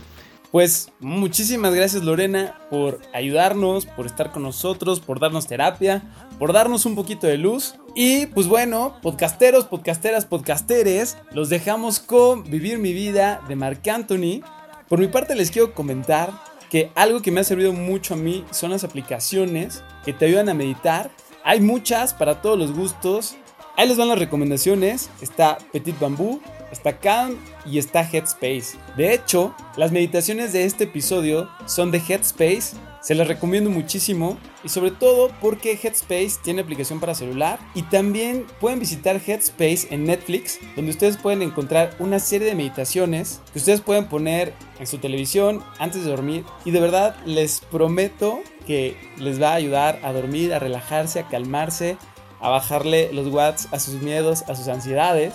Pues 0.51 0.91
muchísimas 0.99 1.73
gracias 1.73 2.03
Lorena 2.03 2.59
por 2.69 2.99
ayudarnos, 3.13 3.85
por 3.85 4.05
estar 4.05 4.31
con 4.31 4.43
nosotros, 4.43 4.99
por 4.99 5.19
darnos 5.19 5.47
terapia, 5.47 6.03
por 6.39 6.51
darnos 6.51 6.85
un 6.85 6.95
poquito 6.95 7.27
de 7.27 7.37
luz. 7.37 7.75
Y 7.95 8.25
pues 8.27 8.47
bueno, 8.47 8.97
podcasteros, 9.01 9.65
podcasteras, 9.65 10.25
podcasteres, 10.25 11.17
los 11.31 11.49
dejamos 11.49 11.99
con 11.99 12.43
Vivir 12.43 12.79
mi 12.79 12.93
vida 12.93 13.41
de 13.47 13.55
Marc 13.55 13.87
Anthony. 13.87 14.41
Por 14.89 14.99
mi 14.99 15.07
parte 15.07 15.35
les 15.35 15.51
quiero 15.51 15.73
comentar 15.73 16.31
que 16.69 16.91
algo 16.95 17.21
que 17.21 17.31
me 17.31 17.41
ha 17.41 17.45
servido 17.45 17.71
mucho 17.71 18.13
a 18.13 18.17
mí 18.17 18.45
son 18.51 18.71
las 18.71 18.83
aplicaciones 18.83 19.83
que 20.03 20.13
te 20.13 20.25
ayudan 20.25 20.49
a 20.49 20.53
meditar 20.53 21.11
hay 21.43 21.59
muchas 21.59 22.13
para 22.13 22.41
todos 22.41 22.57
los 22.57 22.71
gustos. 22.73 23.35
Ahí 23.75 23.87
les 23.87 23.97
van 23.97 24.09
las 24.09 24.19
recomendaciones. 24.19 25.09
Está 25.21 25.57
Petit 25.71 25.99
Bamboo, 25.99 26.39
está 26.71 26.97
Calm 26.97 27.37
y 27.65 27.77
está 27.77 28.01
Headspace. 28.01 28.77
De 28.97 29.13
hecho, 29.13 29.55
las 29.77 29.91
meditaciones 29.91 30.53
de 30.53 30.65
este 30.65 30.85
episodio 30.85 31.49
son 31.65 31.91
de 31.91 31.99
Headspace. 31.99 32.75
Se 33.01 33.15
las 33.15 33.27
recomiendo 33.27 33.69
muchísimo. 33.69 34.37
Y 34.63 34.69
sobre 34.69 34.91
todo 34.91 35.31
porque 35.41 35.79
Headspace 35.81 36.33
tiene 36.43 36.61
aplicación 36.61 36.99
para 36.99 37.15
celular. 37.15 37.59
Y 37.73 37.83
también 37.83 38.45
pueden 38.59 38.79
visitar 38.79 39.19
Headspace 39.25 39.87
en 39.89 40.05
Netflix 40.05 40.59
donde 40.75 40.91
ustedes 40.91 41.17
pueden 41.17 41.41
encontrar 41.41 41.95
una 41.99 42.19
serie 42.19 42.47
de 42.47 42.55
meditaciones 42.55 43.41
que 43.51 43.59
ustedes 43.59 43.81
pueden 43.81 44.05
poner 44.05 44.53
en 44.79 44.87
su 44.87 44.99
televisión 44.99 45.63
antes 45.79 46.03
de 46.03 46.11
dormir. 46.11 46.45
Y 46.63 46.71
de 46.71 46.79
verdad 46.79 47.15
les 47.25 47.61
prometo 47.61 48.41
que 48.67 48.95
les 49.17 49.41
va 49.41 49.51
a 49.51 49.55
ayudar 49.55 49.99
a 50.03 50.13
dormir, 50.13 50.53
a 50.53 50.59
relajarse, 50.59 51.19
a 51.19 51.27
calmarse, 51.27 51.97
a 52.39 52.49
bajarle 52.49 53.11
los 53.13 53.27
watts 53.27 53.67
a 53.71 53.79
sus 53.79 54.01
miedos, 54.01 54.43
a 54.47 54.55
sus 54.55 54.67
ansiedades 54.67 55.33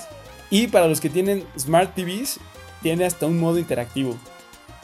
y 0.50 0.68
para 0.68 0.88
los 0.88 1.00
que 1.00 1.10
tienen 1.10 1.44
Smart 1.58 1.94
TVs 1.94 2.38
tiene 2.82 3.04
hasta 3.04 3.26
un 3.26 3.38
modo 3.38 3.58
interactivo. 3.58 4.16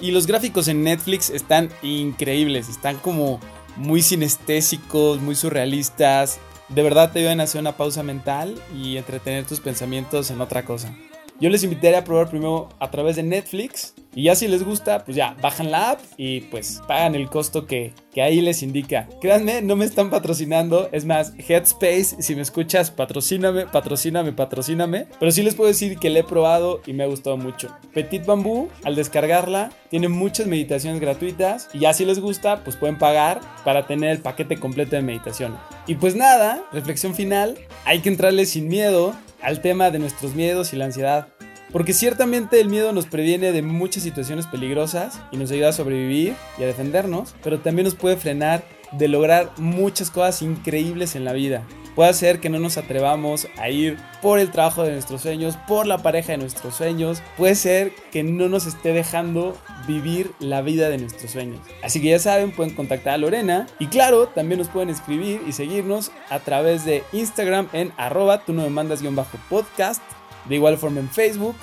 Y 0.00 0.10
los 0.10 0.26
gráficos 0.26 0.68
en 0.68 0.82
Netflix 0.82 1.30
están 1.30 1.70
increíbles, 1.82 2.68
están 2.68 2.96
como 2.96 3.38
muy 3.76 4.02
sinestésicos, 4.02 5.20
muy 5.20 5.34
surrealistas. 5.34 6.40
De 6.68 6.82
verdad 6.82 7.12
te 7.12 7.20
ayudan 7.20 7.40
a 7.40 7.44
hacer 7.44 7.60
una 7.60 7.76
pausa 7.76 8.02
mental 8.02 8.60
y 8.74 8.96
entretener 8.96 9.46
tus 9.46 9.60
pensamientos 9.60 10.30
en 10.30 10.40
otra 10.40 10.64
cosa. 10.64 10.94
Yo 11.40 11.50
les 11.50 11.62
invitaría 11.62 11.98
a 11.98 12.04
probar 12.04 12.30
primero 12.30 12.68
a 12.78 12.90
través 12.90 13.16
de 13.16 13.22
Netflix 13.22 13.94
y 14.14 14.24
ya 14.24 14.34
si 14.34 14.46
les 14.46 14.62
gusta, 14.62 15.04
pues 15.04 15.16
ya 15.16 15.34
bajan 15.40 15.70
la 15.70 15.92
app 15.92 16.00
y 16.16 16.42
pues 16.42 16.82
pagan 16.86 17.14
el 17.14 17.28
costo 17.28 17.66
que, 17.66 17.94
ahí 18.16 18.42
les 18.42 18.62
indica. 18.62 19.08
Créanme, 19.20 19.62
no 19.62 19.74
me 19.74 19.86
están 19.86 20.10
patrocinando. 20.10 20.90
Es 20.92 21.06
más, 21.06 21.32
Headspace, 21.38 22.22
si 22.22 22.34
me 22.34 22.42
escuchas, 22.42 22.90
patrocíname, 22.90 23.66
patrocíname, 23.66 24.32
patrocíname. 24.32 25.06
Pero 25.18 25.32
sí 25.32 25.42
les 25.42 25.54
puedo 25.54 25.68
decir 25.68 25.98
que 25.98 26.10
la 26.10 26.18
he 26.18 26.24
probado 26.24 26.82
y 26.86 26.92
me 26.92 27.04
ha 27.04 27.06
gustado 27.06 27.38
mucho. 27.38 27.74
Petit 27.94 28.26
Bamboo, 28.26 28.68
al 28.84 28.96
descargarla, 28.96 29.70
tiene 29.88 30.08
muchas 30.08 30.46
meditaciones 30.46 31.00
gratuitas 31.00 31.68
y 31.72 31.80
ya 31.80 31.94
si 31.94 32.04
les 32.04 32.20
gusta, 32.20 32.62
pues 32.64 32.76
pueden 32.76 32.98
pagar 32.98 33.40
para 33.64 33.86
tener 33.86 34.10
el 34.10 34.18
paquete 34.18 34.58
completo 34.58 34.96
de 34.96 35.02
meditación. 35.02 35.56
Y 35.86 35.94
pues 35.94 36.14
nada, 36.14 36.62
reflexión 36.72 37.14
final, 37.14 37.58
hay 37.86 38.00
que 38.00 38.10
entrarle 38.10 38.44
sin 38.44 38.68
miedo 38.68 39.14
al 39.40 39.60
tema 39.60 39.90
de 39.90 39.98
nuestros 39.98 40.34
miedos 40.34 40.72
y 40.72 40.76
la 40.76 40.84
ansiedad. 40.84 41.28
Porque 41.72 41.94
ciertamente 41.94 42.60
el 42.60 42.68
miedo 42.68 42.92
nos 42.92 43.06
previene 43.06 43.50
de 43.52 43.62
muchas 43.62 44.02
situaciones 44.02 44.46
peligrosas 44.46 45.20
y 45.30 45.38
nos 45.38 45.50
ayuda 45.50 45.70
a 45.70 45.72
sobrevivir 45.72 46.34
y 46.58 46.62
a 46.62 46.66
defendernos, 46.66 47.34
pero 47.42 47.60
también 47.60 47.86
nos 47.86 47.94
puede 47.94 48.18
frenar 48.18 48.62
de 48.92 49.08
lograr 49.08 49.50
muchas 49.56 50.10
cosas 50.10 50.42
increíbles 50.42 51.16
en 51.16 51.24
la 51.24 51.32
vida. 51.32 51.62
Puede 51.94 52.10
hacer 52.10 52.40
que 52.40 52.48
no 52.48 52.58
nos 52.58 52.78
atrevamos 52.78 53.48
a 53.58 53.68
ir 53.68 53.98
por 54.22 54.38
el 54.38 54.50
trabajo 54.50 54.82
de 54.82 54.92
nuestros 54.92 55.20
sueños, 55.20 55.58
por 55.68 55.86
la 55.86 55.98
pareja 55.98 56.32
de 56.32 56.38
nuestros 56.38 56.74
sueños. 56.74 57.22
Puede 57.36 57.54
ser 57.54 57.92
que 58.10 58.22
no 58.22 58.48
nos 58.48 58.66
esté 58.66 58.92
dejando 58.92 59.58
vivir 59.86 60.30
la 60.38 60.62
vida 60.62 60.88
de 60.88 60.96
nuestros 60.96 61.30
sueños. 61.30 61.60
Así 61.82 62.00
que 62.00 62.08
ya 62.08 62.18
saben, 62.18 62.52
pueden 62.52 62.74
contactar 62.74 63.14
a 63.14 63.18
Lorena. 63.18 63.66
Y 63.78 63.86
claro, 63.86 64.28
también 64.28 64.58
nos 64.58 64.68
pueden 64.68 64.88
escribir 64.88 65.42
y 65.46 65.52
seguirnos 65.52 66.12
a 66.30 66.38
través 66.38 66.86
de 66.86 67.02
Instagram 67.12 67.68
en 67.74 67.92
arroba 67.98 68.44
tú 68.44 68.54
no 68.54 68.62
me 68.62 68.70
mandas 68.70 69.02
guion 69.02 69.16
bajo 69.16 69.38
podcast 69.50 70.02
de 70.46 70.54
igual 70.54 70.78
forma 70.78 71.00
en 71.00 71.10
Facebook. 71.10 71.56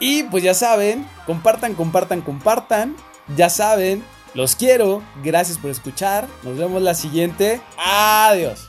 Y 0.00 0.24
pues 0.24 0.42
ya 0.42 0.54
saben, 0.54 1.06
compartan, 1.26 1.74
compartan, 1.74 2.20
compartan. 2.20 2.96
Ya 3.36 3.50
saben, 3.50 4.04
los 4.34 4.56
quiero. 4.56 5.02
Gracias 5.22 5.58
por 5.58 5.70
escuchar. 5.70 6.26
Nos 6.42 6.56
vemos 6.56 6.82
la 6.82 6.94
siguiente. 6.94 7.60
Adiós. 7.76 8.68